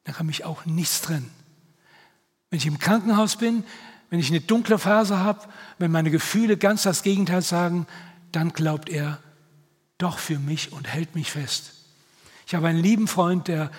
dann 0.03 0.15
kann 0.15 0.25
mich 0.25 0.43
auch 0.43 0.65
nichts 0.65 1.01
trennen. 1.01 1.29
Wenn 2.49 2.57
ich 2.57 2.65
im 2.65 2.79
Krankenhaus 2.79 3.35
bin, 3.35 3.63
wenn 4.09 4.19
ich 4.19 4.29
eine 4.29 4.41
dunkle 4.41 4.79
Phase 4.79 5.19
habe, 5.19 5.47
wenn 5.77 5.91
meine 5.91 6.09
Gefühle 6.09 6.57
ganz 6.57 6.83
das 6.83 7.03
Gegenteil 7.03 7.43
sagen, 7.43 7.85
dann 8.31 8.53
glaubt 8.53 8.89
er 8.89 9.19
doch 9.99 10.17
für 10.17 10.39
mich 10.39 10.73
und 10.73 10.87
hält 10.87 11.13
mich 11.13 11.29
fest. 11.29 11.73
Ich 12.47 12.55
habe 12.55 12.67
einen 12.67 12.81
lieben 12.81 13.07
Freund, 13.07 13.47
der 13.47 13.71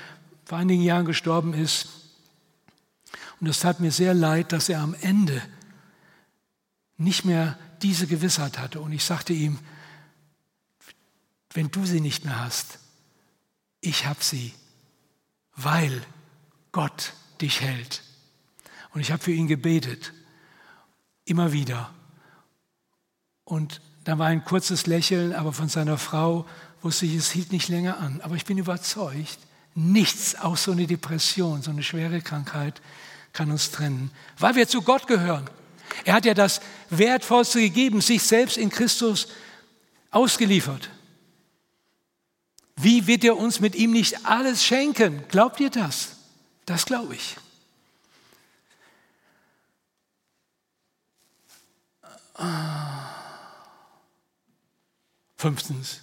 vor 0.45 0.59
einigen 0.59 0.83
Jahren 0.83 1.07
gestorben 1.07 1.55
ist. 1.55 1.89
Und 3.41 3.49
es 3.49 3.61
tat 3.61 3.81
mir 3.81 3.91
sehr 3.91 4.15
leid, 4.15 4.53
dass 4.53 4.69
er 4.69 4.81
am 4.81 4.95
Ende 5.01 5.43
nicht 6.97 7.25
mehr 7.25 7.59
diese 7.83 8.07
Gewissheit 8.07 8.59
hatte. 8.59 8.81
Und 8.81 8.93
ich 8.93 9.05
sagte 9.05 9.33
ihm, 9.33 9.59
wenn 11.53 11.71
du 11.71 11.85
sie 11.85 12.01
nicht 12.01 12.25
mehr 12.25 12.39
hast, 12.39 12.79
ich 13.81 14.07
habe 14.07 14.23
sie, 14.23 14.55
weil 15.57 16.03
Gott 16.71 17.15
dich 17.41 17.61
hält. 17.63 18.03
Und 18.93 19.01
ich 19.01 19.11
habe 19.11 19.23
für 19.23 19.33
ihn 19.33 19.47
gebetet, 19.47 20.13
immer 21.25 21.53
wieder. 21.53 21.93
Und 23.51 23.81
da 24.05 24.17
war 24.17 24.29
ein 24.29 24.45
kurzes 24.45 24.87
Lächeln, 24.87 25.35
aber 25.35 25.53
von 25.53 25.69
seiner 25.69 25.99
Frau 25.99 26.47
wusste 26.83 27.05
ich, 27.05 27.17
es 27.17 27.33
hielt 27.33 27.51
nicht 27.51 27.69
länger 27.69 27.99
an. 27.99 28.21
Aber 28.23 28.37
ich 28.37 28.45
bin 28.45 28.59
überzeugt, 28.59 29.41
nichts, 29.75 30.37
auch 30.37 30.57
so 30.57 30.71
eine 30.71 30.87
Depression, 30.87 31.61
so 31.61 31.73
eine 31.73 31.83
schwere 31.83 32.21
Krankheit, 32.21 32.81
kann 33.33 33.51
uns 33.51 33.73
trennen, 33.73 34.13
weil 34.39 34.55
wir 34.55 34.69
zu 34.69 34.83
Gott 34.83 35.09
gehören. 35.09 35.51
Er 36.05 36.15
hat 36.15 36.27
ja 36.27 36.35
das 36.35 36.61
Wertvollste 36.91 37.61
gegeben, 37.61 38.01
sich 38.01 38.23
selbst 38.23 38.57
in 38.57 38.71
Christus 38.71 39.27
ausgeliefert. 40.13 40.89
Wie 42.77 43.09
wird 43.09 43.25
er 43.25 43.37
uns 43.37 43.59
mit 43.59 43.75
ihm 43.75 43.91
nicht 43.91 44.27
alles 44.27 44.65
schenken? 44.65 45.25
Glaubt 45.29 45.59
ihr 45.59 45.71
das? 45.71 46.19
Das 46.67 46.87
glaube 46.87 47.17
ich. 47.17 47.37
Fünftens. 55.41 56.03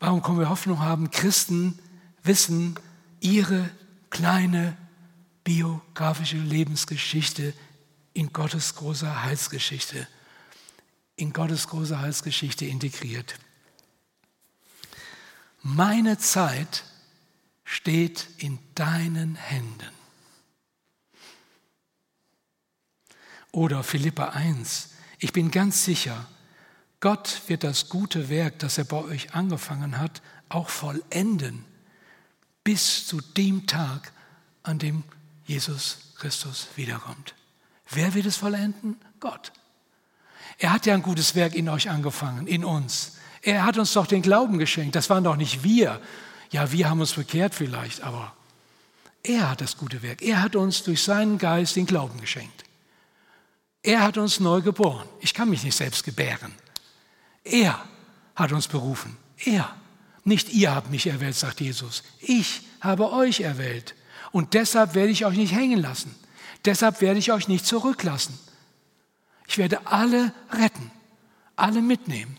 Warum 0.00 0.22
können 0.22 0.38
wir 0.38 0.50
Hoffnung 0.50 0.80
haben? 0.80 1.10
Christen 1.10 1.78
wissen, 2.22 2.78
ihre 3.20 3.70
kleine 4.10 4.76
biografische 5.42 6.36
Lebensgeschichte 6.36 7.54
in 8.12 8.34
Gottes 8.34 8.74
großer 8.74 9.22
Heilsgeschichte, 9.22 10.06
in 11.16 11.32
Gottes 11.32 11.68
großer 11.68 12.00
Heilsgeschichte 12.00 12.66
integriert. 12.66 13.38
Meine 15.62 16.18
Zeit 16.18 16.84
steht 17.64 18.28
in 18.36 18.58
deinen 18.74 19.36
Händen. 19.36 19.94
Oder 23.52 23.82
Philippa 23.84 24.30
1. 24.30 24.90
Ich 25.18 25.32
bin 25.32 25.50
ganz 25.50 25.86
sicher, 25.86 26.28
Gott 27.00 27.42
wird 27.46 27.64
das 27.64 27.88
gute 27.88 28.28
Werk, 28.28 28.58
das 28.58 28.76
er 28.76 28.84
bei 28.84 28.98
euch 28.98 29.34
angefangen 29.34 29.98
hat, 29.98 30.20
auch 30.48 30.68
vollenden 30.68 31.64
bis 32.62 33.06
zu 33.06 33.20
dem 33.20 33.66
Tag, 33.66 34.12
an 34.62 34.78
dem 34.78 35.02
Jesus 35.46 36.12
Christus 36.16 36.68
wiederkommt. 36.76 37.34
Wer 37.88 38.14
wird 38.14 38.26
es 38.26 38.36
vollenden? 38.36 38.96
Gott. 39.18 39.52
Er 40.58 40.72
hat 40.72 40.84
ja 40.84 40.94
ein 40.94 41.02
gutes 41.02 41.34
Werk 41.34 41.54
in 41.54 41.68
euch 41.70 41.88
angefangen, 41.88 42.46
in 42.46 42.64
uns. 42.64 43.16
Er 43.42 43.64
hat 43.64 43.78
uns 43.78 43.94
doch 43.94 44.06
den 44.06 44.20
Glauben 44.20 44.58
geschenkt. 44.58 44.94
Das 44.94 45.08
waren 45.08 45.24
doch 45.24 45.36
nicht 45.36 45.64
wir. 45.64 46.00
Ja, 46.50 46.70
wir 46.70 46.90
haben 46.90 47.00
uns 47.00 47.14
bekehrt 47.14 47.54
vielleicht, 47.54 48.02
aber 48.02 48.34
er 49.22 49.50
hat 49.50 49.62
das 49.62 49.78
gute 49.78 50.02
Werk. 50.02 50.20
Er 50.20 50.42
hat 50.42 50.56
uns 50.56 50.82
durch 50.82 51.02
seinen 51.02 51.38
Geist 51.38 51.76
den 51.76 51.86
Glauben 51.86 52.20
geschenkt. 52.20 52.64
Er 53.82 54.02
hat 54.02 54.18
uns 54.18 54.40
neu 54.40 54.60
geboren. 54.60 55.08
Ich 55.20 55.32
kann 55.32 55.48
mich 55.48 55.64
nicht 55.64 55.76
selbst 55.76 56.04
gebären. 56.04 56.54
Er 57.44 57.84
hat 58.34 58.52
uns 58.52 58.68
berufen. 58.68 59.16
Er. 59.44 59.74
Nicht 60.24 60.50
ihr 60.50 60.74
habt 60.74 60.90
mich 60.90 61.06
erwählt, 61.06 61.34
sagt 61.34 61.60
Jesus. 61.60 62.02
Ich 62.20 62.62
habe 62.80 63.10
euch 63.12 63.40
erwählt. 63.40 63.94
Und 64.32 64.54
deshalb 64.54 64.94
werde 64.94 65.10
ich 65.10 65.24
euch 65.24 65.36
nicht 65.36 65.54
hängen 65.54 65.80
lassen. 65.80 66.14
Deshalb 66.64 67.00
werde 67.00 67.18
ich 67.18 67.32
euch 67.32 67.48
nicht 67.48 67.66
zurücklassen. 67.66 68.38
Ich 69.46 69.58
werde 69.58 69.86
alle 69.86 70.32
retten, 70.52 70.90
alle 71.56 71.82
mitnehmen. 71.82 72.36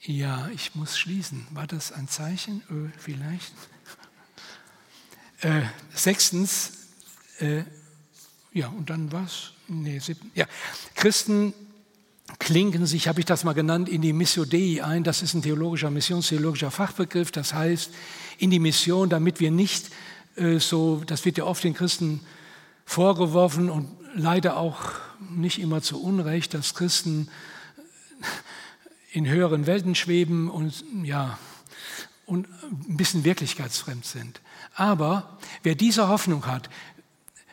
Ja, 0.00 0.48
ich 0.48 0.74
muss 0.74 0.98
schließen. 0.98 1.46
War 1.50 1.66
das 1.66 1.92
ein 1.92 2.08
Zeichen? 2.08 2.62
Ö, 2.70 2.88
vielleicht. 2.98 3.54
Äh, 5.40 5.62
sechstens, 5.94 6.83
äh, 7.40 7.62
ja, 8.52 8.68
und 8.68 8.90
dann 8.90 9.12
was? 9.12 9.52
Nee, 9.66 9.98
siebten, 9.98 10.30
ja. 10.34 10.46
Christen 10.94 11.54
klinken 12.38 12.86
sich, 12.86 13.08
habe 13.08 13.20
ich 13.20 13.26
das 13.26 13.44
mal 13.44 13.52
genannt, 13.52 13.88
in 13.88 14.00
die 14.00 14.12
Missio 14.12 14.44
Dei 14.44 14.82
ein. 14.82 15.04
Das 15.04 15.22
ist 15.22 15.34
ein 15.34 15.42
theologischer, 15.42 15.90
missionstheologischer 15.90 16.70
Fachbegriff. 16.70 17.30
Das 17.32 17.52
heißt, 17.52 17.90
in 18.38 18.50
die 18.50 18.58
Mission, 18.58 19.08
damit 19.08 19.40
wir 19.40 19.50
nicht 19.50 19.90
äh, 20.36 20.58
so, 20.58 21.02
das 21.06 21.24
wird 21.24 21.38
ja 21.38 21.44
oft 21.44 21.64
den 21.64 21.74
Christen 21.74 22.20
vorgeworfen 22.84 23.70
und 23.70 23.88
leider 24.14 24.56
auch 24.56 24.92
nicht 25.30 25.58
immer 25.60 25.82
zu 25.82 26.00
Unrecht, 26.02 26.54
dass 26.54 26.74
Christen 26.74 27.28
in 29.12 29.26
höheren 29.26 29.66
Welten 29.66 29.94
schweben 29.94 30.50
und 30.50 30.84
ja, 31.02 31.38
und 32.26 32.48
ein 32.88 32.96
bisschen 32.96 33.24
wirklichkeitsfremd 33.24 34.04
sind. 34.04 34.40
Aber 34.74 35.38
wer 35.62 35.74
diese 35.74 36.08
Hoffnung 36.08 36.46
hat, 36.46 36.68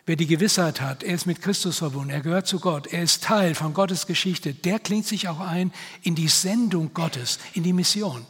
wer 0.06 0.16
die 0.16 0.28
Gewissheit 0.28 0.82
hat, 0.82 1.04
er 1.04 1.16
ist 1.16 1.26
mit 1.26 1.42
Christus 1.42 1.80
verbunden, 1.80 2.10
er 2.10 2.22
gehört 2.22 2.48
zu 2.48 2.60
Gott, 2.60 2.88
er 2.88 3.04
ist 3.04 3.24
Teil 3.24 3.56
von 3.56 3.74
Gottes 3.74 4.08
Geschichte, 4.08 4.54
der 4.54 4.80
klingt 4.80 5.06
sich 5.06 5.28
auch 5.28 5.40
ein 5.40 5.72
in 6.02 6.16
die 6.16 6.28
Sendung 6.28 6.94
Gottes, 6.94 7.40
in 7.54 7.64
die 7.64 7.74
Mission. 7.74 8.26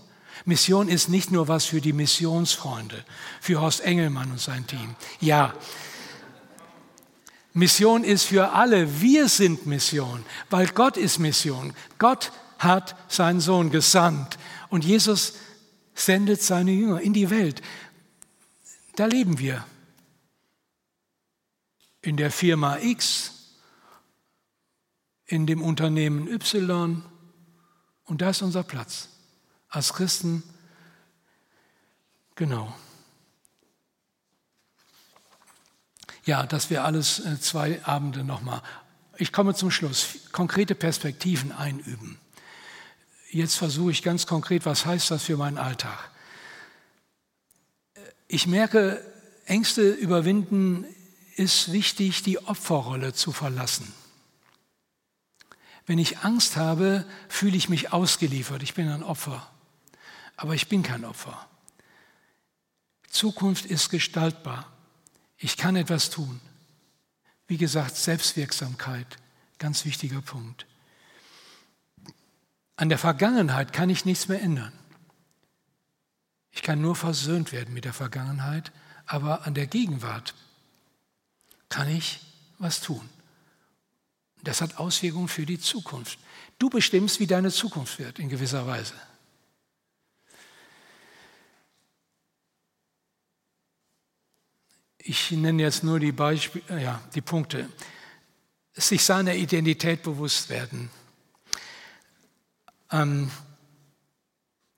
Mission 0.46 0.88
ist 0.88 1.10
nicht 1.10 1.32
nur 1.32 1.48
was 1.48 1.66
für 1.66 1.82
die 1.82 1.94
Missionsfreunde, 1.94 3.04
für 3.40 3.62
Horst 3.62 3.82
Engelmann 3.82 4.32
und 4.32 4.40
sein 4.40 4.66
Team. 4.66 4.96
Ja, 5.20 5.54
Mission 7.54 8.04
ist 8.04 8.24
für 8.24 8.54
alle. 8.54 9.02
Wir 9.02 9.28
sind 9.28 9.66
Mission, 9.66 10.24
weil 10.50 10.68
Gott 10.68 10.98
ist 10.98 11.20
Mission. 11.20 11.74
Gott 11.98 12.32
hat 12.60 12.96
seinen 13.10 13.42
Sohn 13.42 13.72
gesandt. 13.72 14.38
Und 14.70 14.86
Jesus 14.86 15.34
sendet 15.94 16.42
seine 16.42 16.72
Jünger 16.72 17.02
in 17.02 17.14
die 17.14 17.30
Welt. 17.30 17.62
Da 18.96 19.06
leben 19.06 19.40
wir. 19.40 19.66
In 22.02 22.18
der 22.18 22.32
Firma 22.32 22.78
X, 22.78 23.56
in 25.26 25.48
dem 25.48 25.62
Unternehmen 25.62 26.28
Y. 26.28 27.04
Und 28.06 28.22
da 28.22 28.32
ist 28.32 28.42
unser 28.42 28.64
Platz. 28.64 29.10
Als 29.70 29.94
Christen, 29.94 30.44
genau. 32.36 32.76
Ja, 36.26 36.46
das 36.46 36.70
wäre 36.70 36.84
alles 36.84 37.20
äh, 37.20 37.40
zwei 37.40 37.84
Abende 37.86 38.24
nochmal. 38.24 38.62
Ich 39.18 39.32
komme 39.32 39.56
zum 39.56 39.72
Schluss. 39.72 40.32
Konkrete 40.32 40.76
Perspektiven 40.76 41.52
einüben 41.52 42.20
jetzt 43.32 43.56
versuche 43.56 43.92
ich 43.92 44.04
ganz 44.04 44.28
konkret, 44.28 44.66
was 44.66 44.86
heißt 44.86 45.12
das 45.12 45.24
für 45.24 45.38
meinen 45.38 45.58
Alltag? 45.58 45.98
Ich 48.28 48.48
merke, 48.48 49.04
Ängste 49.46 49.90
überwinden 49.90 50.86
ist 51.42 51.72
wichtig, 51.72 52.24
die 52.24 52.40
Opferrolle 52.40 53.14
zu 53.14 53.32
verlassen. 53.32 53.92
Wenn 55.86 55.98
ich 55.98 56.20
Angst 56.20 56.56
habe, 56.56 57.06
fühle 57.28 57.58
ich 57.58 57.68
mich 57.68 57.92
ausgeliefert. 57.92 58.64
Ich 58.64 58.76
bin 58.76 58.88
ein 58.88 59.04
Opfer. 59.04 59.50
Aber 60.38 60.56
ich 60.56 60.70
bin 60.70 60.84
kein 60.84 61.04
Opfer. 61.04 61.48
Zukunft 63.10 63.66
ist 63.66 63.90
gestaltbar. 63.90 64.72
Ich 65.38 65.58
kann 65.58 65.76
etwas 65.76 66.10
tun. 66.10 66.40
Wie 67.48 67.58
gesagt, 67.58 67.98
Selbstwirksamkeit, 67.98 69.18
ganz 69.58 69.84
wichtiger 69.84 70.22
Punkt. 70.22 70.66
An 72.78 72.90
der 72.90 72.98
Vergangenheit 72.98 73.74
kann 73.74 73.90
ich 73.90 74.06
nichts 74.06 74.28
mehr 74.28 74.42
ändern. 74.42 74.72
Ich 76.52 76.62
kann 76.62 76.80
nur 76.82 76.96
versöhnt 76.96 77.52
werden 77.52 77.74
mit 77.74 77.86
der 77.86 77.94
Vergangenheit, 77.94 78.72
aber 79.06 79.46
an 79.46 79.56
der 79.56 79.68
Gegenwart 79.68 80.34
kann 81.72 81.90
ich 81.90 82.20
was 82.60 82.82
tun. 82.82 83.10
Das 84.44 84.62
hat 84.62 84.78
Auswirkungen 84.78 85.28
für 85.28 85.46
die 85.46 85.60
Zukunft. 85.60 86.20
Du 86.60 86.70
bestimmst, 86.70 87.20
wie 87.20 87.28
deine 87.28 87.50
Zukunft 87.50 87.98
wird, 87.98 88.20
in 88.20 88.30
gewisser 88.30 88.68
Weise. 88.68 88.94
Ich 95.00 95.32
nenne 95.32 95.64
jetzt 95.64 95.84
nur 95.84 96.00
die, 96.00 96.12
Beispiele, 96.12 96.64
äh, 96.70 96.84
ja, 96.84 97.02
die 97.16 97.22
Punkte. 97.22 97.68
Sich 98.74 99.04
seiner 99.04 99.34
Identität 99.34 100.04
bewusst 100.04 100.50
werden. 100.50 100.92
Ähm, 102.92 103.32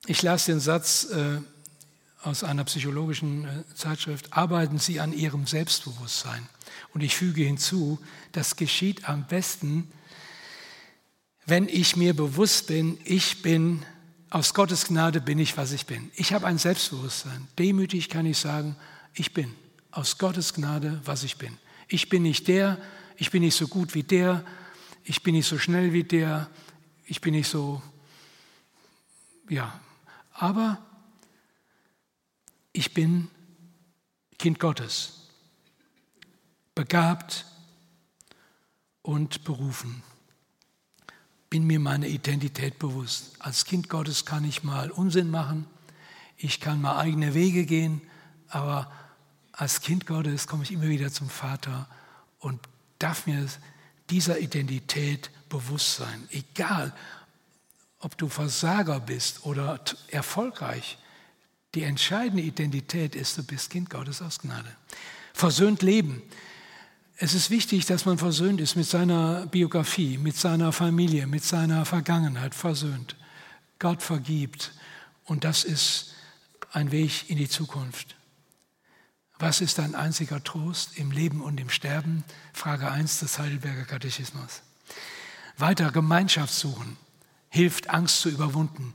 ich 0.06 0.22
las 0.22 0.46
den 0.46 0.60
Satz 0.60 1.04
äh, 1.10 1.40
aus 2.22 2.44
einer 2.44 2.64
psychologischen 2.64 3.44
äh, 3.44 3.74
Zeitschrift, 3.74 4.32
arbeiten 4.32 4.78
Sie 4.78 5.00
an 5.00 5.12
Ihrem 5.12 5.46
Selbstbewusstsein. 5.46 6.48
Und 6.92 7.02
ich 7.02 7.16
füge 7.16 7.42
hinzu, 7.42 7.98
das 8.32 8.56
geschieht 8.56 9.08
am 9.08 9.26
besten, 9.26 9.90
wenn 11.46 11.68
ich 11.68 11.96
mir 11.96 12.14
bewusst 12.14 12.68
bin, 12.68 12.98
ich 13.04 13.42
bin, 13.42 13.84
aus 14.30 14.54
Gottes 14.54 14.86
Gnade 14.86 15.20
bin 15.20 15.38
ich, 15.38 15.56
was 15.56 15.72
ich 15.72 15.86
bin. 15.86 16.10
Ich 16.16 16.32
habe 16.32 16.46
ein 16.46 16.58
Selbstbewusstsein. 16.58 17.46
Demütig 17.56 18.08
kann 18.08 18.26
ich 18.26 18.38
sagen, 18.38 18.74
ich 19.12 19.32
bin 19.32 19.54
aus 19.92 20.18
Gottes 20.18 20.54
Gnade, 20.54 21.00
was 21.04 21.22
ich 21.22 21.36
bin. 21.36 21.56
Ich 21.86 22.08
bin 22.08 22.22
nicht 22.22 22.48
der, 22.48 22.78
ich 23.16 23.30
bin 23.30 23.42
nicht 23.42 23.54
so 23.54 23.68
gut 23.68 23.94
wie 23.94 24.02
der, 24.02 24.44
ich 25.04 25.22
bin 25.22 25.34
nicht 25.34 25.46
so 25.46 25.58
schnell 25.58 25.92
wie 25.92 26.02
der, 26.02 26.50
ich 27.06 27.20
bin 27.20 27.34
nicht 27.34 27.48
so, 27.48 27.80
ja, 29.48 29.78
aber 30.32 30.84
ich 32.72 32.92
bin 32.92 33.28
Kind 34.38 34.58
Gottes, 34.58 35.23
begabt 36.74 37.46
und 39.02 39.44
berufen. 39.44 40.02
Bin 41.50 41.66
mir 41.66 41.78
meine 41.78 42.08
Identität 42.08 42.78
bewusst. 42.78 43.32
Als 43.38 43.64
Kind 43.64 43.88
Gottes 43.88 44.24
kann 44.24 44.44
ich 44.44 44.64
mal 44.64 44.90
Unsinn 44.90 45.30
machen, 45.30 45.66
ich 46.36 46.60
kann 46.60 46.80
mal 46.80 46.98
eigene 46.98 47.34
Wege 47.34 47.64
gehen, 47.64 48.02
aber 48.48 48.90
als 49.52 49.80
Kind 49.80 50.06
Gottes 50.06 50.46
komme 50.48 50.64
ich 50.64 50.72
immer 50.72 50.88
wieder 50.88 51.12
zum 51.12 51.28
Vater 51.28 51.88
und 52.40 52.60
darf 52.98 53.26
mir 53.26 53.46
dieser 54.10 54.38
Identität 54.40 55.30
bewusst 55.48 55.96
sein. 55.96 56.28
Egal, 56.30 56.92
ob 58.00 58.18
du 58.18 58.28
Versager 58.28 59.00
bist 59.00 59.46
oder 59.46 59.80
erfolgreich. 60.08 60.98
Die 61.74 61.84
entscheidende 61.84 62.42
Identität 62.42 63.14
ist, 63.14 63.38
du 63.38 63.42
bist 63.42 63.70
Kind 63.70 63.88
Gottes 63.88 64.20
aus 64.20 64.38
Gnade. 64.40 64.76
Versöhnt 65.32 65.82
leben. 65.82 66.22
Es 67.16 67.34
ist 67.34 67.50
wichtig, 67.50 67.86
dass 67.86 68.06
man 68.06 68.18
versöhnt 68.18 68.60
ist 68.60 68.74
mit 68.74 68.86
seiner 68.86 69.46
Biografie, 69.46 70.18
mit 70.18 70.36
seiner 70.36 70.72
Familie, 70.72 71.28
mit 71.28 71.44
seiner 71.44 71.84
Vergangenheit, 71.84 72.54
versöhnt. 72.54 73.16
Gott 73.78 74.02
vergibt. 74.02 74.72
Und 75.24 75.44
das 75.44 75.62
ist 75.62 76.14
ein 76.72 76.90
Weg 76.90 77.30
in 77.30 77.38
die 77.38 77.48
Zukunft. 77.48 78.16
Was 79.38 79.60
ist 79.60 79.78
dein 79.78 79.94
einziger 79.94 80.42
Trost 80.42 80.96
im 80.96 81.12
Leben 81.12 81.40
und 81.40 81.60
im 81.60 81.70
Sterben? 81.70 82.24
Frage 82.52 82.90
1 82.90 83.20
des 83.20 83.38
Heidelberger 83.38 83.84
Katechismus. 83.84 84.62
Weiter 85.56 85.92
Gemeinschaft 85.92 86.52
suchen, 86.52 86.96
hilft 87.48 87.90
Angst 87.90 88.20
zu 88.20 88.28
überwinden, 88.28 88.92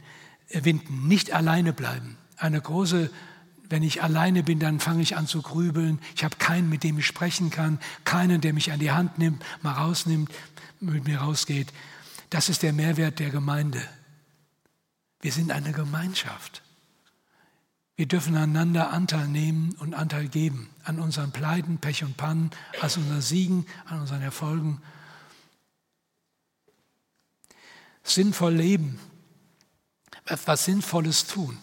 erwinden, 0.49 1.07
nicht 1.07 1.31
alleine 1.31 1.71
bleiben. 1.71 2.17
Eine 2.35 2.59
große, 2.59 3.09
wenn 3.69 3.83
ich 3.83 4.01
alleine 4.01 4.43
bin, 4.43 4.59
dann 4.59 4.79
fange 4.79 5.03
ich 5.03 5.15
an 5.15 5.27
zu 5.27 5.41
grübeln. 5.41 5.99
Ich 6.15 6.23
habe 6.23 6.35
keinen, 6.37 6.69
mit 6.69 6.83
dem 6.83 6.97
ich 6.97 7.05
sprechen 7.05 7.51
kann, 7.51 7.79
keinen, 8.03 8.41
der 8.41 8.53
mich 8.53 8.71
an 8.71 8.79
die 8.79 8.91
Hand 8.91 9.19
nimmt, 9.19 9.43
mal 9.61 9.73
rausnimmt, 9.73 10.31
mit 10.79 11.07
mir 11.07 11.19
rausgeht. 11.19 11.71
Das 12.31 12.49
ist 12.49 12.63
der 12.63 12.73
Mehrwert 12.73 13.19
der 13.19 13.29
Gemeinde. 13.29 13.81
Wir 15.21 15.31
sind 15.31 15.51
eine 15.51 15.71
Gemeinschaft. 15.71 16.63
Wir 17.95 18.07
dürfen 18.07 18.37
einander 18.37 18.91
Anteil 18.91 19.27
nehmen 19.27 19.75
und 19.79 19.93
Anteil 19.93 20.29
geben 20.29 20.69
an 20.85 20.99
unseren 20.99 21.31
Pleiten, 21.31 21.79
Pech 21.79 22.03
und 22.03 22.17
Pannen, 22.17 22.49
an 22.81 22.83
unseren 22.83 23.21
Siegen, 23.21 23.65
an 23.85 23.99
unseren 24.01 24.21
Erfolgen. 24.21 24.81
Sinnvoll 28.03 28.55
leben, 28.55 28.99
etwas 30.25 30.65
Sinnvolles 30.65 31.27
tun. 31.27 31.57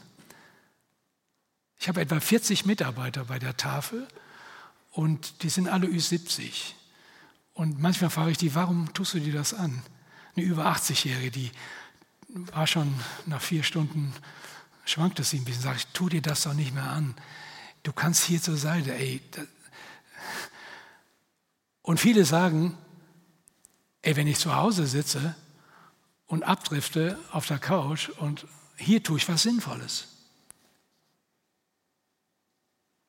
Ich 1.78 1.88
habe 1.88 2.00
etwa 2.00 2.20
40 2.20 2.66
Mitarbeiter 2.66 3.24
bei 3.24 3.38
der 3.38 3.56
Tafel 3.56 4.06
und 4.92 5.42
die 5.42 5.48
sind 5.48 5.68
alle 5.68 5.86
Ü70. 5.86 6.72
Und 7.54 7.80
manchmal 7.80 8.10
frage 8.10 8.30
ich 8.32 8.38
die, 8.38 8.54
warum 8.54 8.92
tust 8.94 9.14
du 9.14 9.20
dir 9.20 9.32
das 9.32 9.54
an? 9.54 9.82
Eine 10.36 10.44
über 10.44 10.66
80-Jährige, 10.66 11.30
die 11.30 11.50
war 12.28 12.66
schon 12.66 12.92
nach 13.26 13.40
vier 13.40 13.62
Stunden 13.62 14.12
schwankt 14.86 15.18
es 15.20 15.32
ihm 15.32 15.42
ein 15.42 15.44
bisschen, 15.44 15.74
ich, 15.74 15.86
tu 15.88 16.08
dir 16.08 16.22
das 16.22 16.42
doch 16.44 16.54
nicht 16.54 16.72
mehr 16.72 16.88
an. 16.88 17.14
Du 17.82 17.92
kannst 17.92 18.24
hier 18.24 18.40
zur 18.40 18.56
Seite, 18.56 18.94
ey. 18.94 19.20
Und 21.82 22.00
viele 22.00 22.24
sagen, 22.24 22.76
ey, 24.02 24.16
wenn 24.16 24.26
ich 24.26 24.38
zu 24.38 24.54
Hause 24.54 24.86
sitze 24.86 25.34
und 26.26 26.44
abdrifte 26.44 27.18
auf 27.32 27.46
der 27.46 27.58
Couch 27.58 28.08
und 28.08 28.46
hier 28.76 29.02
tue 29.02 29.18
ich 29.18 29.28
was 29.28 29.42
Sinnvolles. 29.42 30.08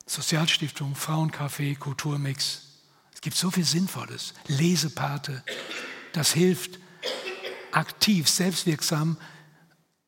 Sozialstiftung, 0.08 0.96
Frauencafé, 0.96 1.78
Kulturmix. 1.78 2.64
Es 3.14 3.22
gibt 3.22 3.38
so 3.38 3.52
viel 3.52 3.66
Sinnvolles. 3.66 4.34
Lesepate, 4.48 5.44
das 6.14 6.34
hilft 6.34 6.80
aktiv, 7.72 8.28
selbstwirksam, 8.28 9.18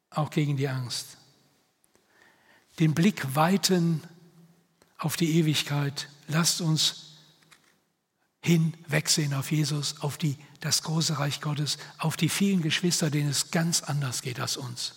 auch 0.10 0.32
gegen 0.32 0.58
die 0.58 0.68
Angst 0.68 1.20
den 2.80 2.94
Blick 2.94 3.36
weiten 3.36 4.02
auf 4.98 5.18
die 5.18 5.38
Ewigkeit. 5.38 6.08
Lasst 6.28 6.62
uns 6.62 7.18
hinwegsehen 8.42 9.34
auf 9.34 9.52
Jesus, 9.52 10.00
auf 10.02 10.18
die, 10.18 10.38
das 10.62 10.84
große 10.84 11.20
Reich 11.20 11.42
Gottes, 11.42 11.78
auf 11.98 12.16
die 12.16 12.30
vielen 12.30 12.62
Geschwister, 12.62 13.10
denen 13.10 13.30
es 13.30 13.52
ganz 13.52 13.82
anders 13.82 14.22
geht 14.22 14.40
als 14.40 14.56
uns. 14.58 14.96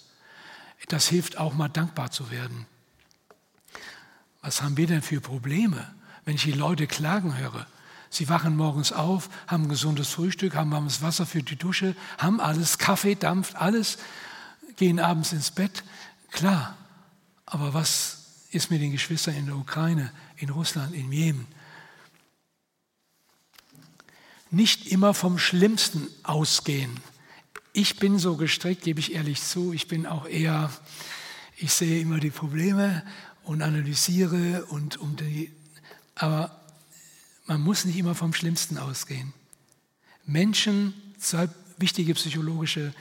Das 0.88 1.08
hilft 1.08 1.38
auch 1.38 1.54
mal 1.54 1.68
dankbar 1.68 2.10
zu 2.10 2.30
werden. 2.30 2.66
Was 4.42 4.60
haben 4.60 4.76
wir 4.76 4.88
denn 4.88 5.02
für 5.02 5.20
Probleme, 5.20 5.88
wenn 6.24 6.34
ich 6.34 6.42
die 6.42 6.52
Leute 6.52 6.86
klagen 6.86 7.38
höre? 7.38 7.66
Sie 8.10 8.28
wachen 8.28 8.56
morgens 8.56 8.92
auf, 8.92 9.30
haben 9.46 9.64
ein 9.64 9.68
gesundes 9.70 10.08
Frühstück, 10.08 10.54
haben 10.54 10.70
warmes 10.70 11.00
Wasser 11.00 11.24
für 11.24 11.42
die 11.42 11.56
Dusche, 11.56 11.96
haben 12.18 12.40
alles, 12.40 12.76
Kaffee 12.76 13.14
dampft, 13.14 13.56
alles, 13.56 13.96
gehen 14.76 14.98
abends 14.98 15.32
ins 15.32 15.50
Bett. 15.50 15.84
Klar, 16.30 16.76
aber 17.46 17.72
was 17.72 18.18
ist 18.50 18.70
mit 18.70 18.82
den 18.82 18.92
Geschwistern 18.92 19.36
in 19.36 19.46
der 19.46 19.56
Ukraine, 19.56 20.12
in 20.36 20.50
Russland, 20.50 20.92
in 20.94 21.10
Jemen? 21.10 21.46
Nicht 24.50 24.88
immer 24.88 25.14
vom 25.14 25.38
Schlimmsten 25.38 26.06
ausgehen. 26.24 26.90
Ich 27.72 27.96
bin 27.96 28.18
so 28.18 28.36
gestrickt, 28.36 28.82
gebe 28.82 29.00
ich 29.00 29.14
ehrlich 29.14 29.40
zu. 29.40 29.72
Ich 29.72 29.88
bin 29.88 30.04
auch 30.04 30.26
eher, 30.26 30.70
ich 31.56 31.72
sehe 31.72 32.02
immer 32.02 32.18
die 32.18 32.30
Probleme 32.30 33.02
und 33.44 33.62
analysiere 33.62 34.64
und 34.66 34.98
um 34.98 35.16
die, 35.16 35.52
aber 36.14 36.60
man 37.46 37.60
muss 37.60 37.84
nicht 37.84 37.96
immer 37.96 38.14
vom 38.14 38.34
Schlimmsten 38.34 38.78
ausgehen. 38.78 39.32
Menschen, 40.24 40.94
zwei 41.18 41.48
wichtige 41.78 42.14
psychologische 42.14 42.94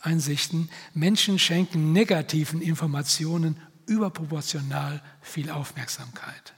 Einsichten, 0.00 0.70
Menschen 0.94 1.38
schenken 1.38 1.92
negativen 1.92 2.60
Informationen 2.60 3.58
überproportional 3.86 5.02
viel 5.22 5.50
Aufmerksamkeit. 5.50 6.54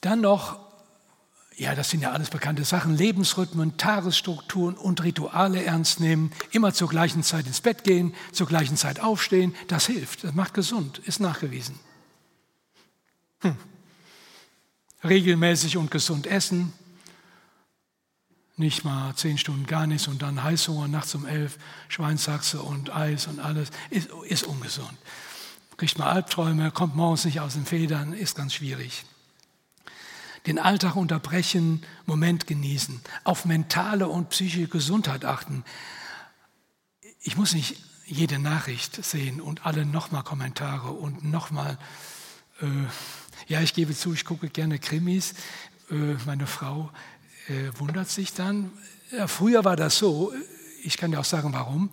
Dann 0.00 0.20
noch, 0.20 0.73
ja, 1.56 1.74
das 1.74 1.90
sind 1.90 2.00
ja 2.00 2.10
alles 2.10 2.30
bekannte 2.30 2.64
Sachen, 2.64 2.96
Lebensrhythmen, 2.96 3.76
Tagesstrukturen 3.76 4.76
und 4.76 5.02
Rituale 5.02 5.62
ernst 5.62 6.00
nehmen, 6.00 6.32
immer 6.50 6.72
zur 6.72 6.88
gleichen 6.88 7.22
Zeit 7.22 7.46
ins 7.46 7.60
Bett 7.60 7.84
gehen, 7.84 8.14
zur 8.32 8.46
gleichen 8.46 8.76
Zeit 8.76 9.00
aufstehen, 9.00 9.54
das 9.68 9.86
hilft, 9.86 10.24
das 10.24 10.34
macht 10.34 10.54
gesund, 10.54 10.98
ist 10.98 11.20
nachgewiesen. 11.20 11.78
Hm. 13.40 13.56
Regelmäßig 15.04 15.76
und 15.76 15.90
gesund 15.90 16.26
essen, 16.26 16.72
nicht 18.56 18.84
mal 18.84 19.14
zehn 19.14 19.36
Stunden 19.38 19.66
gar 19.66 19.86
nichts 19.86 20.08
und 20.08 20.22
dann 20.22 20.42
Heißhunger 20.42 20.88
nachts 20.88 21.14
um 21.14 21.26
elf, 21.26 21.58
Schweinsachse 21.88 22.62
und 22.62 22.94
Eis 22.94 23.26
und 23.26 23.40
alles, 23.40 23.70
ist, 23.90 24.10
ist 24.28 24.44
ungesund. 24.44 24.96
Kriegt 25.76 25.98
man 25.98 26.08
Albträume, 26.08 26.70
kommt 26.70 26.94
morgens 26.94 27.24
nicht 27.24 27.40
aus 27.40 27.54
den 27.54 27.66
Federn, 27.66 28.12
ist 28.12 28.36
ganz 28.36 28.54
schwierig. 28.54 29.04
Den 30.46 30.58
Alltag 30.58 30.96
unterbrechen, 30.96 31.82
Moment 32.06 32.46
genießen, 32.46 33.00
auf 33.24 33.44
mentale 33.44 34.08
und 34.08 34.28
psychische 34.28 34.68
Gesundheit 34.68 35.24
achten. 35.24 35.64
Ich 37.20 37.36
muss 37.36 37.54
nicht 37.54 37.76
jede 38.06 38.38
Nachricht 38.38 39.02
sehen 39.02 39.40
und 39.40 39.64
alle 39.64 39.86
nochmal 39.86 40.22
Kommentare 40.22 40.90
und 40.90 41.24
nochmal. 41.24 41.78
Äh, 42.60 42.66
Ja, 43.48 43.60
ich 43.60 43.74
gebe 43.74 43.94
zu, 43.94 44.14
ich 44.14 44.24
gucke 44.24 44.48
gerne 44.48 44.78
Krimis. 44.78 45.34
Äh, 45.90 46.14
meine 46.24 46.46
Frau 46.46 46.90
äh, 47.48 47.70
wundert 47.78 48.08
sich 48.08 48.32
dann. 48.32 48.70
Ja, 49.10 49.26
früher 49.26 49.64
war 49.64 49.76
das 49.76 49.98
so, 49.98 50.32
ich 50.82 50.96
kann 50.96 51.10
dir 51.10 51.20
auch 51.20 51.24
sagen, 51.24 51.52
warum, 51.52 51.90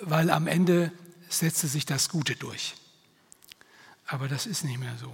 weil 0.00 0.30
am 0.30 0.46
Ende 0.46 0.92
setzte 1.28 1.66
sich 1.66 1.86
das 1.86 2.08
Gute 2.08 2.36
durch. 2.36 2.74
Aber 4.06 4.28
das 4.28 4.46
ist 4.46 4.64
nicht 4.64 4.78
mehr 4.78 4.96
so. 4.98 5.12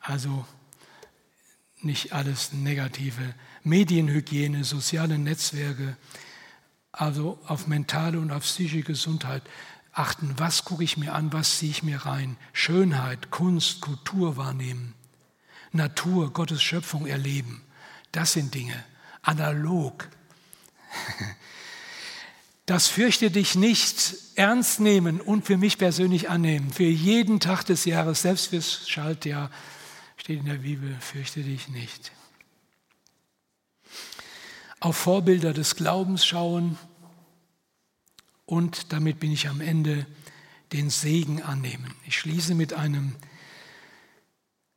Also 0.00 0.46
nicht 1.86 2.12
alles 2.12 2.52
negative. 2.52 3.34
Medienhygiene, 3.62 4.64
soziale 4.64 5.18
Netzwerke, 5.18 5.96
also 6.92 7.38
auf 7.46 7.66
mentale 7.66 8.18
und 8.18 8.30
auf 8.30 8.42
psychische 8.42 8.82
Gesundheit 8.82 9.42
achten. 9.92 10.34
Was 10.36 10.64
gucke 10.64 10.84
ich 10.84 10.96
mir 10.96 11.14
an, 11.14 11.32
was 11.32 11.58
ziehe 11.58 11.70
ich 11.70 11.82
mir 11.82 12.04
rein? 12.04 12.36
Schönheit, 12.52 13.30
Kunst, 13.30 13.80
Kultur 13.80 14.36
wahrnehmen. 14.36 14.94
Natur, 15.72 16.32
Gottes 16.32 16.62
Schöpfung 16.62 17.06
erleben. 17.06 17.62
Das 18.12 18.32
sind 18.32 18.54
Dinge. 18.54 18.84
Analog. 19.22 20.08
Das 22.66 22.88
fürchte 22.88 23.30
dich 23.30 23.54
nicht 23.54 24.16
ernst 24.34 24.80
nehmen 24.80 25.20
und 25.20 25.46
für 25.46 25.56
mich 25.56 25.78
persönlich 25.78 26.28
annehmen. 26.28 26.72
Für 26.72 26.82
jeden 26.82 27.38
Tag 27.38 27.62
des 27.62 27.84
Jahres, 27.84 28.22
selbst 28.22 28.48
fürs 28.48 28.88
Schaltjahr, 28.88 29.52
steht 30.26 30.40
in 30.40 30.46
der 30.46 30.54
Bibel, 30.54 30.92
fürchte 30.98 31.40
dich 31.40 31.68
nicht. 31.68 32.10
Auf 34.80 34.96
Vorbilder 34.96 35.52
des 35.52 35.76
Glaubens 35.76 36.26
schauen 36.26 36.76
und 38.44 38.92
damit 38.92 39.20
bin 39.20 39.30
ich 39.30 39.46
am 39.46 39.60
Ende 39.60 40.04
den 40.72 40.90
Segen 40.90 41.42
annehmen. 41.42 41.94
Ich 42.06 42.18
schließe 42.18 42.56
mit 42.56 42.72
einem 42.72 43.14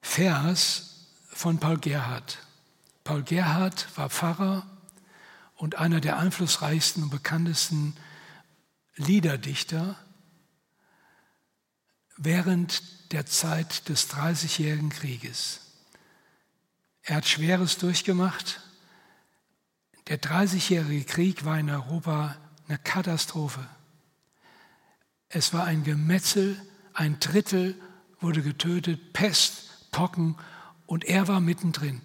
Vers 0.04 1.08
von 1.30 1.58
Paul 1.58 1.80
Gerhard. 1.80 2.38
Paul 3.04 3.24
Gerhard 3.24 3.88
war 3.98 4.12
Pfarrer 4.12 4.68
und 5.56 5.80
einer 5.80 6.00
der 6.00 6.20
einflussreichsten 6.20 7.02
und 7.02 7.10
bekanntesten 7.10 7.96
Liederdichter 8.98 9.98
während 12.20 12.84
der 13.14 13.26
Zeit 13.26 13.90
des 13.90 14.08
Dreißigjährigen 14.10 14.90
Krieges. 14.90 15.62
Er 17.02 17.16
hat 17.16 17.28
Schweres 17.28 17.78
durchgemacht. 17.78 18.62
Der 20.08 20.18
Dreißigjährige 20.18 21.06
Krieg 21.06 21.46
war 21.46 21.58
in 21.58 21.70
Europa 21.70 22.36
eine 22.68 22.78
Katastrophe. 22.78 23.66
Es 25.30 25.54
war 25.54 25.64
ein 25.64 25.84
Gemetzel, 25.84 26.62
ein 26.94 27.20
Drittel 27.20 27.76
wurde 28.20 28.42
getötet, 28.42 29.14
Pest, 29.14 29.92
Pocken 29.92 30.36
und 30.86 31.06
er 31.06 31.28
war 31.28 31.40
mittendrin. 31.40 32.02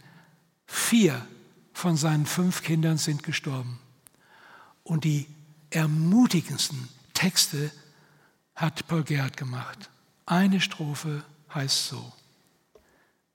Vier 0.66 1.26
von 1.72 1.96
seinen 1.96 2.24
fünf 2.24 2.62
Kindern 2.62 2.98
sind 2.98 3.24
gestorben. 3.24 3.80
Und 4.84 5.04
die 5.04 5.26
ermutigendsten 5.70 6.88
Texte 7.14 7.72
hat 8.54 8.86
Paul 8.86 9.02
Gerhard 9.02 9.36
gemacht. 9.36 9.90
Eine 10.26 10.60
Strophe 10.60 11.24
heißt 11.54 11.88
so, 11.88 12.12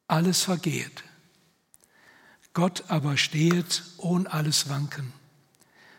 alles 0.07 0.43
vergeht, 0.43 1.03
Gott 2.53 2.83
aber 2.87 3.15
stehet 3.15 3.83
ohne 3.97 4.31
alles 4.31 4.69
Wanken. 4.69 5.13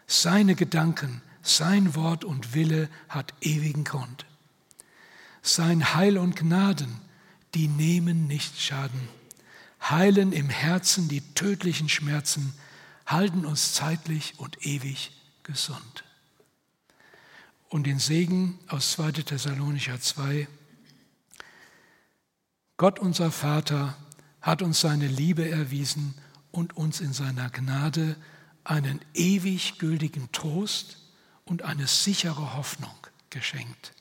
Seine 0.07 0.57
Gedanken, 0.57 1.22
sein 1.43 1.95
Wort 1.95 2.24
und 2.24 2.55
Wille 2.55 2.88
hat 3.09 3.32
ewigen 3.41 3.84
Grund. 3.84 4.26
Sein 5.43 5.95
Heil 5.95 6.18
und 6.18 6.34
Gnaden, 6.36 7.01
die 7.55 7.68
nehmen 7.68 8.26
nicht 8.26 8.61
Schaden 8.61 9.09
heilen 9.88 10.32
im 10.32 10.49
Herzen 10.49 11.09
die 11.09 11.22
tödlichen 11.34 11.88
Schmerzen, 11.88 12.53
halten 13.07 13.47
uns 13.47 13.72
zeitlich 13.72 14.34
und 14.38 14.64
ewig 14.66 15.12
gesund. 15.43 16.05
Und 17.68 17.86
den 17.86 17.99
Segen 17.99 18.59
aus 18.68 18.93
2. 18.93 19.12
Thessalonicher 19.12 20.01
2. 20.01 20.49
Gott 22.80 22.98
unser 22.98 23.30
Vater 23.30 23.94
hat 24.40 24.62
uns 24.62 24.80
seine 24.80 25.06
Liebe 25.06 25.46
erwiesen 25.46 26.14
und 26.50 26.78
uns 26.78 27.02
in 27.02 27.12
seiner 27.12 27.50
Gnade 27.50 28.16
einen 28.64 29.00
ewig 29.12 29.78
gültigen 29.78 30.32
Trost 30.32 30.96
und 31.44 31.60
eine 31.60 31.86
sichere 31.86 32.56
Hoffnung 32.56 32.94
geschenkt. 33.28 33.92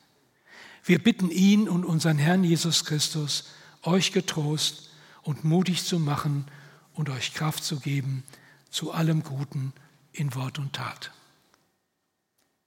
Wir 0.82 0.98
bitten 0.98 1.30
ihn 1.30 1.68
und 1.68 1.84
unseren 1.84 2.16
Herrn 2.16 2.42
Jesus 2.42 2.86
Christus, 2.86 3.50
euch 3.82 4.12
getrost, 4.12 4.88
und 5.20 5.44
mutig 5.44 5.84
zu 5.84 5.98
machen 5.98 6.46
und 6.94 7.10
euch 7.10 7.34
Kraft 7.34 7.62
zu 7.62 7.80
geben 7.80 8.24
zu 8.70 8.92
allem 8.92 9.22
Guten 9.22 9.74
in 10.10 10.34
Wort 10.34 10.58
und 10.58 10.72
Tat. 10.72 11.12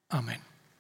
Amen. 0.10 0.53